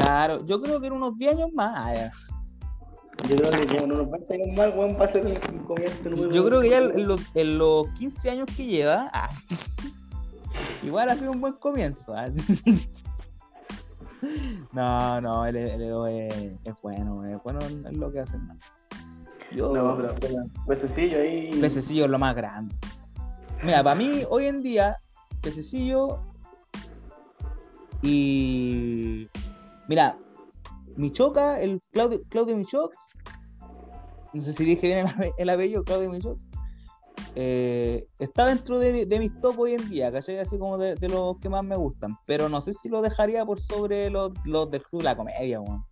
Claro, 0.02 0.44
yo 0.44 0.60
creo 0.60 0.80
que 0.80 0.86
en 0.88 0.92
unos 0.94 1.16
10 1.16 1.32
años 1.34 1.52
más. 1.52 1.72
ah, 1.76 2.10
yo 3.28 3.36
creo 3.36 3.50
que 3.50 3.66
llevan 3.66 3.92
unos 3.92 4.10
20 4.10 4.34
años 4.34 4.48
más, 4.56 4.74
weón, 4.74 4.96
para 4.96 5.12
ser 5.12 5.26
el 5.26 5.40
comediante 5.64 6.10
número 6.10 6.30
Yo 6.30 6.44
creo 6.44 6.60
que 6.60 6.70
ya 6.70 6.78
en 6.78 7.06
los, 7.06 7.20
en 7.34 7.58
los 7.58 7.88
15 7.90 8.30
años 8.30 8.46
que 8.56 8.66
lleva, 8.66 9.10
ah, 9.12 9.28
igual 10.82 11.08
ha 11.10 11.16
sido 11.16 11.30
un 11.32 11.40
buen 11.40 11.54
comienzo. 11.54 12.14
ah. 12.16 12.28
No, 14.72 15.20
no, 15.20 15.44
el, 15.46 15.56
el 15.56 15.82
Edo 15.82 16.06
es, 16.06 16.32
es 16.62 16.74
bueno, 16.80 17.26
es 17.26 17.42
bueno 17.42 17.58
en 17.60 17.98
lo 17.98 18.10
que 18.12 18.20
hace, 18.20 18.36
hermano. 18.36 18.60
Yo, 19.50 19.74
No, 19.74 19.96
pero, 19.96 20.14
pero 20.20 20.36
pececillo 20.66 21.18
ahí. 21.18 21.50
Pececillo 21.60 22.04
es 22.04 22.10
lo 22.10 22.20
más 22.20 22.34
grande. 22.36 22.72
Mira, 23.64 23.82
para 23.82 23.96
mí, 23.96 24.22
hoy 24.30 24.46
en 24.46 24.62
día, 24.62 24.98
Pececillo 25.40 26.20
y. 28.00 29.28
Mira, 29.88 30.18
Michoca, 30.96 31.60
el 31.60 31.80
Claudio, 31.92 32.20
Claudio 32.28 32.56
Michox, 32.56 32.96
no 34.32 34.42
sé 34.42 34.52
si 34.52 34.64
dije 34.64 34.86
bien 34.86 34.98
el, 34.98 35.06
ape- 35.06 35.34
el 35.36 35.50
apellido, 35.50 35.84
Claudio 35.84 36.10
Michox, 36.10 36.44
eh, 37.34 38.06
está 38.18 38.46
dentro 38.46 38.78
de, 38.78 39.06
de 39.06 39.18
mis 39.18 39.38
top 39.40 39.58
hoy 39.58 39.74
en 39.74 39.88
día, 39.88 40.12
¿cachai? 40.12 40.38
Así 40.38 40.58
como 40.58 40.76
de, 40.78 40.96
los 41.08 41.38
que 41.38 41.48
más 41.48 41.64
me 41.64 41.76
gustan, 41.76 42.16
pero 42.26 42.48
no 42.48 42.60
sé 42.60 42.72
si 42.72 42.88
lo 42.88 43.00
dejaría 43.02 43.44
por 43.44 43.60
sobre 43.60 44.10
los, 44.10 44.32
los 44.44 44.70
del 44.70 44.82
Club 44.82 45.00
de 45.02 45.04
la 45.04 45.16
Comedia, 45.16 45.60
weón. 45.60 45.84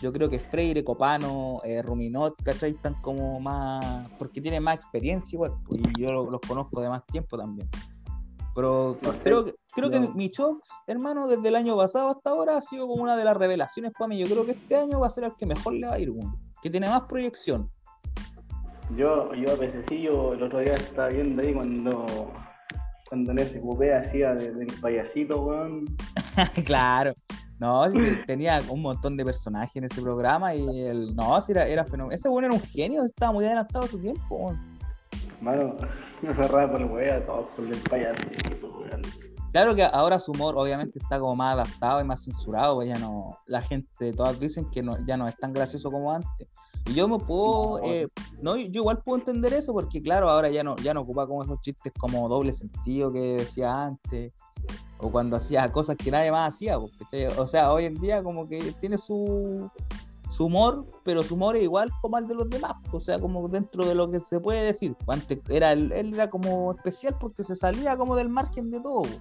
Yo 0.00 0.12
creo 0.12 0.28
que 0.28 0.40
Freire, 0.40 0.82
Copano, 0.82 1.60
eh, 1.64 1.80
Ruminot, 1.80 2.34
¿cachai? 2.42 2.72
Están 2.72 2.94
como 3.02 3.38
más. 3.38 4.08
porque 4.18 4.40
tienen 4.40 4.62
más 4.62 4.74
experiencia 4.74 5.36
igual. 5.36 5.52
Y 5.70 6.00
yo 6.00 6.10
lo- 6.10 6.30
los 6.30 6.40
conozco 6.40 6.80
de 6.80 6.88
más 6.88 7.06
tiempo 7.06 7.38
también. 7.38 7.68
Pero 8.54 8.98
No 9.02 9.12
sé, 9.12 9.18
creo 9.22 9.44
que, 9.44 9.54
creo 9.74 9.90
que 9.90 9.98
no. 10.00 10.08
mi- 10.08 10.14
mi 10.14 10.30
Chox, 10.30 10.68
hermano, 10.86 11.26
desde 11.28 11.48
el 11.48 11.56
año 11.56 11.76
pasado 11.76 12.08
hasta 12.10 12.30
ahora 12.30 12.56
ha 12.58 12.62
sido 12.62 12.86
como 12.86 13.02
una 13.02 13.16
de 13.16 13.24
las 13.24 13.36
revelaciones 13.36 13.92
para 13.98 14.08
mí. 14.08 14.18
Yo 14.18 14.26
creo 14.26 14.44
que 14.44 14.52
este 14.52 14.76
año 14.76 15.00
va 15.00 15.06
a 15.06 15.10
ser 15.10 15.24
el 15.24 15.32
que 15.36 15.46
mejor 15.46 15.72
le 15.74 15.86
va 15.86 15.94
a 15.94 15.98
ir, 15.98 16.10
weón. 16.10 16.36
Que 16.62 16.68
tiene 16.70 16.88
más 16.88 17.02
proyección. 17.02 17.70
Yo, 18.96 19.32
yo 19.34 19.52
a 19.54 19.56
pececillo 19.56 20.34
el 20.34 20.42
otro 20.42 20.58
día 20.58 20.74
estaba 20.74 21.08
viendo 21.08 21.42
ahí 21.42 21.54
cuando. 21.54 22.04
Cuando 23.08 23.32
en 23.32 23.38
ese 23.40 23.60
cupé 23.60 23.94
hacía 23.94 24.34
de- 24.34 24.52
del 24.52 24.66
payasito, 24.80 25.40
weón. 25.42 25.84
claro. 26.66 27.12
No, 27.58 27.88
sí, 27.90 27.98
tenía 28.26 28.58
un 28.70 28.82
montón 28.82 29.16
de 29.16 29.24
personajes 29.24 29.76
en 29.76 29.84
ese 29.84 30.02
programa 30.02 30.54
y 30.54 30.80
el. 30.80 31.14
No, 31.14 31.40
sí, 31.40 31.52
era, 31.52 31.66
era 31.66 31.84
fenómeno. 31.84 32.14
Ese 32.14 32.28
bueno 32.28 32.46
era 32.48 32.54
un 32.54 32.60
genio, 32.62 33.04
estaba 33.04 33.32
muy 33.32 33.44
adelantado 33.44 33.84
a 33.84 33.88
su 33.88 33.98
tiempo. 33.98 34.36
weón. 34.36 34.78
Mano, 35.40 35.76
por 36.70 36.80
el 36.80 36.86
weón, 36.86 37.26
todos 37.26 37.46
por 37.56 37.64
el 37.64 37.76
payasito, 37.82 38.68
weón. 38.68 39.02
Claro 39.52 39.74
que 39.74 39.82
ahora 39.84 40.18
su 40.18 40.32
humor 40.32 40.54
obviamente 40.56 40.98
está 40.98 41.18
como 41.20 41.36
más 41.36 41.52
adaptado 41.54 42.00
y 42.00 42.04
más 42.04 42.24
censurado, 42.24 42.76
pues 42.76 42.88
ya 42.88 42.98
no, 42.98 43.36
la 43.46 43.60
gente, 43.60 44.12
todas 44.14 44.38
dicen 44.40 44.70
que 44.70 44.82
no, 44.82 44.96
ya 45.06 45.16
no 45.18 45.28
es 45.28 45.36
tan 45.36 45.52
gracioso 45.52 45.90
como 45.90 46.10
antes. 46.12 46.48
Y 46.86 46.94
yo 46.94 47.06
me 47.06 47.18
puedo, 47.18 47.78
No. 47.78 47.84
eh, 47.84 48.08
no, 48.40 48.56
yo 48.56 48.80
igual 48.80 49.02
puedo 49.04 49.18
entender 49.18 49.52
eso 49.52 49.72
porque 49.74 50.02
claro, 50.02 50.30
ahora 50.30 50.48
ya 50.48 50.64
no, 50.64 50.74
ya 50.76 50.94
no 50.94 51.02
ocupa 51.02 51.26
como 51.26 51.42
esos 51.42 51.60
chistes 51.60 51.92
como 51.98 52.28
doble 52.30 52.54
sentido 52.54 53.12
que 53.12 53.36
decía 53.36 53.84
antes, 53.84 54.32
o 54.98 55.10
cuando 55.10 55.36
hacía 55.36 55.70
cosas 55.70 55.96
que 55.96 56.10
nadie 56.10 56.32
más 56.32 56.54
hacía, 56.54 56.78
¿cachai? 56.98 57.26
o 57.26 57.46
sea, 57.46 57.72
hoy 57.72 57.84
en 57.84 58.00
día 58.00 58.22
como 58.22 58.46
que 58.46 58.72
tiene 58.80 58.96
su, 58.96 59.70
su 60.32 60.46
humor, 60.46 60.86
pero 61.04 61.22
su 61.22 61.34
humor 61.34 61.56
es 61.56 61.64
igual 61.64 61.90
como 62.00 62.16
el 62.16 62.26
de 62.26 62.34
los 62.34 62.48
demás, 62.48 62.72
o 62.90 62.98
sea, 62.98 63.18
como 63.18 63.46
dentro 63.48 63.84
de 63.84 63.94
lo 63.94 64.10
que 64.10 64.18
se 64.18 64.40
puede 64.40 64.62
decir. 64.62 64.96
Antes 65.06 65.38
era, 65.50 65.72
él 65.72 65.92
él 65.92 66.14
era 66.14 66.30
como 66.30 66.72
especial 66.72 67.14
porque 67.20 67.42
se 67.42 67.54
salía 67.54 67.98
como 67.98 68.16
del 68.16 68.30
margen 68.30 68.70
de 68.70 68.80
todo. 68.80 69.02
pues. 69.02 69.20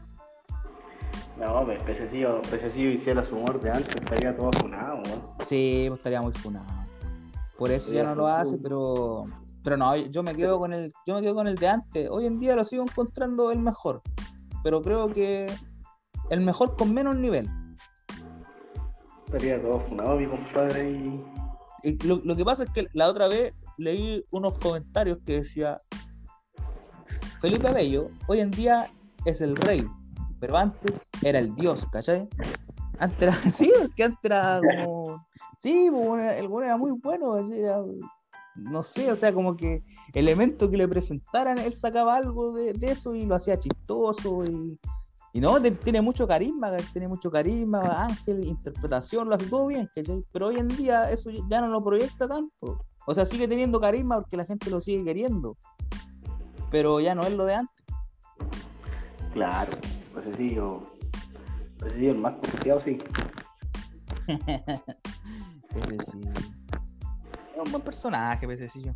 No, 1.38 1.66
pues 1.66 1.84
pececillo, 1.84 2.42
pececillo 2.44 2.92
hiciera 2.92 3.28
su 3.28 3.36
humor 3.36 3.60
de 3.60 3.72
antes, 3.72 3.94
estaría 3.96 4.36
todo 4.38 4.52
funado, 4.54 5.02
weón. 5.04 5.22
Sí, 5.44 5.86
pues 5.90 6.00
estaría 6.00 6.22
muy 6.22 6.32
funado. 6.32 6.66
Por 7.58 7.72
eso 7.72 7.92
ya 7.92 8.06
no 8.06 8.16
lo 8.16 8.28
hace, 8.28 8.58
pero 8.58 9.26
pero 9.64 9.76
no, 9.76 9.96
yo 9.96 10.24
me 10.24 10.34
quedo 10.34 10.60
con 10.60 10.72
el 10.72 10.94
yo 11.06 11.16
me 11.16 11.22
quedo 11.22 11.36
con 11.36 11.48
el 11.48 11.56
de 11.56 11.68
antes. 11.68 12.10
Hoy 12.10 12.26
en 12.26 12.40
día 12.40 12.56
lo 12.56 12.64
sigo 12.64 12.84
encontrando 12.84 13.52
el 13.52 13.60
mejor, 13.60 14.02
pero 14.64 14.82
creo 14.82 15.12
que 15.12 15.52
el 16.30 16.40
mejor 16.40 16.78
con 16.78 16.94
menos 16.94 17.18
nivel. 17.18 17.50
Estaría 19.32 19.62
todo 19.62 19.80
funado, 19.88 20.18
mi 20.18 20.28
compadre. 20.28 20.92
Y... 21.84 22.06
Lo, 22.06 22.18
lo 22.18 22.36
que 22.36 22.44
pasa 22.44 22.66
es 22.66 22.70
que 22.72 22.88
la 22.92 23.08
otra 23.08 23.30
vez 23.30 23.54
leí 23.78 24.26
unos 24.32 24.58
comentarios 24.60 25.20
que 25.26 25.40
decía 25.40 25.78
Felipe 27.40 27.70
Abello 27.70 28.12
hoy 28.28 28.42
en 28.42 28.52
día 28.52 28.92
es 29.24 29.40
el 29.40 29.56
rey, 29.56 29.88
pero 30.42 30.58
antes 30.58 31.10
era 31.24 31.40
el 31.40 31.56
dios, 31.56 31.86
¿cachai? 31.86 32.28
Antes 33.00 33.22
era, 33.22 33.34
sí, 33.52 33.72
porque 33.80 34.04
antes 34.04 34.20
era 34.24 34.60
como, 34.60 35.26
sí, 35.58 35.90
pues, 35.90 36.38
el 36.38 36.50
bueno 36.50 36.66
era 36.66 36.78
muy 36.78 36.92
bueno, 36.92 37.38
no 38.56 38.84
sé, 38.84 39.10
o 39.10 39.16
sea, 39.16 39.34
como 39.34 39.56
que 39.56 39.82
elemento 40.14 40.70
que 40.70 40.76
le 40.76 40.90
presentaran, 40.90 41.58
él 41.58 41.74
sacaba 41.78 42.18
algo 42.18 42.52
de, 42.52 42.74
de 42.74 42.92
eso 42.92 43.16
y 43.16 43.26
lo 43.26 43.36
hacía 43.36 43.58
chistoso 43.58 44.44
y, 44.44 44.78
y 45.34 45.40
no, 45.40 45.62
tiene 45.62 46.02
mucho 46.02 46.28
carisma, 46.28 46.72
tiene 46.92 47.08
mucho 47.08 47.32
carisma, 47.32 48.04
Ángel, 48.06 48.44
interpretación, 48.46 49.30
lo 49.30 49.36
hace 49.36 49.46
todo 49.48 49.68
bien, 49.68 49.90
¿cachai? 49.96 50.24
Pero 50.32 50.48
hoy 50.48 50.58
en 50.58 50.68
día 50.68 51.10
eso 51.10 51.30
ya 51.50 51.62
no 51.62 51.68
lo 51.68 51.84
proyecta 51.84 52.28
tanto. 52.28 52.86
O 53.08 53.14
sea, 53.16 53.26
sigue 53.26 53.48
teniendo 53.48 53.80
carisma 53.80 54.20
porque 54.22 54.38
la 54.38 54.46
gente 54.46 54.70
lo 54.70 54.82
sigue 54.82 55.04
queriendo. 55.04 55.56
Pero 56.70 57.00
ya 57.00 57.16
no 57.16 57.24
es 57.24 57.34
lo 57.34 57.46
de 57.46 57.56
antes. 57.56 57.86
Claro, 59.34 59.78
pececillo. 60.14 60.82
Pececillo 61.80 62.12
el 62.12 62.20
más 62.20 62.36
confiado, 62.36 62.82
sí. 62.84 63.00
Sí. 65.72 65.96
Es 65.98 67.66
un 67.66 67.72
buen 67.72 67.82
personaje, 67.82 68.46
Pececillo. 68.46 68.92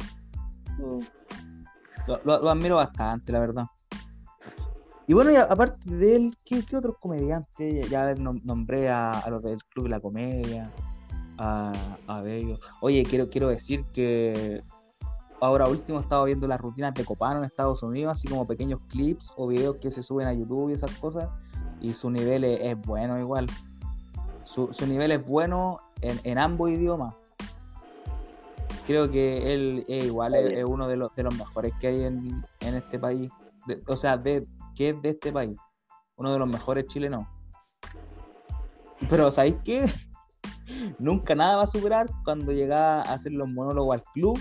Lo, 2.08 2.20
lo- 2.26 2.42
lo 2.42 2.50
admiro 2.50 2.76
bastante, 2.76 3.32
la 3.32 3.40
verdad. 3.40 3.66
Y 5.08 5.14
bueno, 5.14 5.32
y 5.32 5.36
a- 5.36 5.44
aparte 5.44 5.90
de 5.90 6.16
él, 6.16 6.36
¿qué, 6.46 6.66
qué 6.66 6.78
otros 6.78 6.96
comediantes? 7.00 7.90
Ya 7.90 8.14
nombré 8.16 8.90
a, 8.90 9.12
a 9.20 9.30
los 9.30 9.44
del 9.44 9.64
Club 9.66 9.84
de 9.86 9.90
la 9.90 10.00
Comedia, 10.00 10.72
a, 11.38 11.74
a 12.08 12.22
Bello. 12.22 12.60
Oye, 12.82 13.04
quiero, 13.04 13.30
quiero 13.30 13.50
decir 13.50 13.86
que 13.94 14.64
ahora 15.42 15.68
último 15.68 16.00
he 16.00 16.02
estado 16.02 16.24
viendo 16.26 16.48
las 16.48 16.60
rutinas 16.60 16.94
de 16.94 17.06
Copano 17.06 17.40
en 17.40 17.46
Estados 17.46 17.84
Unidos, 17.84 18.14
así 18.14 18.28
como 18.28 18.48
pequeños 18.48 18.82
clips 18.88 19.34
o 19.38 19.48
videos 19.48 19.76
que 19.78 19.92
se 19.92 20.02
suben 20.02 20.28
a 20.28 20.34
YouTube 20.34 20.72
y 20.72 20.74
esas 20.74 20.92
cosas. 20.98 21.30
Y 21.82 21.94
su 21.94 22.10
nivel 22.10 22.44
es, 22.44 22.62
es 22.62 22.82
bueno 22.82 23.20
igual. 23.20 23.48
Su, 24.44 24.74
su 24.74 24.88
nivel 24.88 25.12
es 25.12 25.24
bueno 25.24 25.80
en, 26.02 26.20
en 26.24 26.38
ambos 26.40 26.72
idiomas. 26.72 27.14
Creo 28.88 29.10
que 29.12 29.54
él 29.54 29.86
es 29.88 30.06
igual, 30.06 30.36
es, 30.36 30.54
es 30.54 30.64
uno 30.64 30.88
de 30.88 30.96
los, 30.96 31.14
de 31.16 31.24
los 31.24 31.36
mejores 31.38 31.74
que 31.80 31.88
hay 31.88 32.04
en, 32.04 32.44
en 32.62 32.76
este 32.76 32.98
país. 32.98 33.30
De- 33.68 33.82
o 33.88 33.98
sea, 33.98 34.16
de, 34.16 34.48
que 34.76 34.90
es 34.90 35.02
de 35.02 35.10
este 35.10 35.32
país. 35.32 35.58
uno 36.18 36.32
de 36.32 36.40
los 36.40 36.48
mejores 36.48 36.86
chilenos. 36.86 37.26
Pero 39.10 39.30
¿sabéis 39.32 39.58
qué? 39.64 39.86
Nunca 41.00 41.36
nada 41.36 41.58
va 41.58 41.64
a 41.64 41.68
superar 41.68 42.08
cuando 42.24 42.52
llegaba 42.52 43.02
a 43.02 43.14
hacer 43.14 43.34
los 43.34 43.48
monólogos 43.50 43.96
al 43.96 44.04
club 44.14 44.40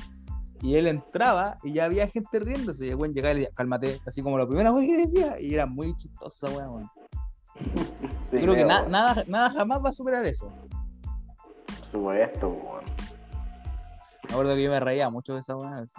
y 0.61 0.77
él 0.77 0.87
entraba 0.87 1.59
y 1.63 1.73
ya 1.73 1.85
había 1.85 2.07
gente 2.09 2.39
riéndose. 2.39 2.87
Y 2.87 2.91
el 2.91 2.95
weón 2.97 3.13
llegaba 3.13 3.33
y 3.33 3.35
le 3.35 3.41
decía, 3.43 3.55
cálmate, 3.57 4.01
así 4.07 4.23
como 4.23 4.39
la 4.39 4.47
primera 4.47 4.71
vez 4.73 4.87
que 4.87 4.97
decía, 4.99 5.41
y 5.41 5.53
era 5.55 5.67
muy 5.67 5.97
chistoso, 5.97 6.47
weón. 6.49 6.89
Yo 8.33 8.41
creo 8.41 8.55
que 8.55 8.65
na- 8.65 8.87
nada, 8.87 9.23
nada 9.27 9.51
jamás 9.51 9.85
va 9.85 9.89
a 9.91 9.93
superar 9.93 10.25
eso. 10.27 10.49
Por 11.67 11.91
supuesto, 11.91 12.49
weón. 12.49 12.85
Me 14.29 14.31
acuerdo 14.33 14.55
que 14.55 14.63
yo 14.63 14.71
me 14.71 14.81
reía 14.81 15.11
mucho 15.11 15.35
de 15.35 15.41
esa 15.41 15.55
así. 15.55 15.95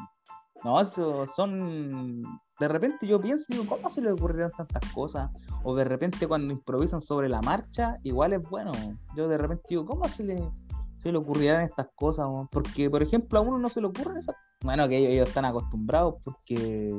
No, 0.63 0.81
eso 0.81 1.27
son. 1.27 2.23
De 2.59 2.67
repente 2.67 3.05
yo 3.05 3.19
pienso 3.19 3.45
y 3.49 3.57
digo, 3.57 3.75
¿cómo 3.75 3.89
se 3.89 4.01
le 4.01 4.11
ocurrieron 4.11 4.51
tantas 4.51 4.91
cosas? 4.93 5.29
O 5.63 5.75
de 5.75 5.83
repente 5.83 6.27
cuando 6.27 6.53
improvisan 6.53 7.01
sobre 7.01 7.27
la 7.27 7.41
marcha, 7.41 7.95
igual 8.03 8.33
es 8.33 8.41
bueno. 8.49 8.71
Yo 9.15 9.27
de 9.27 9.37
repente 9.37 9.63
digo, 9.69 9.85
¿cómo 9.85 10.07
se 10.07 10.23
le, 10.23 10.49
se 10.95 11.11
le 11.11 11.17
ocurrirán 11.17 11.61
estas 11.61 11.87
cosas? 11.95 12.27
Porque, 12.51 12.89
por 12.89 13.03
ejemplo, 13.03 13.39
a 13.39 13.41
uno 13.41 13.57
no 13.57 13.69
se 13.69 13.81
le 13.81 13.87
ocurren 13.87 14.17
esas. 14.17 14.35
Bueno, 14.61 14.87
que 14.87 14.97
ellos, 14.97 15.11
ellos 15.11 15.27
están 15.27 15.45
acostumbrados 15.45 16.15
porque 16.23 16.95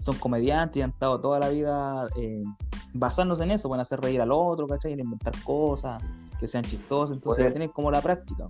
son 0.00 0.16
comediantes 0.16 0.78
y 0.78 0.82
han 0.82 0.90
estado 0.90 1.20
toda 1.20 1.38
la 1.38 1.50
vida 1.50 2.06
eh, 2.16 2.42
basándose 2.94 3.44
en 3.44 3.52
eso, 3.52 3.68
pueden 3.68 3.82
hacer 3.82 4.00
reír 4.00 4.20
al 4.20 4.32
otro, 4.32 4.66
¿cachai? 4.66 4.92
En 4.92 5.00
inventar 5.00 5.34
cosas 5.44 6.02
que 6.38 6.48
sean 6.48 6.64
chistosas, 6.64 7.16
entonces 7.16 7.44
ya 7.44 7.50
tienen 7.50 7.68
como 7.68 7.90
la 7.90 8.00
práctica. 8.00 8.46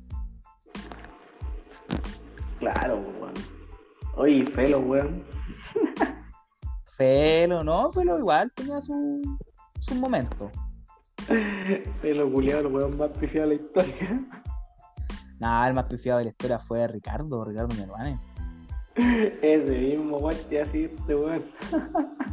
Claro, 2.58 2.98
weón. 2.98 3.34
Oye, 4.16 4.46
Felo, 4.52 4.78
weón. 4.80 5.24
Felo, 7.00 7.64
no, 7.64 7.90
Felo 7.90 8.18
igual 8.18 8.52
tenía 8.52 8.78
su, 8.82 9.22
su 9.78 9.94
momento. 9.94 10.50
Felo 12.02 12.30
culiado, 12.30 12.60
el 12.60 12.66
weón 12.66 12.98
más 12.98 13.08
pifiado 13.18 13.48
de 13.48 13.56
la 13.56 13.62
historia. 13.62 14.20
Nada, 15.38 15.68
el 15.68 15.72
más 15.72 15.84
pifiado 15.84 16.18
de 16.18 16.24
la 16.26 16.30
historia 16.32 16.58
fue 16.58 16.86
Ricardo, 16.88 17.42
Ricardo 17.42 17.74
Mervane. 17.74 18.20
Ese 18.96 19.78
mismo, 19.78 20.18
weón, 20.18 20.36
te 20.50 20.60
así 20.60 20.84
este 20.94 21.14
weón. 21.14 21.42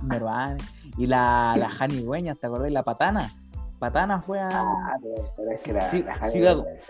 Mervane. 0.03 0.57
Y 0.97 1.05
la, 1.07 1.55
la 1.57 1.69
Jani 1.69 2.01
Dueña, 2.01 2.35
¿te 2.35 2.47
acordás? 2.47 2.69
La 2.69 2.83
Patana. 2.83 3.31
Patana 3.79 4.19
fue 4.19 4.41
a. 4.41 4.49
Ah, 4.51 4.97
pero, 5.01 5.49
es 5.49 5.63
que 5.63 5.71
la, 5.71 5.79
Sí, 5.79 6.03
la 6.03 6.15
sí, 6.29 6.39
Jani- 6.39 6.43
Gago. 6.43 6.65
es, 6.67 6.89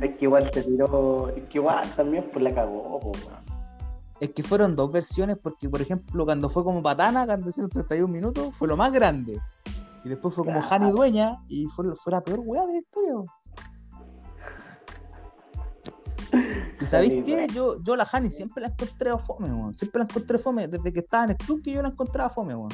es 0.00 0.16
que 0.16 0.24
igual 0.26 0.48
se 0.52 0.62
tiró, 0.62 1.28
es 1.30 1.42
que 1.48 1.58
igual 1.58 1.84
también 1.96 2.30
pues 2.32 2.44
la 2.44 2.54
cagó, 2.54 3.00
po, 3.00 3.10
weón. 3.10 3.47
Es 4.20 4.30
que 4.34 4.42
fueron 4.42 4.74
dos 4.74 4.90
versiones, 4.90 5.38
porque 5.40 5.68
por 5.68 5.80
ejemplo, 5.80 6.24
cuando 6.24 6.48
fue 6.48 6.64
como 6.64 6.82
Patana, 6.82 7.24
cuando 7.24 7.48
hicieron 7.50 7.70
31 7.70 8.12
minutos, 8.12 8.54
fue 8.54 8.66
lo 8.66 8.76
más 8.76 8.92
grande. 8.92 9.40
Y 10.04 10.08
después 10.08 10.34
fue 10.34 10.44
como. 10.44 10.60
Jani 10.60 10.90
Dueña, 10.90 11.38
y 11.48 11.66
fue, 11.66 11.94
fue 11.94 12.12
la 12.12 12.20
peor 12.20 12.40
weá 12.40 12.66
de 12.66 12.72
la 12.72 12.78
historia. 12.78 13.14
¿Y 16.80 16.86
sabéis 16.86 17.24
qué? 17.24 17.46
Yo, 17.52 17.80
yo 17.82 17.96
la 17.96 18.04
Jani 18.04 18.30
siempre 18.30 18.62
la 18.62 18.68
encontré 18.68 19.16
fome, 19.18 19.52
weón. 19.52 19.74
Siempre 19.76 20.00
la 20.00 20.04
encontré 20.04 20.38
fome. 20.38 20.68
Desde 20.68 20.92
que 20.92 21.00
estaba 21.00 21.24
en 21.24 21.30
el 21.30 21.36
club 21.36 21.62
que 21.62 21.72
yo 21.72 21.82
la 21.82 21.88
encontraba 21.88 22.28
fome, 22.28 22.54
weón. 22.54 22.70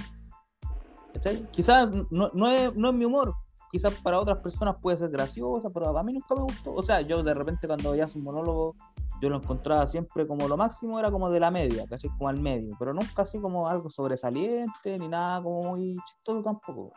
¿Cachai? 1.13 1.47
Quizás 1.51 1.89
no, 2.11 2.31
no, 2.33 2.51
es, 2.51 2.75
no 2.75 2.89
es 2.89 2.95
mi 2.95 3.05
humor. 3.05 3.35
Quizás 3.71 3.95
para 3.95 4.21
otras 4.21 4.43
personas 4.43 4.77
puede 4.81 4.97
ser 4.97 5.11
graciosa, 5.11 5.69
pero 5.71 5.97
a 5.97 6.03
mí 6.03 6.13
nunca 6.13 6.35
me 6.35 6.43
gustó. 6.43 6.73
O 6.73 6.83
sea, 6.83 7.01
yo 7.01 7.23
de 7.23 7.35
repente 7.35 7.67
cuando 7.67 7.91
veía 7.91 8.07
su 8.07 8.21
monólogo, 8.21 8.77
yo 9.25 9.31
lo 9.31 9.39
encontraba 9.39 9.87
siempre 9.87 10.27
como 10.27 10.47
lo 10.47 10.57
máximo, 10.59 11.01
era 11.01 11.11
como 11.11 11.31
de 11.31 11.41
la 11.41 11.51
media, 11.51 11.87
¿cachai? 11.89 12.11
Como 12.11 12.29
al 12.29 12.39
medio. 12.39 12.77
Pero 12.79 12.93
nunca 12.93 13.22
así 13.22 13.41
como 13.41 13.66
algo 13.66 13.89
sobresaliente, 13.89 14.99
ni 14.99 15.09
nada 15.09 15.43
como 15.43 15.62
muy 15.62 15.97
chistoso 16.07 16.43
tampoco. 16.43 16.93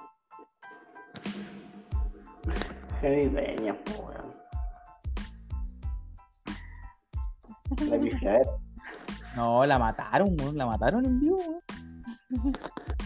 Jani 3.02 3.30
Peña. 3.30 3.76
La. 8.22 8.42
No, 9.38 9.66
la 9.66 9.80
mataron, 9.80 10.36
la 10.54 10.66
mataron 10.66 11.06
en 11.06 11.20
vivo. 11.20 11.40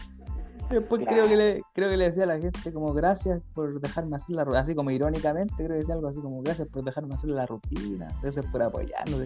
Después 0.71 1.01
Claro. 1.01 1.17
creo 1.17 1.29
que 1.29 1.37
le, 1.37 1.63
creo 1.73 1.89
que 1.89 1.97
le 1.97 2.05
decía 2.05 2.23
a 2.23 2.27
la 2.27 2.39
gente 2.39 2.71
como 2.71 2.93
gracias 2.93 3.41
por 3.53 3.79
dejarme 3.79 4.15
hacer 4.15 4.35
la 4.35 4.43
rutina, 4.43 4.61
así 4.61 4.75
como 4.75 4.91
irónicamente, 4.91 5.53
creo 5.55 5.69
que 5.69 5.73
decía 5.75 5.95
algo 5.95 6.07
así 6.07 6.21
como 6.21 6.41
gracias 6.41 6.67
por 6.67 6.83
dejarme 6.83 7.13
hacer 7.13 7.31
la 7.31 7.45
rutina, 7.45 8.07
gracias 8.21 8.45
por 8.47 8.61
apoyarnos, 8.61 9.19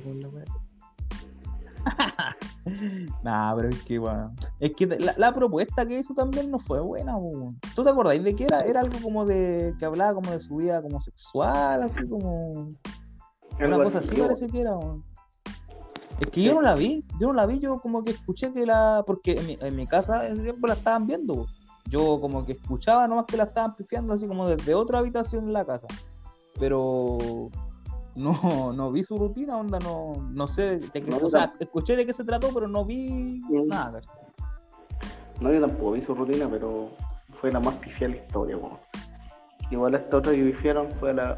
nah, 3.23 3.55
pero 3.55 3.69
es 3.69 3.83
que 3.83 3.99
bueno, 3.99 4.33
es 4.59 4.75
que 4.75 4.87
la, 4.87 5.13
la 5.17 5.33
propuesta 5.33 5.85
que 5.85 5.99
hizo 5.99 6.15
también 6.15 6.49
no 6.49 6.57
fue 6.57 6.79
buena, 6.79 7.15
weón. 7.15 7.59
¿Tú 7.75 7.83
te 7.83 7.91
acordáis 7.91 8.23
de 8.23 8.35
qué 8.35 8.45
era? 8.45 8.61
Era 8.61 8.79
algo 8.81 8.97
como 9.03 9.25
de 9.25 9.75
que 9.77 9.85
hablaba 9.85 10.15
como 10.15 10.31
de 10.31 10.39
su 10.39 10.55
vida 10.55 10.81
como 10.81 10.99
sexual, 10.99 11.83
así 11.83 12.03
como 12.07 12.69
una 13.59 13.83
cosa 13.83 13.99
así 13.99 14.15
parece 14.15 14.49
que 14.49 14.61
era, 14.61 14.75
weón. 14.75 15.03
Es 16.19 16.29
que 16.29 16.43
yo 16.43 16.53
no 16.53 16.61
la 16.61 16.75
vi, 16.75 17.03
yo 17.19 17.27
no 17.27 17.33
la 17.33 17.45
vi, 17.45 17.59
yo 17.59 17.79
como 17.81 18.03
que 18.03 18.11
escuché 18.11 18.53
que 18.53 18.65
la. 18.65 19.03
Porque 19.05 19.33
en 19.33 19.45
mi, 19.47 19.57
en 19.61 19.75
mi 19.75 19.85
casa 19.87 20.25
en 20.27 20.33
ese 20.33 20.43
tiempo 20.43 20.67
la 20.67 20.73
estaban 20.75 21.05
viendo. 21.07 21.47
Yo 21.87 22.19
como 22.21 22.45
que 22.45 22.53
escuchaba 22.53 23.07
nomás 23.07 23.25
que 23.25 23.37
la 23.37 23.43
estaban 23.43 23.75
pifiando 23.75 24.13
así 24.13 24.27
como 24.27 24.47
desde 24.47 24.73
otra 24.73 24.99
habitación 24.99 25.45
en 25.45 25.53
la 25.53 25.65
casa. 25.65 25.87
Pero 26.59 27.17
no, 28.15 28.71
no 28.73 28.91
vi 28.91 29.03
su 29.03 29.17
rutina, 29.17 29.57
onda, 29.57 29.77
no, 29.79 30.13
no 30.31 30.47
sé 30.47 30.79
de 30.79 30.89
qué 30.89 31.01
No, 31.01 31.17
o 31.17 31.29
sea, 31.29 31.53
escuché 31.59 31.95
de 31.95 32.05
qué 32.05 32.13
se 32.13 32.23
trató, 32.23 32.49
pero 32.53 32.67
no 32.67 32.85
vi 32.85 33.41
Mm. 33.49 33.67
nada. 33.67 34.01
No, 35.41 35.51
yo 35.51 35.59
tampoco 35.59 35.91
vi 35.91 36.01
su 36.01 36.15
rutina, 36.15 36.47
pero 36.49 36.89
fue 37.41 37.51
la 37.51 37.59
más 37.59 37.75
pifiada 37.75 38.13
de 38.13 38.19
la 38.19 38.25
historia, 38.25 38.57
weón. 38.57 38.77
Igual 39.69 39.95
esta 39.95 40.17
otra 40.17 40.31
que 40.31 40.43
pifiaron 40.43 40.87
fue 40.93 41.13
la. 41.13 41.37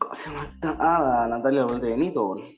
¿Cómo 0.00 0.14
se 0.16 0.30
llama? 0.30 0.58
Ah, 0.80 1.26
Natalia 1.28 1.66
Benito, 1.66 2.28
weón. 2.28 2.57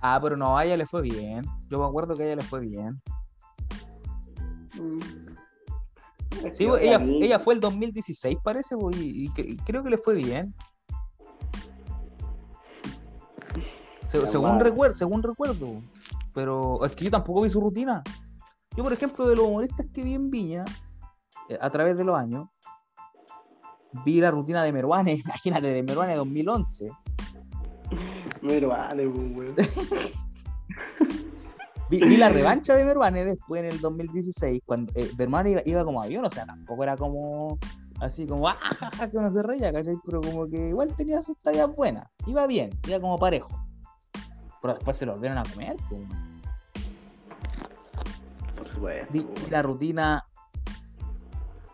Ah, 0.00 0.18
pero 0.22 0.36
no, 0.36 0.56
a 0.56 0.64
ella 0.64 0.76
le 0.76 0.86
fue 0.86 1.02
bien. 1.02 1.44
Yo 1.68 1.80
me 1.80 1.86
acuerdo 1.86 2.14
que 2.14 2.22
a 2.22 2.26
ella 2.26 2.36
le 2.36 2.42
fue 2.44 2.60
bien. 2.60 3.00
Es 6.44 6.56
Sí, 6.56 6.64
ella, 6.80 6.98
ella 7.20 7.38
fue 7.38 7.54
el 7.54 7.60
2016, 7.60 8.38
parece, 8.44 8.76
y, 8.92 9.26
y 9.36 9.56
creo 9.58 9.82
que 9.82 9.90
le 9.90 9.98
fue 9.98 10.14
bien. 10.14 10.54
Se- 14.04 14.26
según, 14.26 14.60
recuerdo, 14.60 14.96
según 14.96 15.22
recuerdo. 15.22 15.82
Pero 16.32 16.84
es 16.84 16.94
que 16.94 17.04
yo 17.06 17.10
tampoco 17.10 17.42
vi 17.42 17.50
su 17.50 17.60
rutina. 17.60 18.02
Yo, 18.76 18.84
por 18.84 18.92
ejemplo, 18.92 19.28
de 19.28 19.34
los 19.36 19.46
humoristas 19.46 19.86
que 19.92 20.02
vi 20.02 20.14
en 20.14 20.30
Viña, 20.30 20.64
eh, 21.48 21.58
a 21.60 21.68
través 21.70 21.96
de 21.96 22.04
los 22.04 22.16
años, 22.16 22.48
vi 24.04 24.20
la 24.20 24.30
rutina 24.30 24.62
de 24.62 24.72
Meruane, 24.72 25.12
imagínate, 25.24 25.66
de 25.68 25.82
Meruane 25.82 26.14
2011. 26.14 26.88
Pues, 28.40 28.62
weón. 28.62 29.54
Vi, 31.90 32.04
vi 32.04 32.18
la 32.18 32.28
revancha 32.28 32.74
de 32.74 32.84
Meruane 32.84 33.24
después 33.24 33.62
en 33.62 33.72
el 33.72 33.80
2016, 33.80 34.60
cuando 34.66 34.92
eh, 34.94 35.10
Meruane 35.16 35.52
iba, 35.52 35.62
iba 35.64 35.84
como 35.86 36.02
avión, 36.02 36.22
o 36.22 36.30
sea, 36.30 36.44
tampoco 36.44 36.82
era 36.82 36.98
como 36.98 37.58
así 38.00 38.26
como, 38.26 38.46
ah, 38.48 38.58
ja, 38.78 38.90
ja", 38.96 39.10
que 39.10 39.16
uno 39.16 39.32
se 39.32 39.42
reía, 39.42 39.72
¿cachai? 39.72 39.96
Pero 40.04 40.20
como 40.20 40.46
que 40.48 40.68
igual 40.68 40.94
tenía 40.96 41.22
sus 41.22 41.38
tallas 41.38 41.74
buenas, 41.74 42.06
iba 42.26 42.46
bien, 42.46 42.70
iba 42.86 43.00
como 43.00 43.18
parejo. 43.18 43.48
Pero 44.60 44.74
después 44.74 44.96
se 44.96 45.06
lo 45.06 45.12
volvieron 45.12 45.38
a 45.38 45.44
comer. 45.44 45.76
pues. 45.88 46.02
Por 48.56 48.68
supuesto. 48.68 49.12
Vi, 49.12 49.26
la 49.50 49.62
rutina 49.62 50.24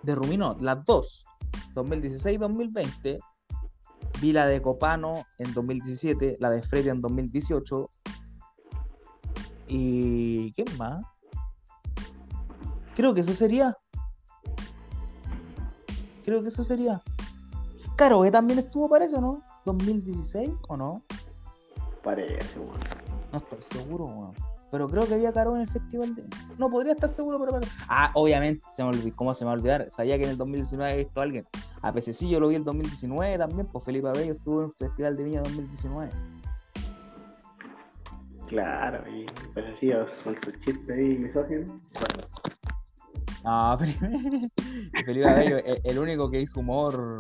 de 0.03 0.15
Rumino, 0.15 0.57
las 0.61 0.85
dos, 0.85 1.25
2016-2020. 1.75 3.19
Vi 4.25 4.33
la 4.33 4.47
de 4.47 4.63
Copano 4.63 5.27
en 5.37 5.53
2017, 5.53 6.39
la 6.41 6.49
de 6.49 6.63
Freddy 6.63 6.89
en 6.89 7.03
2018. 7.03 7.91
¿Y 9.69 10.51
qué 10.53 10.65
más? 10.79 11.05
Creo 12.97 13.13
que 13.13 13.21
eso 13.21 13.35
sería. 13.35 13.77
Creo 16.25 16.41
que 16.41 16.49
eso 16.49 16.65
sería. 16.65 17.03
Caro, 17.97 18.23
que 18.23 18.31
también 18.31 18.61
estuvo 18.61 18.89
para 18.89 19.05
eso, 19.05 19.21
¿no? 19.21 19.43
2016 19.67 20.53
o 20.69 20.77
no? 20.79 21.03
Parece, 22.03 22.61
weón. 22.61 22.81
No 23.31 23.37
estoy 23.37 23.63
seguro, 23.63 24.07
weón. 24.07 24.35
Pero 24.75 24.89
creo 24.89 25.07
que 25.07 25.15
había 25.15 25.33
Caro 25.33 25.55
en 25.55 25.63
el 25.63 25.69
festival 25.69 26.17
de. 26.17 26.25
No 26.59 26.69
podría 26.69 26.95
estar 26.95 27.09
seguro, 27.09 27.39
pero. 27.39 27.61
Ah, 27.89 28.11
obviamente, 28.15 28.67
se 28.69 28.83
me 28.83 28.89
olvidó. 28.89 29.15
¿Cómo 29.15 29.33
se 29.33 29.45
me 29.45 29.47
va 29.47 29.53
a 29.53 29.55
olvidar? 29.55 29.87
Sabía 29.93 30.19
que 30.19 30.25
en 30.25 30.31
el 30.31 30.37
2019 30.37 30.91
había 30.91 31.05
visto 31.05 31.21
a 31.21 31.23
alguien. 31.23 31.47
A 31.81 32.01
sí, 32.01 32.29
yo 32.29 32.41
lo 32.41 32.49
vi 32.49 32.57
el 32.57 32.65
2019 32.65 33.39
también, 33.39 33.69
pues 33.69 33.85
Felipe 33.85 34.09
Abello 34.09 34.33
estuvo 34.33 34.63
en 34.65 34.67
el 34.71 34.75
Festival 34.89 35.17
de 35.17 35.23
Viña 35.23 35.43
2019. 35.43 36.11
Claro, 38.49 39.09
y 39.09 39.27
pues 39.53 39.65
así, 39.77 39.93
con 40.25 40.35
su 40.43 40.51
chiste 40.59 40.93
ahí, 40.93 41.19
misógino. 41.19 41.81
Bueno, 42.01 42.29
No, 43.45 43.79
Felipe, 43.79 44.51
Felipe 45.07 45.29
Abello, 45.29 45.59
el, 45.59 45.81
el 45.85 45.99
único 46.01 46.29
que 46.29 46.41
hizo 46.41 46.59
humor 46.59 47.17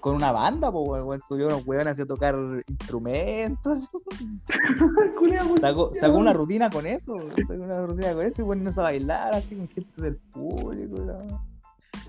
con 0.00 0.16
una 0.16 0.32
banda, 0.32 0.70
pues, 0.70 1.02
weón. 1.02 1.20
Subió 1.20 1.46
unos 1.46 1.66
weones 1.66 1.98
a 1.98 2.06
tocar 2.06 2.36
instrumentos. 2.68 3.90
Sacó, 5.60 5.94
sacó 5.94 6.18
una 6.18 6.32
rutina 6.32 6.70
con 6.70 6.86
eso. 6.86 7.16
Sacó 7.46 7.62
una 7.62 7.86
rutina 7.86 8.14
con 8.14 8.24
eso 8.24 8.42
y 8.42 8.44
ponernos 8.44 8.78
a 8.78 8.82
bailar 8.82 9.34
así 9.34 9.56
con 9.56 9.68
gente 9.68 10.02
del 10.02 10.16
público. 10.16 10.98
¿no? 10.98 11.44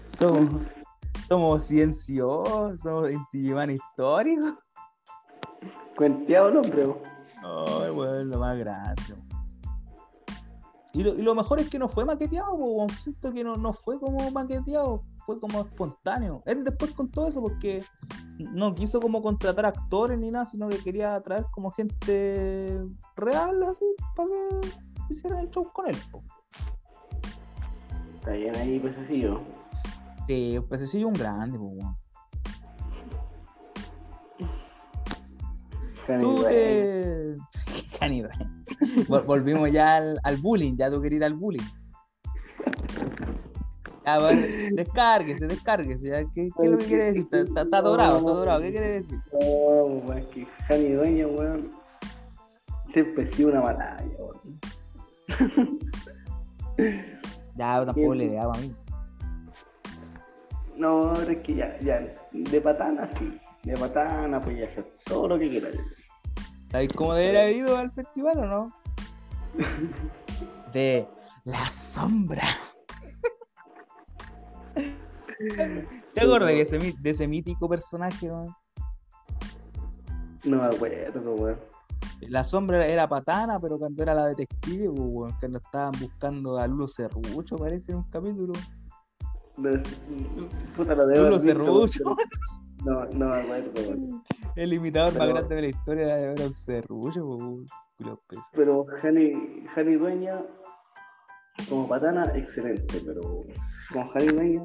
Somos, 0.06 0.62
somos 1.28 1.64
cienciosos, 1.64 2.82
somos 2.82 3.10
Digimon 3.32 3.72
históricos. 3.72 4.53
Cuenteado 5.95 6.49
el 6.49 6.58
hombre, 6.58 6.88
weón. 6.88 6.99
Ay, 7.43 7.91
weón, 7.91 8.30
lo 8.30 8.39
más 8.39 8.58
grande. 8.58 9.01
weón. 9.10 9.26
Y 10.93 11.03
lo, 11.03 11.14
y 11.14 11.22
lo 11.22 11.36
mejor 11.36 11.60
es 11.60 11.70
que 11.70 11.78
no 11.78 11.89
fue 11.89 12.06
maqueteado, 12.06 12.53
weón. 12.53 12.89
siento 12.89 13.32
que 13.32 13.43
no, 13.43 13.58
no 13.58 13.74
fue 13.74 13.99
como 13.99 14.32
maqueteado, 14.32 15.03
fue 15.26 15.39
como 15.39 15.61
espontáneo. 15.61 16.43
Él 16.45 16.63
después 16.63 16.91
contó 16.91 17.28
eso 17.28 17.41
porque 17.41 17.84
no 18.38 18.76
quiso 18.76 18.99
como 19.01 19.21
contratar 19.21 19.65
actores 19.65 20.17
ni 20.19 20.30
nada, 20.32 20.45
sino 20.45 20.67
que 20.69 20.78
quería 20.78 21.19
traer 21.21 21.45
como 21.51 21.71
gente 21.71 22.80
real, 23.15 23.63
así, 23.63 23.86
para 24.15 24.30
que 24.30 24.67
hicieran 25.09 25.39
el 25.39 25.49
show 25.49 25.71
con 25.71 25.88
él. 25.88 25.97
po. 26.11 26.23
Está 28.15 28.32
bien 28.32 28.55
ahí, 28.55 28.80
yo. 29.19 29.41
Sí, 30.28 30.59
pececillo 30.69 31.07
un 31.07 31.13
grande, 31.13 31.57
po, 31.57 31.65
weón. 31.65 31.95
Tú 36.21 36.43
te. 36.43 37.36
Vol- 39.07 39.26
Volvimos 39.26 39.71
ya 39.71 39.95
al, 39.95 40.19
al 40.23 40.38
bullying, 40.38 40.76
ya 40.78 40.91
tú 40.91 41.01
querías 41.01 41.19
ir 41.19 41.23
al 41.23 41.34
bullying. 41.34 41.63
Bueno, 44.06 44.47
descárguese, 44.74 45.47
descárguese. 45.47 46.10
ya, 46.10 46.24
¿Qué, 46.34 46.47
qué 46.56 46.66
es 46.66 46.72
lo 46.72 46.78
que 46.78 46.86
quiere 46.86 47.06
decir? 47.06 47.24
Está, 47.24 47.39
está, 47.39 47.62
está 47.62 47.82
dorado, 47.82 48.20
está 48.20 48.32
dorado. 48.32 48.62
¿Qué 48.62 48.72
quiere 48.72 48.88
decir? 48.88 49.20
No, 49.34 49.39
weón, 49.39 50.18
es 50.20 50.26
que 50.28 50.45
Jani 50.68 50.89
Dueña, 50.91 51.28
weón, 51.28 51.72
siempre 52.93 53.24
ha 53.24 53.34
sido 53.34 53.49
una 53.49 53.62
malaya, 53.62 54.06
weón. 54.18 54.60
Ya, 57.56 57.86
tampoco 57.86 58.16
le 58.16 58.26
idea 58.26 58.47
para 58.47 58.60
mí. 58.60 58.76
No, 60.76 61.14
es 61.14 61.38
que 61.38 61.56
ya, 61.56 61.80
ya, 61.80 62.06
de 62.34 62.62
patana 62.62 63.10
sí, 63.18 63.39
de 63.64 63.78
patana 63.78 64.41
pues 64.41 64.58
ya 64.58 64.66
hacer 64.66 64.91
todo 65.06 65.30
lo 65.30 65.39
que 65.39 65.49
quiera. 65.49 65.70
¿Sabes 66.70 66.89
cómo 66.93 67.14
debería 67.14 67.43
haber 67.43 67.56
ido 67.56 67.78
al 67.78 67.91
festival 67.91 68.39
o 68.39 68.45
no? 68.45 68.78
De 70.74 71.08
la 71.45 71.70
sombra. 71.70 72.43
¿Te 76.13 76.21
acuerdas 76.21 76.49
de 76.49 76.61
ese, 76.61 76.79
mi- 76.79 76.93
de 76.99 77.09
ese 77.09 77.27
mítico 77.27 77.67
personaje? 77.69 78.29
weón? 78.31 78.55
No 80.45 80.57
me 80.57 80.63
acuerdo, 80.65 81.33
weón. 81.36 81.59
La 82.21 82.43
sombra 82.43 82.86
era 82.88 83.07
patana, 83.07 83.59
pero 83.59 83.77
cuando 83.77 84.01
era 84.01 84.13
la 84.13 84.27
detective, 84.27 84.88
pues, 84.89 84.99
weón, 85.01 85.31
cuando 85.39 85.57
estaban 85.59 85.91
buscando 85.99 86.57
a 86.57 86.67
Lulo 86.67 86.88
Cerrucho, 86.88 87.57
parece 87.57 87.91
en 87.91 87.99
un 87.99 88.09
capítulo. 88.09 88.53
Puta, 90.75 90.95
debo 90.95 91.25
Lulo 91.25 91.39
Cerrucho. 91.39 92.03
No, 92.83 93.05
no 93.05 93.27
me 93.29 93.36
acuerdo, 93.36 93.71
weón. 93.89 94.23
El 94.55 94.73
imitador 94.73 95.17
más 95.17 95.27
grande 95.27 95.55
de 95.55 95.61
la 95.61 95.67
historia 95.67 96.17
era 96.19 96.45
un 96.45 96.53
Cerrucho, 96.53 97.25
pues, 97.25 97.39
weón. 97.39 97.65
Pero 98.53 98.86
Jani, 98.97 99.65
Jani 99.73 99.95
Dueña, 99.95 100.41
como 101.69 101.88
patana, 101.88 102.23
excelente, 102.36 103.01
pero 103.05 103.21
como 103.93 104.09
Jani 104.11 104.27
Dueña, 104.27 104.63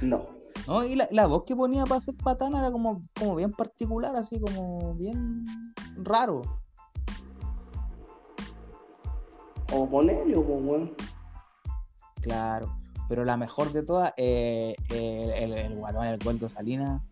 no. 0.00 0.22
No, 0.66 0.84
y 0.84 0.94
la, 0.94 1.08
la 1.10 1.26
voz 1.26 1.44
que 1.44 1.56
ponía 1.56 1.84
para 1.84 2.00
ser 2.00 2.14
patana 2.16 2.60
era 2.60 2.70
como, 2.70 3.00
como 3.18 3.34
bien 3.36 3.52
particular, 3.52 4.14
así 4.16 4.38
como 4.38 4.94
bien 4.94 5.44
raro. 5.96 6.42
O 9.72 9.88
Ponelio, 9.88 10.44
pues, 10.44 10.62
weón. 10.62 10.94
Claro. 12.20 12.76
Pero 13.08 13.24
la 13.24 13.36
mejor 13.36 13.72
de 13.72 13.82
todas, 13.82 14.12
eh, 14.16 14.74
el, 14.90 15.30
el, 15.30 15.52
el 15.58 15.76
guatón, 15.76 16.06
el 16.06 16.18
Goldo 16.18 16.48
Salinas. 16.48 17.02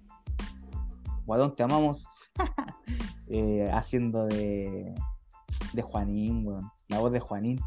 Guatón, 1.26 1.54
te 1.54 1.62
amamos. 1.62 2.06
Eh, 3.30 3.68
haciendo 3.74 4.24
de, 4.24 4.94
de 5.74 5.82
Juanín, 5.82 6.46
weón. 6.46 6.72
La 6.88 6.98
voz 6.98 7.12
de 7.12 7.20
Juanín. 7.20 7.60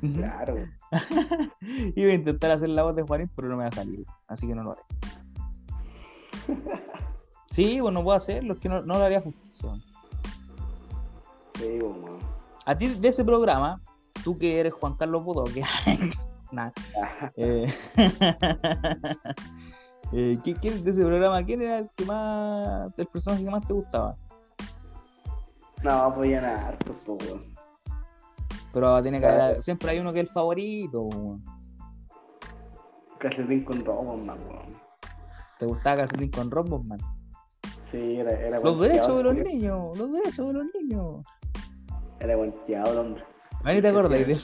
Claro. 0.00 0.56
Iba 1.96 2.10
a 2.10 2.14
intentar 2.14 2.50
hacer 2.50 2.68
la 2.68 2.82
voz 2.82 2.96
de 2.96 3.02
Juanín, 3.02 3.30
pero 3.34 3.48
no 3.48 3.56
me 3.56 3.62
va 3.64 3.68
a 3.68 3.72
salir. 3.72 4.04
Así 4.26 4.46
que 4.46 4.54
no 4.54 4.64
lo 4.64 4.72
haré. 4.72 4.82
Sí, 7.50 7.78
pues 7.80 7.94
no 7.94 8.04
puedo 8.04 8.14
hacerlo, 8.14 8.52
es 8.52 8.60
que 8.60 8.68
no, 8.68 8.82
no 8.82 8.98
le 8.98 9.04
haría 9.04 9.22
justicia. 9.22 9.70
Te 11.52 11.70
digo, 11.70 11.88
weón. 11.88 12.18
A 12.66 12.76
ti 12.76 12.88
de 12.88 13.08
ese 13.08 13.24
programa, 13.24 13.80
tú 14.22 14.36
que 14.36 14.60
eres 14.60 14.74
Juan 14.74 14.94
Carlos 14.96 15.24
Bodoque, 15.24 15.62
nada. 16.52 16.72
Eh, 17.36 17.72
eh, 20.12 20.38
¿quién, 20.42 20.56
quién 20.58 20.84
de 20.84 20.90
ese 20.90 21.02
programa, 21.02 21.42
quién 21.44 21.62
era 21.62 21.78
el 21.78 21.90
que 21.96 22.04
más, 22.04 22.92
el 22.98 23.06
personaje 23.06 23.44
que 23.44 23.50
más 23.50 23.66
te 23.66 23.72
gustaba? 23.72 24.16
No, 25.82 25.92
apoyan 25.92 26.44
a 26.44 26.68
hartos, 26.68 26.96
pues. 27.06 27.32
Pero 28.76 29.02
tiene 29.02 29.20
que 29.20 29.26
haber, 29.26 29.62
siempre 29.62 29.88
hay 29.88 30.00
uno 30.00 30.12
que 30.12 30.20
es 30.20 30.26
el 30.26 30.32
favorito. 30.34 31.04
weón. 31.04 31.42
Calcetín 33.18 33.64
con 33.64 33.82
robo, 33.82 34.18
man, 34.18 34.38
weón. 34.46 34.68
¿Te 35.58 35.64
gustaba 35.64 35.96
Calcetín 36.02 36.30
con 36.30 36.50
rombos, 36.50 36.84
man? 36.84 36.98
Sí, 37.90 38.16
era, 38.16 38.32
era 38.32 38.60
Los 38.60 38.78
derechos 38.78 39.16
de 39.16 39.22
los 39.22 39.34
niños, 39.34 39.96
los 39.96 40.12
derechos 40.12 40.48
de 40.48 40.52
los 40.52 40.66
niños. 40.74 41.24
Era 42.20 42.36
guanteado 42.36 42.92
el 42.92 42.98
hombre. 42.98 43.24
A 43.64 43.72
ni 43.72 43.80
te 43.80 43.88
acordáis 43.88 44.26
de. 44.26 44.40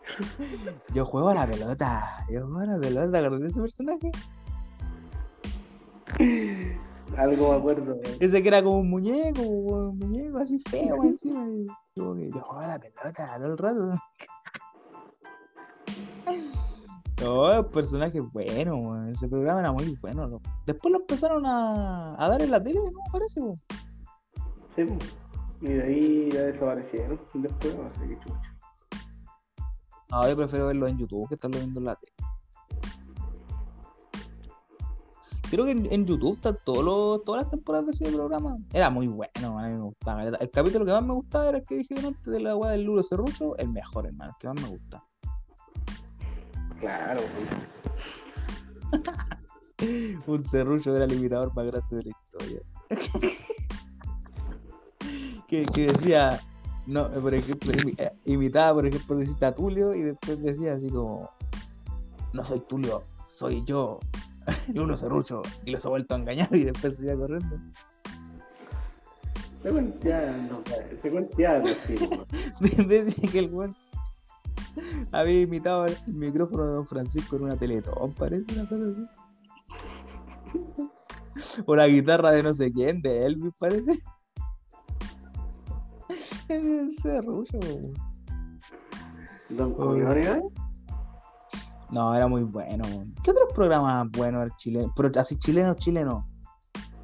Yo 0.94 1.04
juego 1.04 1.28
a 1.28 1.34
la 1.34 1.46
pelota, 1.46 2.24
yo 2.30 2.46
juego 2.46 2.60
a 2.60 2.66
la 2.66 2.80
pelota, 2.80 3.10
¿te 3.10 3.18
acordás 3.18 3.40
de 3.40 3.48
ese 3.48 3.60
personaje? 3.60 4.10
Algo 7.22 7.50
me 7.52 7.56
acuerdo. 7.56 8.00
Ese 8.18 8.42
que 8.42 8.48
era 8.48 8.62
como 8.64 8.80
un 8.80 8.90
muñeco, 8.90 9.42
un 9.42 9.96
muñeco 9.98 10.38
así 10.38 10.58
feo 10.58 11.04
encima. 11.04 11.46
y 11.48 12.00
como 12.00 12.16
que 12.16 12.30
yo 12.30 12.40
juego 12.40 12.60
a 12.60 12.66
la 12.66 12.78
pelota 12.80 13.38
todo 13.38 13.52
el 13.52 13.58
rato. 13.58 13.94
No, 17.22 17.52
el 17.52 17.64
personaje 17.66 18.18
bueno. 18.20 19.06
Ese 19.08 19.28
programa 19.28 19.60
era 19.60 19.70
muy 19.70 19.96
bueno. 20.00 20.26
loco. 20.26 20.42
Después 20.66 20.90
lo 20.90 20.98
empezaron 20.98 21.46
a, 21.46 22.16
a 22.18 22.28
dar 22.28 22.42
en 22.42 22.50
la 22.50 22.60
tele, 22.60 22.80
¿no? 22.80 22.90
Parece, 23.12 23.40
weón. 23.40 23.54
Sí. 24.74 24.82
Y 25.60 25.68
de 25.68 25.82
ahí 25.84 26.28
ya 26.32 26.40
desaparecieron. 26.42 27.20
Después, 27.34 27.76
no 27.76 27.94
sé 27.94 28.08
qué 28.08 28.18
chucha. 28.18 28.56
No, 30.10 30.28
yo 30.28 30.36
prefiero 30.36 30.66
verlo 30.66 30.88
en 30.88 30.98
YouTube 30.98 31.28
que 31.28 31.36
estarlo 31.36 31.58
viendo 31.58 31.78
en 31.78 31.86
la 31.86 31.94
tele. 31.94 32.11
Creo 35.52 35.66
que 35.66 35.72
en, 35.72 35.92
en 35.92 36.06
YouTube 36.06 36.36
están 36.36 36.56
todos 36.64 36.82
los, 36.82 37.24
todas 37.24 37.42
las 37.42 37.50
temporadas 37.50 37.84
de 37.84 37.92
ese 37.92 38.06
programa. 38.16 38.56
Era 38.72 38.88
muy 38.88 39.06
bueno, 39.06 39.58
a 39.58 39.64
mí 39.64 39.74
me 39.74 39.82
gustaba. 39.82 40.22
El 40.22 40.50
capítulo 40.50 40.86
que 40.86 40.92
más 40.92 41.04
me 41.04 41.12
gustaba 41.12 41.50
era 41.50 41.58
el 41.58 41.64
que 41.64 41.74
dije 41.74 41.94
antes 41.98 42.24
de 42.24 42.40
la 42.40 42.56
weá 42.56 42.70
del 42.70 42.84
Lulo 42.84 43.02
Serrucho, 43.02 43.54
el 43.58 43.68
mejor, 43.68 44.06
hermano, 44.06 44.30
el 44.30 44.36
que 44.38 44.48
más 44.48 44.62
me 44.62 44.68
gusta. 44.68 45.04
Claro. 46.80 47.20
Un 50.26 50.42
serrucho 50.42 50.96
era 50.96 51.04
el 51.04 51.12
imitador 51.12 51.54
más 51.54 51.66
grande 51.66 51.96
de 51.96 52.02
la 52.02 52.08
historia. 52.08 52.62
que, 55.48 55.66
que 55.66 55.92
decía, 55.92 56.40
no, 56.86 57.10
por 57.10 57.34
ejemplo, 57.34 57.74
eh, 57.98 58.10
imitaba, 58.24 58.72
por 58.72 58.86
ejemplo, 58.86 59.16
decía 59.16 59.48
a 59.48 59.54
Tulio 59.54 59.94
y 59.94 60.00
después 60.00 60.42
decía 60.42 60.72
así 60.72 60.88
como, 60.88 61.28
no 62.32 62.42
soy 62.42 62.60
Tulio, 62.60 63.02
soy 63.26 63.62
yo, 63.66 63.98
y 64.72 64.78
uno 64.78 64.96
serrucho, 64.96 65.42
y 65.64 65.70
los 65.70 65.84
ha 65.86 65.88
vuelto 65.88 66.14
a 66.14 66.18
engañar 66.18 66.48
y 66.54 66.64
después 66.64 67.00
iba 67.00 67.16
corriendo. 67.16 67.56
Cuenteando, 69.62 70.62
sí, 71.86 71.96
weón. 72.00 72.88
decía 72.88 73.30
que 73.30 73.38
el 73.38 73.50
weón 73.52 73.76
había 75.12 75.40
imitado 75.42 75.86
el 75.86 75.96
micrófono 76.08 76.66
de 76.66 76.72
Don 76.72 76.86
Francisco 76.86 77.36
en 77.36 77.44
una 77.44 77.56
teletón, 77.56 78.12
parece 78.14 78.44
una 78.54 78.68
cosa 78.68 78.84
así. 78.90 79.06
O 81.66 81.74
la 81.74 81.88
guitarra 81.88 82.30
de 82.32 82.42
no 82.42 82.52
sé 82.52 82.70
quién, 82.70 83.00
de 83.00 83.24
Elvis, 83.24 83.52
parece. 83.58 83.98
Es 86.48 86.96
serrucho. 86.96 87.58
Don 89.48 89.74
Oh. 89.78 90.52
No, 91.92 92.14
era 92.14 92.26
muy 92.26 92.42
bueno. 92.42 92.84
¿Qué 93.22 93.30
otros 93.30 93.50
programas 93.54 94.08
buenos 94.12 94.42
eran 94.42 94.56
chilenos? 94.56 94.92
Pero 94.96 95.20
así 95.20 95.38
chilenos, 95.38 95.76
chilenos. 95.76 96.24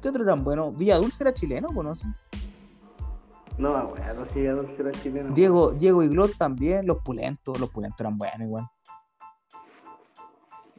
¿Qué 0.01 0.09
otros 0.09 0.25
eran 0.25 0.43
buenos? 0.43 0.75
Villa 0.75 0.97
Dulce 0.97 1.23
era 1.23 1.33
chileno, 1.33 1.69
¿conoces? 1.73 2.07
No 3.59 3.71
acuerdo 3.77 4.25
si 4.33 4.39
era 4.39 4.53
Dulce 4.53 4.75
era 4.81 4.91
chileno. 4.91 5.33
Diego, 5.33 5.71
Diego 5.73 6.01
y 6.01 6.07
Glot 6.07 6.35
también, 6.37 6.87
los 6.87 6.97
pulentos, 7.03 7.59
los 7.59 7.69
pulentos 7.69 7.99
eran 7.99 8.17
buenos 8.17 8.41
igual. 8.41 8.67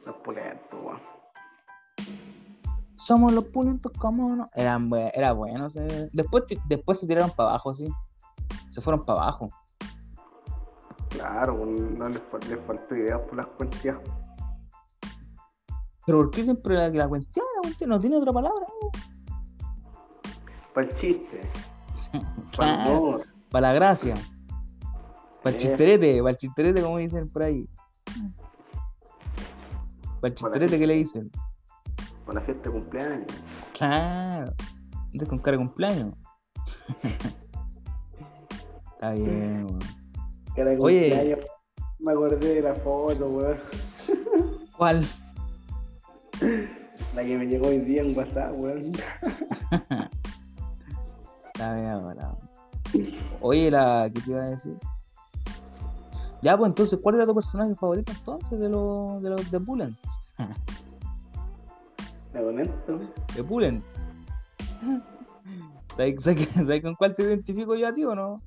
Los 0.05 0.15
pulentos, 0.17 0.79
weón. 0.83 0.99
Somos 2.95 3.31
los 3.33 3.45
pulentos 3.45 3.91
como 3.97 4.35
no. 4.35 4.49
Eran 4.53 4.89
era 5.13 5.31
bueno. 5.31 5.69
se- 5.69 6.09
Después, 6.11 6.43
después 6.67 6.99
se 6.99 7.07
tiraron 7.07 7.31
para 7.31 7.49
abajo, 7.51 7.73
sí. 7.73 7.87
Se 8.71 8.81
fueron 8.81 9.05
para 9.05 9.21
abajo. 9.21 9.49
Claro, 11.11 11.55
weón, 11.55 11.97
no 11.97 12.07
les, 12.09 12.21
les 12.49 12.59
faltó 12.65 12.95
ideas 12.95 13.19
por 13.21 13.35
las 13.35 13.47
cuentas. 13.47 13.97
Pero 16.05 16.17
¿por 16.17 16.31
qué 16.31 16.43
siempre 16.43 16.75
la, 16.75 16.89
la 16.89 17.07
cuestión, 17.07 17.45
la 17.55 17.61
cuestión 17.61 17.89
no 17.89 17.99
tiene 17.99 18.15
otra 18.15 18.31
palabra? 18.31 18.65
Para 20.73 20.87
el 20.87 20.95
chiste, 20.97 21.41
para 22.57 22.73
el 22.73 22.91
humor. 22.91 23.27
para 23.49 23.67
la 23.67 23.73
gracia. 23.73 24.15
Para 25.43 25.55
el 25.55 25.61
chisterete, 25.61 26.19
para 26.19 26.31
el 26.31 26.37
chisterete, 26.37 26.81
como 26.81 26.97
dicen 26.97 27.27
por 27.27 27.43
ahí. 27.43 27.67
Para 30.21 30.29
el 30.29 30.35
chisterete 30.35 30.79
que 30.79 30.87
le 30.87 30.95
dicen. 30.95 31.29
para 32.25 32.39
la 32.39 32.45
fiesta 32.45 32.69
de 32.69 32.71
cumpleaños. 32.71 33.27
Claro. 33.73 34.53
Antes 35.13 35.27
con 35.27 35.39
cara 35.39 35.57
de 35.57 35.63
cumpleaños. 35.63 36.15
Está 38.93 39.13
bien, 39.13 39.65
weón. 39.65 40.00
Que 40.55 40.61
era 40.61 40.71
Oye. 40.79 41.37
Me 41.99 42.11
acordé 42.13 42.55
de 42.55 42.61
la 42.61 42.73
foto, 42.75 43.27
weón. 43.29 43.57
¿Cuál? 44.77 45.05
La 47.13 47.23
que 47.23 47.37
me 47.37 47.45
llegó 47.45 47.67
hoy 47.67 47.79
día 47.79 48.01
en 48.01 48.17
WhatsApp, 48.17 48.53
weón. 48.55 48.91
Está 51.53 51.75
bien 51.75 51.87
ahora. 51.89 52.35
Oye, 53.41 53.69
la 53.69 54.09
¿qué 54.13 54.21
te 54.21 54.31
iba 54.31 54.41
a 54.41 54.49
decir? 54.49 54.75
Ya, 56.41 56.57
pues 56.57 56.69
entonces, 56.69 56.99
¿cuál 57.01 57.15
era 57.15 57.25
tu 57.27 57.35
personaje 57.35 57.75
favorito 57.75 58.11
entonces 58.11 58.59
de 58.59 58.67
los 58.67 59.21
de 59.21 59.29
los 59.29 59.51
de 59.51 59.59
conecto? 59.63 60.09
De 63.35 63.43
Pulents. 63.43 64.01
¿Sabes, 65.95 66.23
sabes- 66.23 66.49
sabes 66.53 66.81
con 66.81 66.95
cuál 66.95 67.15
te 67.15 67.23
identifico 67.23 67.75
yo 67.75 67.87
a 67.87 67.93
ti 67.93 68.03
o 68.05 68.15
no? 68.15 68.37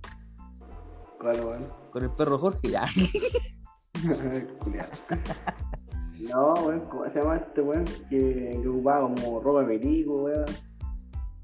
Con 1.90 2.02
el 2.02 2.10
perro 2.10 2.38
Jorge, 2.38 2.68
ya. 2.68 2.86
No, 6.30 6.54
weón, 6.54 6.80
¿cómo 6.88 7.04
se 7.04 7.20
llama 7.20 7.36
este 7.36 7.60
weón? 7.60 7.84
Que, 8.08 8.58
que 8.62 8.68
ocupaba 8.68 9.02
como 9.02 9.40
ropa 9.40 9.64
de 9.64 9.78
milico, 9.78 10.22
weón. 10.22 10.44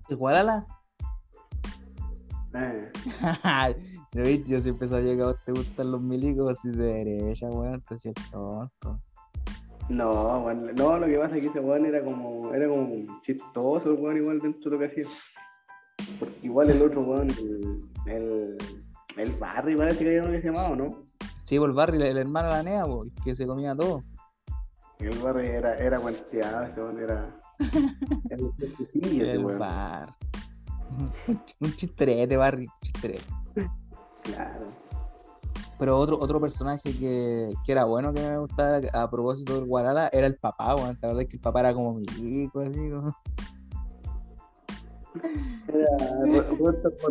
¿El 0.08 0.16
Guadala? 0.16 0.66
Eh, 2.54 2.90
Yo, 4.46 4.60
siempre 4.60 4.88
sabía 4.88 5.14
que 5.14 5.22
a 5.22 5.26
vos 5.26 5.40
te 5.44 5.52
gustan 5.52 5.92
los 5.92 6.00
milicos 6.00 6.50
así 6.50 6.70
de 6.70 7.04
derecha, 7.04 7.48
weón, 7.48 7.74
entonces 7.74 8.12
es 8.16 8.30
tonto. 8.30 9.00
No, 9.88 10.44
weón, 10.44 10.74
no, 10.74 10.98
lo 10.98 11.06
que 11.06 11.18
pasa 11.18 11.36
es 11.36 11.42
que 11.42 11.48
ese 11.48 11.60
weón 11.60 11.86
era 11.86 12.02
como, 12.04 12.52
era 12.54 12.68
como 12.68 13.20
chistoso, 13.22 13.94
weón, 13.94 14.16
igual 14.16 14.40
dentro 14.40 14.70
de 14.70 14.76
lo 14.76 14.78
que 14.78 14.86
hacía. 14.86 15.04
Porque 16.18 16.38
igual 16.42 16.70
el 16.70 16.82
otro 16.82 17.02
weón, 17.02 17.28
el, 17.30 17.80
el, 18.06 18.56
el 19.16 19.32
Barry 19.36 19.76
parece 19.76 20.04
que 20.04 20.14
era 20.14 20.24
uno 20.24 20.32
que 20.32 20.40
se 20.42 20.48
llamaba, 20.48 20.70
¿o 20.70 20.76
¿no? 20.76 21.04
Sí, 21.44 21.58
por 21.58 21.68
el 21.70 21.74
barrio, 21.74 22.04
el 22.04 22.16
hermano 22.16 22.48
de 22.48 22.54
la 22.54 22.62
Nea, 22.62 22.84
que 23.24 23.34
se 23.34 23.46
comía 23.46 23.74
todo. 23.74 24.04
El 24.98 25.18
Barry 25.18 25.48
era, 25.48 25.74
era 25.76 25.98
weón 25.98 26.14
era. 26.98 27.36
Era 28.30 28.42
un 28.42 28.54
El 29.04 29.44
weón. 29.44 29.58
bar. 29.58 30.12
Un 31.26 31.36
ch- 31.44 31.56
Un 31.60 31.72
chisterete, 31.76 32.36
Barry, 32.36 32.66
un 32.66 32.72
chisterete. 32.82 33.24
Claro. 34.22 34.68
Pero 35.78 35.96
otro, 35.98 36.18
otro 36.20 36.40
personaje 36.40 36.92
que, 36.96 37.48
que 37.64 37.72
era 37.72 37.84
bueno 37.84 38.12
que 38.12 38.20
me 38.20 38.36
gustaba 38.38 38.80
a 38.92 39.10
propósito 39.10 39.54
del 39.54 39.64
Guarala 39.64 40.08
era 40.12 40.26
el 40.26 40.36
papá, 40.36 40.76
weón. 40.76 40.96
¿Te 41.00 41.06
acuerdas 41.06 41.26
que 41.26 41.36
el 41.36 41.40
papá 41.42 41.60
era 41.60 41.74
como 41.74 41.94
milico, 41.94 42.60
así 42.60 42.90
como? 42.90 43.16
Era 45.68 45.86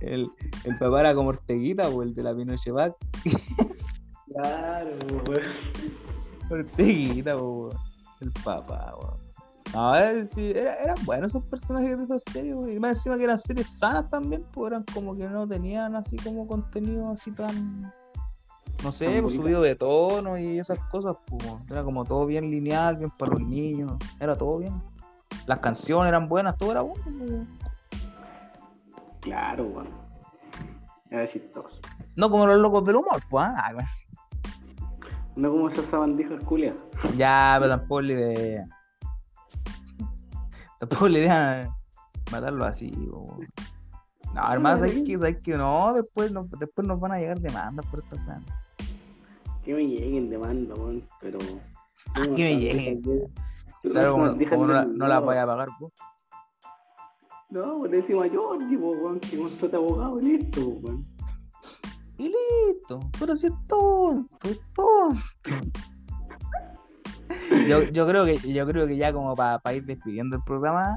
el, 0.00 0.28
el 0.64 0.78
papá 0.78 1.00
era 1.00 1.14
como 1.14 1.28
Orteguita, 1.30 1.88
o 1.88 2.02
el 2.02 2.14
de 2.14 2.22
la 2.22 2.34
Pinochet 2.34 2.72
Back. 2.72 2.94
Claro, 4.28 4.90
weón. 5.28 5.42
Orteguita, 6.50 7.36
weón. 7.36 7.70
El 8.20 8.32
papá, 8.32 8.94
weón. 9.00 9.20
No, 9.74 9.96
eh, 9.96 10.24
sí, 10.26 10.52
era- 10.54 10.74
eran 10.76 10.96
buenos 11.04 11.30
esos 11.32 11.44
personajes 11.48 11.98
de 11.98 12.04
esas 12.04 12.22
series, 12.32 12.54
weón. 12.54 12.72
Y 12.72 12.78
más 12.78 12.92
encima 12.98 13.16
que 13.16 13.24
eran 13.24 13.38
series 13.38 13.78
sanas 13.78 14.08
también, 14.08 14.44
pues 14.52 14.72
eran 14.72 14.84
como 14.92 15.16
que 15.16 15.28
no 15.28 15.46
tenían 15.46 15.94
así 15.96 16.16
como 16.16 16.46
contenido 16.46 17.10
así 17.10 17.30
tan. 17.32 17.92
No 18.82 18.90
sé, 18.90 19.22
pues 19.22 19.34
subido 19.34 19.60
de 19.62 19.74
tono 19.76 20.36
y 20.38 20.58
esas 20.58 20.78
cosas, 20.90 21.14
pues. 21.26 21.44
Era 21.70 21.84
como 21.84 22.04
todo 22.04 22.26
bien 22.26 22.50
lineal, 22.50 22.96
bien 22.96 23.10
para 23.10 23.32
los 23.32 23.40
niños. 23.42 23.92
Era 24.18 24.36
todo 24.36 24.58
bien. 24.58 24.82
Las 25.46 25.58
canciones 25.58 26.08
eran 26.08 26.28
buenas, 26.28 26.56
todo 26.56 26.72
era 26.72 26.80
bueno, 26.82 27.04
pues. 27.18 27.46
Claro, 29.20 29.64
weón. 29.64 29.88
Era 31.10 31.30
chistoso. 31.30 31.78
No 32.16 32.30
como 32.30 32.46
los 32.46 32.58
locos 32.58 32.84
del 32.84 32.96
humor, 32.96 33.22
pues, 33.30 33.44
ah. 33.46 33.72
No 35.36 35.50
como 35.50 35.68
esas 35.70 35.84
sabandijas 35.86 36.42
culias. 36.44 36.76
Ya, 37.16 37.56
pero 37.60 37.70
tampoco 37.76 38.00
la 38.02 38.12
idea. 38.12 38.66
Tampoco 40.80 41.08
la 41.08 41.18
idea 41.18 41.76
matarlo 42.30 42.64
así, 42.64 42.90
po. 42.90 43.38
No, 44.34 44.50
hermano, 44.52 44.78
¿sabes 44.78 45.02
qué? 45.06 45.18
¿Sabes 45.18 45.36
qué? 45.42 45.56
No, 45.56 45.92
después, 45.92 46.32
no- 46.32 46.48
después 46.58 46.86
nos 46.88 46.98
van 46.98 47.12
a 47.12 47.18
llegar 47.18 47.38
demandas 47.38 47.86
por 47.86 48.00
estos 48.00 48.20
planes. 48.22 48.46
Que 49.64 49.74
me 49.74 49.86
lleguen 49.86 50.28
demanda, 50.28 50.74
weón, 50.74 51.08
pero. 51.20 51.38
Ah, 52.14 52.22
que 52.22 52.42
me 52.42 52.56
lleguen. 52.58 53.02
Claro, 53.82 54.36
como, 54.50 54.66
no, 54.66 54.72
la, 54.72 54.84
no 54.84 55.26
vaya 55.26 55.42
a 55.42 55.46
pagar, 55.46 55.68
vos. 55.80 55.92
No, 57.50 57.78
pues 57.80 57.92
encima 57.92 58.26
yo, 58.28 58.58
tipo, 58.68 58.90
weón, 58.92 59.20
que 59.20 59.36
contrata 59.36 59.76
abogado 59.76 60.20
y 60.20 60.38
listo, 60.38 60.68
weón. 60.68 61.04
Y 62.18 62.32
listo. 62.68 63.00
Pero 63.18 63.36
si 63.36 63.48
es 63.48 63.52
tonto, 63.68 64.48
es 64.48 64.60
tonto. 64.72 65.20
Yo, 67.66 67.82
yo 67.82 68.06
creo 68.06 68.24
que 68.24 68.38
yo 68.38 68.66
creo 68.66 68.86
que 68.86 68.96
ya 68.96 69.12
como 69.12 69.34
para 69.34 69.74
ir 69.74 69.84
despidiendo 69.84 70.36
el 70.36 70.42
programa, 70.44 70.94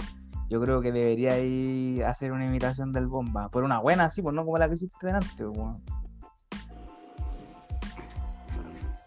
yo 0.49 0.61
creo 0.61 0.81
que 0.81 0.91
debería 0.91 1.39
ir 1.39 2.03
a 2.03 2.09
hacer 2.09 2.31
una 2.31 2.45
imitación 2.45 2.91
del 2.91 3.07
bomba. 3.07 3.49
Por 3.49 3.63
una 3.63 3.79
buena, 3.79 4.05
así, 4.05 4.21
pues 4.21 4.35
no 4.35 4.45
como 4.45 4.57
la 4.57 4.67
que 4.67 4.75
hiciste 4.75 5.07
delante, 5.07 5.45
weón. 5.45 5.81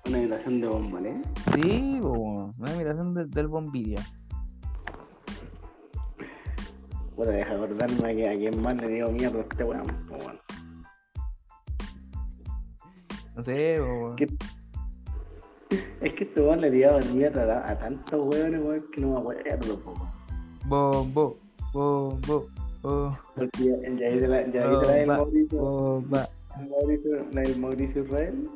Una 0.08 0.18
invitación 0.18 0.60
de 0.60 0.66
bomba, 0.68 1.00
¿eh? 1.02 1.20
Sí, 1.54 1.98
po, 2.00 2.12
una 2.58 2.74
imitación 2.74 3.14
del- 3.14 3.30
del 3.30 3.48
bombidia. 3.48 4.00
Bueno, 7.16 7.32
deja 7.32 7.50
de 7.50 7.56
acordarme 7.56 8.10
a 8.10 8.14
que 8.14 8.28
a 8.28 8.36
quien 8.36 8.62
más 8.62 8.74
le 8.76 8.88
dio 8.88 9.10
mierda 9.10 9.38
a 9.38 9.42
este 9.42 9.64
weón, 9.64 9.86
pues, 10.08 10.24
weón. 10.24 10.38
No 13.36 13.42
sé. 13.42 13.74
Es 16.00 16.12
que 16.14 16.24
este 16.24 16.40
weón 16.40 16.60
le 16.60 16.70
dio 16.70 16.98
mierda 17.14 17.64
a, 17.66 17.72
a 17.72 17.78
tantos 17.78 18.22
weones, 18.34 18.62
weón, 18.64 18.84
que 18.92 19.00
no 19.00 19.12
me 19.14 19.18
acuerdo, 19.18 19.80
po, 19.80 19.90
weón. 19.92 20.08
Bombo, 20.68 21.38
bombo, 21.72 22.46
bombo, 22.82 23.18
Porque 23.34 23.64
ya, 23.64 23.74
ya 23.98 24.16
ya 24.16 24.28
la 27.32 27.42
del 27.42 27.58
Mauricio 27.58 28.04
Israel. 28.04 28.48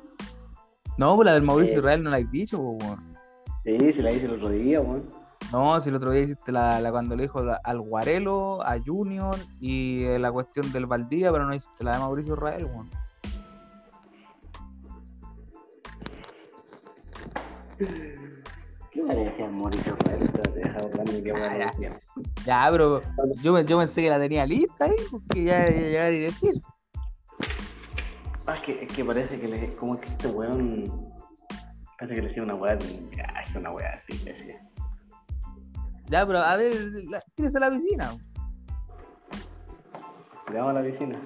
No, 0.99 1.17
pues 1.17 1.27
la 1.27 1.35
del 1.35 1.43
Mauricio. 1.43 1.79
Israel 1.79 2.03
no 2.03 2.11
la 2.11 2.19
has 2.19 2.31
dicho, 2.31 2.59
weón. 2.59 3.17
Sí, 3.65 3.79
se 3.79 4.03
la 4.03 4.13
hice 4.13 4.27
el 4.27 4.33
otro 4.33 4.51
día, 4.51 4.81
weón. 4.81 5.05
No, 5.51 5.81
si 5.81 5.91
el 5.91 5.97
otro 5.97 6.11
día 6.13 6.23
hiciste 6.23 6.53
la, 6.53 6.81
la 6.81 6.91
cuando 6.91 7.17
le 7.17 7.25
dijo 7.25 7.43
al 7.63 7.81
Guarelo, 7.81 8.63
a 8.63 8.79
Junior 8.79 9.37
y 9.61 10.05
eh, 10.05 10.19
la 10.19 10.31
cuestión 10.33 10.73
del 10.73 10.87
Valdía, 10.87 11.33
pero 11.33 11.45
no 11.45 11.55
hiciste 11.55 11.85
la 11.85 11.93
de 11.95 11.99
Mauricio 11.99 12.35
Israel, 12.35 12.65
weón. 12.67 12.91
¿Qué 18.93 19.03
me 19.03 19.15
decía 19.15 19.51
Mauricio 19.51 19.97
Israel? 19.99 20.31
Ah, 21.35 21.73
ya. 22.45 22.69
pero 22.71 23.01
yo, 23.43 23.61
yo 23.61 23.79
pensé 23.79 24.03
que 24.03 24.11
la 24.11 24.19
tenía 24.19 24.47
lista 24.47 24.85
ahí, 24.85 24.97
porque 25.11 25.45
ya 25.45 25.69
iba 25.69 25.79
a 25.79 25.81
llegar 25.81 26.13
y 26.13 26.19
decir. 26.21 26.63
Ah, 28.47 28.57
es 28.57 28.63
que, 28.63 28.85
es 28.85 28.93
que 28.93 29.05
parece 29.05 29.39
que 29.41 29.47
le, 29.49 29.77
como 29.77 30.01
que 30.01 30.09
este 30.09 30.29
weón, 30.29 30.85
parece 31.99 32.15
que 32.17 32.23
le 32.23 32.29
decía 32.29 32.43
una 32.43 32.55
weá 32.55 32.77
de 32.77 32.87
viaje, 33.11 33.59
una 33.59 33.71
weá 33.73 33.95
así, 33.95 34.25
le 34.25 34.33
decía. 34.33 34.61
Ya, 36.07 36.27
pero 36.27 36.39
a 36.41 36.57
ver, 36.57 36.75
la, 37.09 37.23
tírese 37.35 37.59
a 37.59 37.61
la 37.61 37.71
piscina. 37.71 38.17
Llegamos 40.49 40.71
a 40.71 40.73
la 40.73 40.83
piscina, 40.83 41.21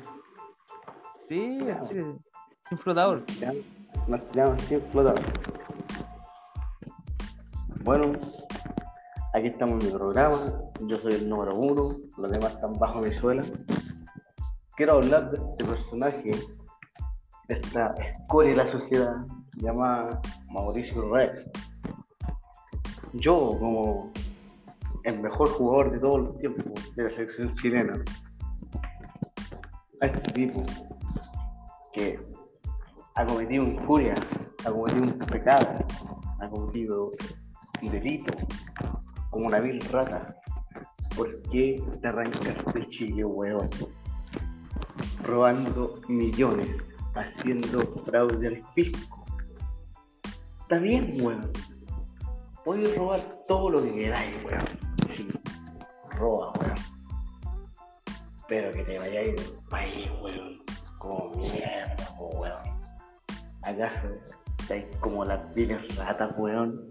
Sí, 1.28 1.58
tírese. 1.88 2.04
sin 2.68 2.78
flotador. 2.78 3.24
ya, 3.40 3.52
nos 4.06 4.24
tiramos 4.26 4.62
sin 4.62 4.80
flotador. 4.92 5.22
Bueno, 7.82 8.12
aquí 9.32 9.46
estamos 9.46 9.80
en 9.82 9.90
mi 9.90 9.96
programa, 9.96 10.44
yo 10.82 10.96
soy 10.98 11.14
el 11.14 11.28
número 11.28 11.54
uno, 11.56 11.96
los 12.18 12.30
demás 12.30 12.52
están 12.54 12.74
bajo 12.74 13.00
mi 13.00 13.12
suela. 13.14 13.42
Quiero 14.76 14.94
hablar 14.94 15.30
de 15.30 15.38
este 15.38 15.64
personaje, 15.64 16.30
esta 17.48 17.94
escoria 17.94 18.50
de 18.50 18.56
la 18.56 18.68
sociedad, 18.72 19.26
llama 19.56 20.20
Mauricio 20.50 21.12
Red. 21.12 21.46
Yo, 23.12 23.52
como 23.58 24.12
el 25.04 25.20
mejor 25.20 25.48
jugador 25.50 25.92
de 25.92 25.98
todos 26.00 26.20
los 26.20 26.38
tiempos 26.38 26.96
de 26.96 27.04
la 27.04 27.10
selección 27.10 27.54
chilena, 27.54 28.04
a 30.00 30.06
este 30.06 30.32
tipo 30.32 30.64
que 31.92 32.18
ha 33.14 33.24
cometido 33.24 33.64
injurias, 33.64 34.20
ha 34.64 34.70
cometido 34.70 35.04
un 35.04 35.18
pecado, 35.20 35.68
ha 36.40 36.48
cometido 36.50 37.12
un 37.82 37.90
delito, 37.90 38.34
como 39.30 39.46
una 39.46 39.60
vil 39.60 39.80
rata. 39.90 40.34
¿Por 41.16 41.40
qué 41.44 41.82
te 42.02 42.08
arrancas 42.08 42.74
de 42.74 42.88
Chile, 42.88 43.24
weón? 43.24 43.70
Robando 45.22 45.94
millones, 46.08 46.76
haciendo 47.16 47.80
fraude 48.04 48.46
al 48.48 48.62
fisco. 48.74 49.24
Está 50.62 50.78
bien, 50.78 51.16
weón. 51.20 51.50
Puedes 52.64 52.96
robar 52.96 53.44
todo 53.46 53.70
lo 53.70 53.82
que 53.82 53.94
queráis, 53.94 54.34
weón. 54.44 54.66
Sí, 55.08 55.28
roba, 56.10 56.52
weón. 56.58 56.74
Pero 58.48 58.70
que 58.72 58.82
te 58.84 58.94
ir 58.94 59.36
del 59.36 59.52
país, 59.70 60.10
weón. 60.20 60.58
Como 60.98 61.30
mierda, 61.36 62.08
weón. 62.18 62.76
¿Acaso 63.62 64.08
estáis 64.58 64.84
como 64.98 65.24
las 65.24 65.54
viles 65.54 65.96
ratas, 65.96 66.32
weón? 66.36 66.86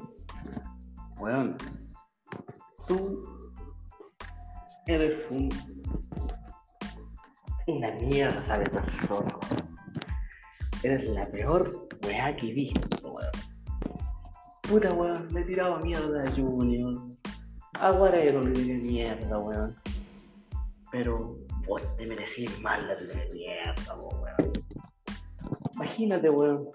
Weón, 1.18 1.58
tú 2.88 3.24
eres 4.88 5.20
un 5.30 5.50
una 7.68 7.92
mierda 7.94 8.58
de 8.60 8.70
persona, 8.70 9.38
weón. 9.50 9.75
Eres 10.86 11.10
la 11.10 11.26
peor 11.26 11.88
weá 12.04 12.36
que 12.36 12.52
he 12.52 12.54
visto, 12.54 13.12
weón. 13.12 13.32
Puta 14.70 14.94
weón, 14.94 15.28
le 15.34 15.42
he 15.42 15.44
tirado 15.46 15.80
mierda 15.80 16.24
a 16.24 16.32
Junior. 16.36 17.02
A 17.74 17.90
Guarero 17.90 18.42
le 18.42 18.76
mierda, 18.76 19.40
weón. 19.40 19.76
Pero 20.92 21.40
vos 21.66 21.82
te 21.98 22.06
merecís 22.06 22.62
más 22.62 22.84
la 22.84 22.98
mierda, 23.34 23.96
weón. 23.96 24.54
Imagínate, 25.74 26.30
weón. 26.30 26.70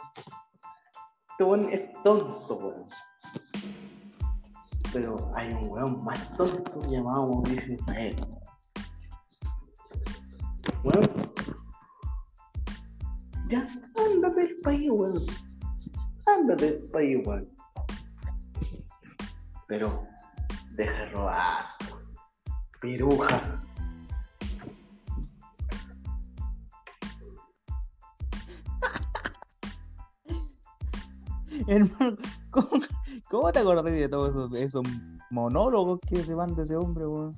Este 1.31 1.45
weón 1.45 1.73
es 1.73 2.03
tonto, 2.03 2.57
weón. 2.57 2.89
Pero 4.93 5.33
hay 5.37 5.53
un 5.53 5.69
weón 5.69 6.05
más 6.05 6.37
tonto 6.37 6.81
llamado 6.89 7.29
Mauricio 7.29 7.75
Israel. 7.75 8.27
Weón. 10.83 11.31
Ya, 13.51 13.67
ándate 13.97 14.41
del 14.43 14.61
país, 14.61 14.89
weón. 14.93 15.27
Ándate 16.25 16.71
del 16.71 16.85
país, 16.91 17.27
weón. 17.27 17.49
Pero 19.67 20.07
deja 20.77 20.93
de 20.93 21.07
robar. 21.07 21.65
Piruja. 22.81 23.61
Hermano, 31.67 32.17
¿cómo, 32.51 32.69
cómo 33.29 33.51
te 33.51 33.59
acordás 33.59 33.85
de 33.87 34.09
todos 34.09 34.31
esos, 34.31 34.55
esos 34.55 34.85
monólogos 35.31 35.99
que 36.09 36.23
se 36.23 36.35
van 36.35 36.55
de 36.55 36.63
ese 36.63 36.77
hombre, 36.77 37.05
weón? 37.05 37.35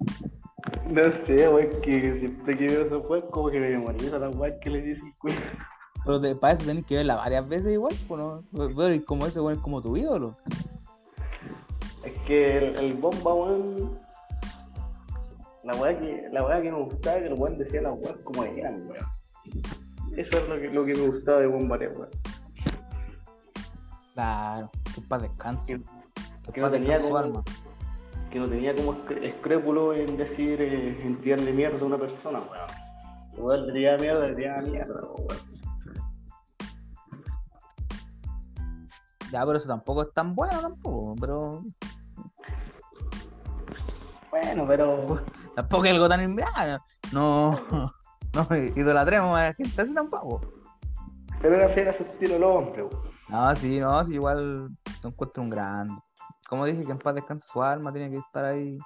No 0.90 1.10
sé, 1.24 1.48
weón, 1.48 1.80
que 1.80 2.18
siempre 2.20 2.58
que 2.58 2.66
veo 2.66 2.84
esos 2.84 3.02
como 3.30 3.48
que 3.48 3.58
me 3.58 3.70
memorizo 3.70 4.18
la 4.18 4.28
weón 4.28 4.60
que 4.60 4.68
le 4.68 4.82
dice 4.82 5.00
el. 5.22 5.32
Pero 6.04 6.40
para 6.40 6.54
eso 6.54 6.64
tenés 6.64 6.84
que 6.84 6.96
verla 6.96 7.16
varias 7.16 7.48
veces 7.48 7.72
igual, 7.72 7.94
pues, 8.08 8.20
¿no? 8.20 8.90
Y 8.92 9.00
como 9.00 9.26
ese 9.26 9.40
weón 9.40 9.54
es 9.58 9.60
como 9.62 9.80
tu 9.80 9.96
ídolo. 9.96 10.36
Es 12.04 12.18
que 12.26 12.58
el, 12.58 12.76
el 12.76 12.94
bomba, 12.94 13.32
weón. 13.34 13.98
La 15.62 15.76
weá 15.76 15.96
que, 15.96 16.28
la 16.32 16.44
weá 16.44 16.60
que 16.60 16.72
me 16.72 16.82
gustaba 16.82 17.18
que 17.18 17.26
el 17.26 17.34
weón 17.34 17.56
decía 17.56 17.82
las 17.82 17.94
weas 17.98 18.16
como 18.24 18.42
eran, 18.42 18.88
weón. 18.88 19.06
Eso 20.16 20.38
es 20.38 20.48
lo 20.48 20.60
que, 20.60 20.68
lo 20.70 20.84
que 20.84 20.94
me 20.94 21.06
gustaba 21.06 21.38
de 21.38 21.46
Bombaré, 21.46 21.88
weón. 21.88 22.08
Claro, 24.14 24.70
que 24.94 25.00
para 25.02 25.22
descanse. 25.22 25.80
Que, 26.52 26.60
no 26.60 26.70
tenía 26.70 26.96
como- 27.00 27.16
alma. 27.16 27.44
que 28.30 28.38
no 28.40 28.48
tenía 28.48 28.74
como 28.74 28.94
escr- 28.94 29.22
escrúpulo 29.22 29.94
en 29.94 30.16
decir, 30.16 30.60
eh, 30.60 31.00
en 31.04 31.20
tirarle 31.20 31.52
mierda 31.52 31.78
a 31.80 31.84
una 31.84 31.98
persona, 31.98 32.40
weón. 32.40 32.66
El 33.36 33.40
weón 33.40 33.66
le 33.68 33.72
tiraba 33.72 33.98
mierda, 33.98 34.26
le 34.26 34.34
tiraba 34.34 34.62
mierda, 34.62 35.00
weón. 35.16 35.51
Ya, 39.32 39.46
pero 39.46 39.56
eso 39.56 39.66
tampoco 39.66 40.02
es 40.02 40.12
tan 40.12 40.34
bueno 40.34 40.60
tampoco, 40.60 41.14
pero 41.18 41.62
Bueno, 44.30 44.66
pero. 44.66 45.06
tampoco 45.56 45.84
es 45.86 45.90
algo 45.92 46.08
tan 46.08 46.22
inmirable. 46.22 46.78
No, 47.12 47.58
no 48.34 48.56
idolatremos 48.76 49.38
a 49.38 49.44
la 49.44 49.54
gente 49.54 49.80
así 49.80 49.94
tampoco. 49.94 50.40
Pero 51.40 51.56
era 51.56 51.68
fiel 51.70 51.88
a 51.88 51.92
su 51.94 52.02
estilo 52.02 52.36
el 52.36 52.44
hombre. 52.44 52.86
No, 53.28 53.56
sí, 53.56 53.80
no, 53.80 54.04
sí, 54.04 54.14
igual 54.14 54.68
te 55.00 55.08
encuentro 55.08 55.42
un 55.42 55.50
grande. 55.50 55.94
Como 56.46 56.66
dije, 56.66 56.84
que 56.84 56.92
en 56.92 56.98
paz 56.98 57.14
descanse 57.14 57.48
su 57.50 57.62
alma, 57.62 57.90
tiene 57.90 58.10
que 58.10 58.18
estar 58.18 58.44
ahí. 58.44 58.78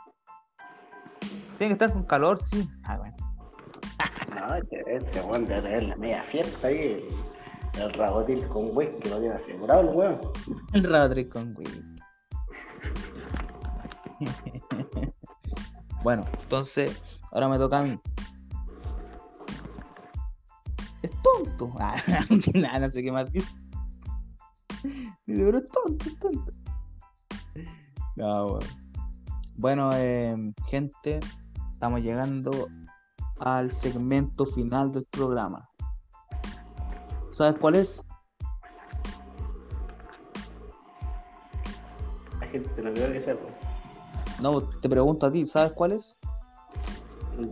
Tiene 1.59 1.71
que 1.77 1.85
estar 1.85 1.93
con 1.93 2.05
calor, 2.05 2.39
sí. 2.39 2.69
Ah, 2.85 2.99
bueno. 2.99 3.17
No, 4.37 4.55
este, 4.55 4.97
este 4.97 5.21
weón 5.23 5.47
debe 5.47 5.63
tener 5.63 5.83
la 5.85 5.97
media 5.97 6.23
fiesta 6.25 6.69
ahí. 6.69 7.09
El, 7.77 7.93
ragotil 7.93 8.49
con 8.49 8.77
whisky 8.77 9.09
lo 9.09 9.21
tiene 9.21 9.35
asegurado 9.35 9.81
el 9.83 9.89
weón. 9.89 10.21
El 10.73 10.85
Rabatri 10.85 11.29
con 11.29 11.55
Wii. 11.57 11.97
bueno, 16.03 16.25
entonces, 16.43 17.03
ahora 17.33 17.49
me 17.49 17.59
toca 17.59 17.81
a 17.81 17.83
mí. 17.83 18.01
Es 21.03 21.11
tonto. 21.23 21.73
Ah, 21.79 21.97
nada, 22.55 22.79
no 22.81 22.89
sé 22.89 23.03
qué 23.03 23.13
más 23.13 23.31
dice. 23.31 23.55
Dice, 24.83 25.45
pero 25.45 25.59
es 25.59 25.67
tonto, 25.71 26.05
es 26.07 26.19
tonto. 26.19 26.53
No, 28.17 28.49
bueno. 28.49 28.67
Bueno, 29.59 29.91
eh, 29.95 30.37
gente, 30.67 31.19
estamos 31.73 32.03
llegando 32.03 32.69
al 33.39 33.73
segmento 33.73 34.45
final 34.45 34.93
del 34.93 35.07
programa. 35.07 35.69
¿Sabes 37.37 37.57
cuál 37.61 37.75
es? 37.75 38.03
La 42.41 42.47
gente 42.47 42.83
no 42.83 42.95
creo 42.95 43.13
que 43.13 43.25
sepa. 43.27 43.47
No, 44.41 44.63
te 44.63 44.89
pregunto 44.89 45.27
a 45.27 45.31
ti, 45.31 45.45
¿sabes 45.45 45.73
cuál 45.73 45.93
es? 45.93 46.19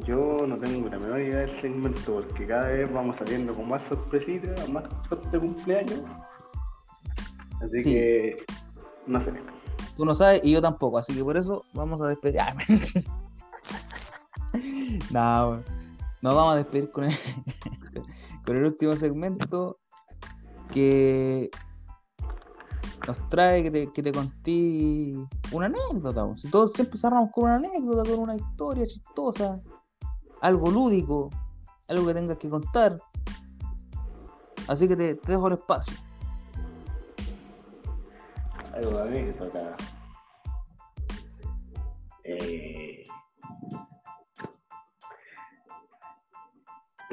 Yo 0.07 0.47
no 0.47 0.57
tengo 0.57 0.89
la 0.89 0.99
menor 0.99 1.21
idea 1.21 1.41
del 1.41 1.61
segmento 1.61 2.15
porque 2.15 2.47
cada 2.47 2.69
vez 2.69 2.91
vamos 2.91 3.15
saliendo 3.19 3.55
con 3.55 3.69
más 3.69 3.87
sorpresitas, 3.87 4.67
más 4.71 4.85
de 5.31 5.39
cumpleaños. 5.39 6.01
Así 7.63 7.83
Sí. 7.83 7.91
que 7.93 8.47
no 9.07 9.23
sé. 9.23 9.35
Tú 9.99 10.07
no 10.07 10.15
sabes 10.15 10.41
y 10.45 10.53
yo 10.53 10.63
tampoco, 10.63 10.97
así 10.97 11.15
que 11.15 11.23
por 11.23 11.37
eso 11.37 11.63
vamos 11.75 12.01
a 12.01 12.07
despedir. 12.09 12.41
Ah, 15.15 15.61
no, 15.61 15.63
nos 16.23 16.35
vamos 16.35 16.55
a 16.55 16.57
despedir 16.57 16.91
con 16.91 17.05
el, 17.05 17.13
con 18.45 18.57
el 18.57 18.65
último 18.65 18.97
segmento 18.97 19.79
que 20.73 21.51
nos 23.07 23.29
trae 23.29 23.63
que 23.63 23.71
te, 23.71 23.93
que 23.93 24.03
te 24.03 24.13
conté 24.13 25.13
una 25.53 25.67
anécdota. 25.67 26.27
Si 26.37 26.51
todos 26.51 26.73
siempre 26.73 26.99
cerramos 26.99 27.31
con 27.33 27.45
una 27.45 27.57
anécdota, 27.57 28.09
con 28.09 28.21
una 28.21 28.37
historia 28.37 28.87
chistosa, 28.87 29.61
algo 30.41 30.71
lúdico, 30.71 31.31
algo 31.89 32.07
que 32.07 32.15
tengas 32.15 32.39
que 32.39 32.49
contar. 32.49 32.99
Así 34.67 34.89
que 34.89 34.97
te, 34.97 35.15
te 35.17 35.33
dejo 35.33 35.49
el 35.49 35.55
espacio. 35.55 35.97
Algo 38.73 38.91
de 38.91 39.03
anécdota. 39.03 39.77
Eh... 42.25 42.94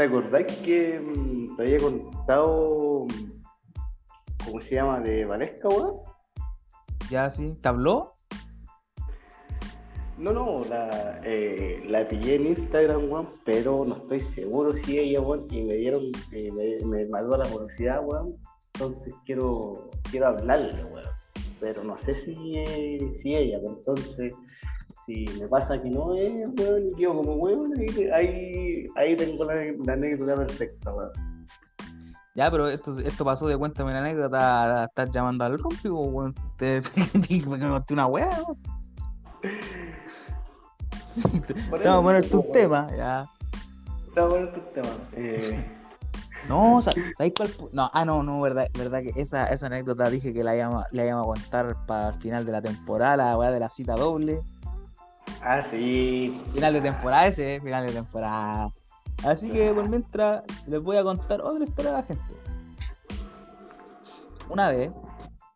¿Te 0.02 0.08
acordás 0.08 0.58
que 0.66 1.00
mm, 1.00 1.56
te 1.56 1.62
había 1.62 1.78
contado 1.78 3.06
mm, 3.06 4.46
cómo 4.46 4.62
se 4.62 4.74
llama 4.74 5.00
de 5.00 5.26
Valesca, 5.26 5.68
weón? 5.68 5.98
¿Ya 7.12 7.30
sí? 7.30 7.56
¿Te 7.62 7.70
habló? 7.70 8.16
No, 10.18 10.34
no, 10.34 10.66
la, 10.66 11.22
eh, 11.24 11.84
la 11.88 12.08
pillé 12.08 12.34
en 12.34 12.48
Instagram, 12.48 13.12
weón, 13.12 13.30
pero 13.46 13.86
no 13.86 13.98
estoy 13.98 14.22
seguro 14.34 14.74
si 14.82 14.98
ella, 14.98 15.22
weón, 15.22 15.46
y 15.52 15.62
me 15.62 15.76
dieron, 15.76 16.02
eh, 16.32 16.52
me, 16.52 16.84
me 16.84 17.06
mató 17.06 17.38
la 17.38 17.48
curiosidad, 17.48 18.02
weón, 18.04 18.38
entonces 18.74 19.14
quiero, 19.28 19.92
quiero 20.10 20.30
hablarle, 20.30 20.84
weón, 20.84 21.06
pero 21.60 21.84
no 21.84 21.96
sé 22.02 22.16
si, 22.26 22.58
eh, 22.58 23.18
si 23.22 23.36
ella, 23.36 23.60
pues, 23.62 23.78
entonces, 23.78 24.34
si 25.06 25.26
me 25.40 25.48
pasa 25.48 25.78
que 25.82 25.90
no 25.90 26.16
es, 26.16 26.32
weón, 26.58 26.88
y 26.88 26.96
quedo 26.96 27.16
como 27.18 27.34
weón, 27.34 27.74
ahí, 27.80 28.10
ahí, 28.14 28.86
ahí 28.96 29.16
tengo 29.16 29.44
la, 29.46 29.56
la 29.86 29.94
anécdota 29.94 30.36
perfecta, 30.36 30.94
weón. 30.94 31.12
Ya, 32.34 32.50
pero 32.50 32.68
esto, 32.70 32.98
esto 33.00 33.26
pasó 33.26 33.48
de 33.48 33.58
cuéntame 33.58 33.92
la 33.92 34.00
anécdota 34.00 34.82
a 34.82 34.86
estar 34.86 35.12
llamando 35.12 35.44
al 35.44 35.60
rompi, 35.60 35.90
weón. 35.90 36.34
Te 36.58 36.82
me 37.48 37.60
conté 37.70 37.94
una 37.94 38.08
weá, 38.08 38.42
weón. 38.48 38.58
Te 41.48 41.54
vamos 41.90 42.00
a 42.00 42.02
poner 42.02 42.30
tu 42.30 42.44
tema, 42.52 42.88
ya. 42.96 43.30
Vamos 44.16 44.18
a 44.18 44.28
poner 44.30 44.54
tu 44.54 44.60
tema. 44.74 44.90
Eh, 45.14 45.78
No, 46.48 46.82
sa- 46.82 46.92
¿sabéis 47.18 47.34
cuál? 47.36 47.50
No, 47.74 47.90
ah, 47.94 48.06
no, 48.06 48.24
no, 48.24 48.42
verdad, 48.42 48.68
verdad 48.78 49.02
que 49.02 49.14
esa, 49.22 49.48
esa 49.48 49.66
anécdota 49.68 50.10
dije 50.10 50.34
que 50.34 50.44
la 50.44 50.56
íbamos, 50.56 50.86
la 50.92 51.20
a 51.20 51.24
contar 51.24 51.76
para 51.86 52.10
el 52.10 52.16
final 52.16 52.46
de 52.46 52.52
la 52.52 52.62
temporada, 52.62 53.18
la 53.18 53.38
weá 53.38 53.52
de 53.52 53.60
la 53.60 53.70
cita 53.70 53.96
doble. 53.96 54.42
Ah, 55.44 55.64
sí. 55.72 56.42
Final 56.54 56.74
de 56.74 56.82
temporada 56.82 57.28
ese, 57.28 57.56
eh, 57.56 57.62
final 57.62 57.86
de 57.86 57.94
temporada. 57.94 58.72
Así 59.24 59.50
que 59.52 59.72
por 59.72 59.88
mientras 59.88 60.44
les 60.68 60.82
voy 60.82 60.98
a 60.98 61.04
contar 61.04 61.42
otra 61.42 61.64
historia 61.64 61.92
a 61.92 61.94
la 61.96 62.04
gente. 62.04 62.36
Una 64.50 64.70
vez 64.70 64.92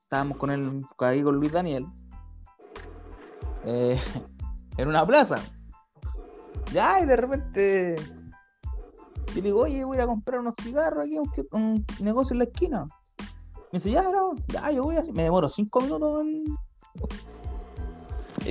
estábamos 0.02 0.38
con 0.38 0.52
el 0.52 0.86
ahí 1.00 1.24
con 1.24 1.36
Luis 1.36 1.52
Daniel 1.52 1.86
eh, 3.66 4.00
en 4.78 4.88
una 4.88 5.06
plaza. 5.06 5.38
Ya, 6.72 7.00
y 7.00 7.06
de 7.06 7.16
repente 7.16 7.96
yo 9.36 9.42
digo, 9.42 9.62
oye, 9.62 9.84
voy 9.84 9.98
a 9.98 10.06
comprar 10.06 10.40
unos 10.40 10.56
cigarros 10.56 11.06
aquí 11.06 11.18
un 11.52 11.86
negocio 12.00 12.34
en 12.34 12.40
la 12.40 12.46
esquina. 12.46 12.86
Me 13.72 13.80
dice, 13.80 13.92
ya, 13.92 14.04
no, 14.04 14.34
ya, 14.48 14.72
yo 14.72 14.84
voy 14.84 14.96
así. 14.96 15.12
Me 15.12 15.24
demoro 15.24 15.50
cinco 15.50 15.82
minutos 15.82 16.22
en 16.22 16.44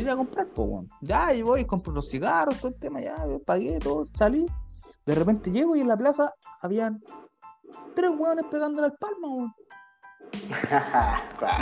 ir 0.01 0.11
a 0.11 0.17
comprar, 0.17 0.47
pues. 0.49 0.87
Ya, 1.01 1.33
yo 1.33 1.47
voy, 1.47 1.65
compro 1.65 1.93
los 1.93 2.11
cigarros, 2.11 2.59
todo 2.59 2.69
el 2.69 2.79
tema, 2.79 3.01
ya, 3.01 3.27
yo 3.27 3.43
pagué, 3.43 3.79
todo, 3.79 4.05
salí. 4.15 4.47
De 5.07 5.15
repente 5.15 5.51
llego 5.51 5.77
y 5.77 5.81
en 5.81 5.89
la 5.89 5.97
plaza 5.97 6.33
habían 6.61 7.03
tres 7.95 8.11
hueones 8.17 8.47
pegándole 8.51 8.87
al 8.87 8.95
palma, 8.95 9.29
weón. 9.29 9.55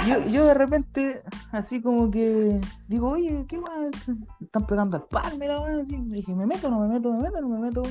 Y 0.04 0.08
yo, 0.08 0.24
yo 0.26 0.46
de 0.46 0.54
repente, 0.54 1.22
así 1.50 1.82
como 1.82 2.10
que 2.10 2.60
digo, 2.88 3.10
oye, 3.10 3.44
¿qué 3.48 3.58
weón? 3.58 3.90
Están 4.40 4.66
pegando 4.66 4.96
al 4.96 5.04
palma, 5.04 5.44
y 5.44 5.48
la. 5.48 5.60
Me 5.60 6.16
dije, 6.16 6.34
¿me 6.34 6.46
meto, 6.46 6.70
no 6.70 6.80
me 6.80 6.88
meto, 6.88 7.12
me 7.12 7.22
meto, 7.22 7.40
no 7.40 7.48
me 7.48 7.58
meto? 7.58 7.82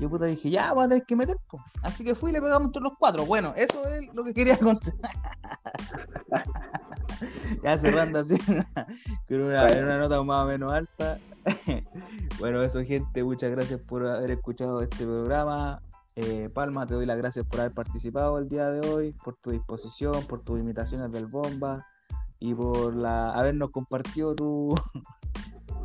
Yo 0.00 0.10
puta 0.10 0.24
dije, 0.24 0.50
ya, 0.50 0.72
voy 0.72 0.84
a 0.84 0.88
tener 0.88 1.04
que 1.04 1.16
meter, 1.16 1.36
pues. 1.48 1.62
Así 1.82 2.04
que 2.04 2.14
fui 2.14 2.30
y 2.30 2.34
le 2.34 2.42
pegamos 2.42 2.66
entre 2.66 2.82
los 2.82 2.92
cuatro. 2.98 3.24
Bueno, 3.26 3.52
eso 3.56 3.86
es 3.86 4.12
lo 4.12 4.24
que 4.24 4.34
quería 4.34 4.58
contar. 4.58 4.92
ya 7.62 7.78
cerrando 7.78 8.18
así, 8.18 8.36
con 9.28 9.40
una, 9.40 9.66
una 9.66 9.98
nota 9.98 10.22
más 10.22 10.44
o 10.44 10.48
menos 10.48 10.72
alta. 10.72 11.18
bueno, 12.38 12.62
eso, 12.62 12.82
gente, 12.82 13.22
muchas 13.22 13.50
gracias 13.50 13.80
por 13.80 14.06
haber 14.06 14.32
escuchado 14.32 14.80
este 14.82 15.04
programa. 15.04 15.82
Eh, 16.16 16.48
Palma, 16.52 16.86
te 16.86 16.94
doy 16.94 17.06
las 17.06 17.18
gracias 17.18 17.44
por 17.44 17.60
haber 17.60 17.72
participado 17.72 18.38
el 18.38 18.48
día 18.48 18.70
de 18.70 18.88
hoy, 18.88 19.12
por 19.24 19.36
tu 19.36 19.50
disposición, 19.50 20.24
por 20.26 20.40
tus 20.40 20.60
imitaciones 20.60 21.10
del 21.10 21.26
Bomba 21.26 21.86
y 22.38 22.54
por 22.54 22.94
la 22.94 23.32
habernos 23.32 23.70
compartido 23.70 24.34
tu, 24.34 24.74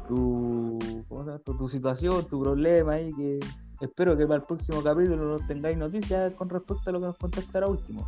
tu, 0.07 0.77
¿cómo 1.07 1.23
se 1.23 1.31
llama 1.31 1.39
tu 1.43 1.67
situación, 1.67 2.27
tu 2.27 2.41
problema 2.41 2.93
ahí, 2.93 3.11
que 3.13 3.39
espero 3.81 4.17
que 4.17 4.25
para 4.25 4.41
el 4.41 4.45
próximo 4.45 4.83
capítulo 4.83 5.25
nos 5.25 5.47
tengáis 5.47 5.77
noticias 5.77 6.33
con 6.33 6.49
respecto 6.49 6.89
a 6.89 6.93
lo 6.93 6.99
que 6.99 7.05
nos 7.07 7.17
contaste 7.17 7.57
ahora 7.57 7.67
último. 7.67 8.07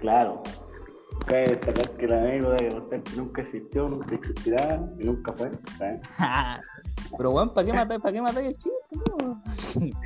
Claro. 0.00 0.42
Cabe 1.26 1.44
destacar 1.44 1.90
que 1.90 2.06
la 2.08 2.18
anécdota 2.18 2.56
contaste 2.80 3.16
nunca 3.16 3.42
existió, 3.42 3.88
nunca 3.88 4.14
existirá 4.14 4.84
y 4.98 5.04
nunca 5.04 5.32
fue. 5.32 5.50
¿sabes? 5.78 6.00
Pero 7.16 7.30
weón, 7.32 7.52
¿para 7.52 7.66
qué 7.66 7.72
matáis, 7.72 8.00
para 8.00 8.12
qué 8.12 8.22
matáis 8.22 8.46
el 8.48 8.56
chiste? 8.56 8.96
No, 9.18 9.42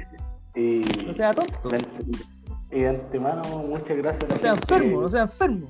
Y, 0.57 0.82
no 1.07 1.12
sea 1.12 1.34
tonto, 1.34 1.68
de 1.68 1.84
y 2.70 2.80
de 2.80 2.88
antemano, 2.88 3.42
muchas 3.42 3.97
gracias. 3.97 4.30
no 4.30 4.36
sea 4.36 4.51
enfermo, 4.53 5.01
no 5.01 5.11
sea 5.11 5.22
enfermo. 5.22 5.68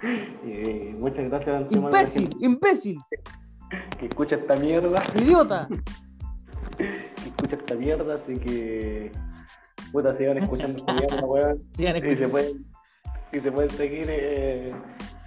y 0.44 0.94
muchas 0.98 1.24
gracias 1.28 1.46
de 1.46 1.56
antemano 1.56 1.88
Imbécil, 1.88 2.36
imbécil, 2.40 2.98
que 3.98 4.06
escucha 4.06 4.36
esta 4.36 4.56
mierda, 4.56 5.02
idiota. 5.16 5.68
que 6.78 7.28
escucha 7.28 7.56
esta 7.56 7.74
mierda, 7.74 8.14
así 8.14 8.38
que 8.38 9.12
puta 9.92 10.16
sigan 10.16 10.38
escuchando 10.38 10.78
esta 10.78 10.94
mierda, 10.94 11.24
weón. 11.26 11.58
Sigan 11.74 11.96
Y 11.96 12.00
se 12.00 12.06
escuchando. 12.08 12.30
pueden, 12.32 12.64
y 13.34 13.40
se 13.40 13.52
pueden 13.52 13.70
seguir, 13.70 14.06
eh, 14.08 14.72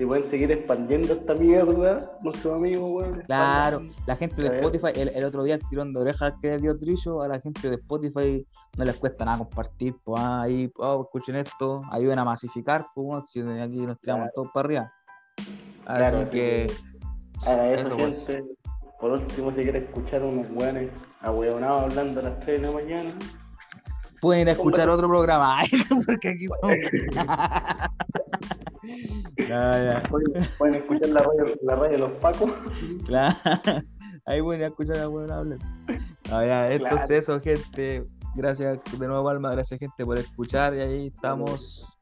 pueden 0.05 0.29
seguir 0.29 0.51
expandiendo 0.51 1.13
esta 1.13 1.33
mierda, 1.33 2.17
nuestros 2.21 2.55
amigos, 2.55 2.89
weón. 3.03 3.21
Claro, 3.25 3.81
la 4.05 4.15
gente 4.15 4.41
de. 4.41 4.55
Spotify, 4.57 4.91
el, 4.95 5.09
el 5.09 5.23
otro 5.23 5.43
día 5.43 5.55
el 5.55 5.67
tirón 5.69 5.93
de 5.93 5.99
orejas 5.99 6.33
que 6.41 6.57
dio 6.57 6.77
Trillo, 6.77 7.21
a 7.21 7.27
la 7.27 7.39
gente 7.39 7.69
de 7.69 7.75
Spotify 7.75 8.45
no 8.77 8.85
les 8.85 8.95
cuesta 8.95 9.25
nada 9.25 9.39
compartir, 9.39 9.95
pues 10.03 10.21
ah, 10.21 10.43
ahí, 10.43 10.71
oh, 10.77 11.01
escuchen 11.03 11.35
esto, 11.35 11.81
ayuden 11.91 12.19
a 12.19 12.25
masificar, 12.25 12.85
pues 12.93 13.29
si 13.29 13.41
aquí 13.41 13.85
nos 13.85 13.99
tiramos 13.99 14.23
Claro. 14.25 14.31
todos 14.35 14.49
para 14.53 14.65
arriba. 14.65 14.93
Así 15.85 15.97
Claro, 16.11 16.29
que, 16.29 16.71
Haga 17.45 17.73
eso, 17.73 17.97
pues. 17.97 18.27
gente. 18.27 18.53
Por 18.99 19.11
último, 19.11 19.51
si 19.51 19.61
quieres 19.61 19.83
escuchar 19.83 20.23
unos 20.23 20.49
weones 20.51 20.89
ahueonados 21.21 21.83
hablando 21.83 22.19
a 22.19 22.23
las 22.23 22.39
3 22.39 22.61
de 22.61 22.67
la 22.67 22.73
mañana, 22.73 23.13
pueden 24.21 24.47
escuchar 24.49 24.89
otro 24.89 25.07
programa, 25.07 25.61
porque 26.05 26.29
aquí. 26.29 26.47
Ya, 29.37 30.01
ya. 30.01 30.03
pueden, 30.09 30.47
pueden 30.57 30.75
escuchar 30.75 31.09
la 31.09 31.19
radio, 31.19 31.55
la 31.61 31.75
radio 31.75 31.91
de 31.91 31.97
los 31.97 32.11
Pacos. 32.19 32.51
Claro. 33.05 33.35
Ahí 34.25 34.41
a 34.41 34.67
escuchar 34.67 34.97
a 34.97 35.07
bueno 35.07 35.33
hablar. 35.33 35.59
Ah, 36.31 36.45
ya, 36.45 36.71
Entonces 36.71 37.07
Claro. 37.07 37.19
eso, 37.19 37.39
gente. 37.41 38.05
Gracias 38.35 38.79
de 38.97 39.07
nuevo, 39.07 39.23
Palma. 39.23 39.51
Gracias, 39.51 39.79
gente, 39.79 40.05
por 40.05 40.17
escuchar. 40.17 40.75
Y 40.75 40.81
ahí 40.81 41.07
estamos. 41.07 41.97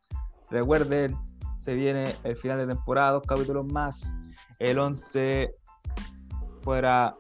Recuerden, 0.50 1.16
se 1.58 1.76
viene 1.76 2.16
el 2.24 2.36
final 2.36 2.58
de 2.60 2.68
temporada, 2.68 3.12
dos 3.12 3.24
capítulos 3.24 3.66
más. 3.66 4.16
El 4.60 4.80
11 4.80 5.54
fuera 6.62 7.14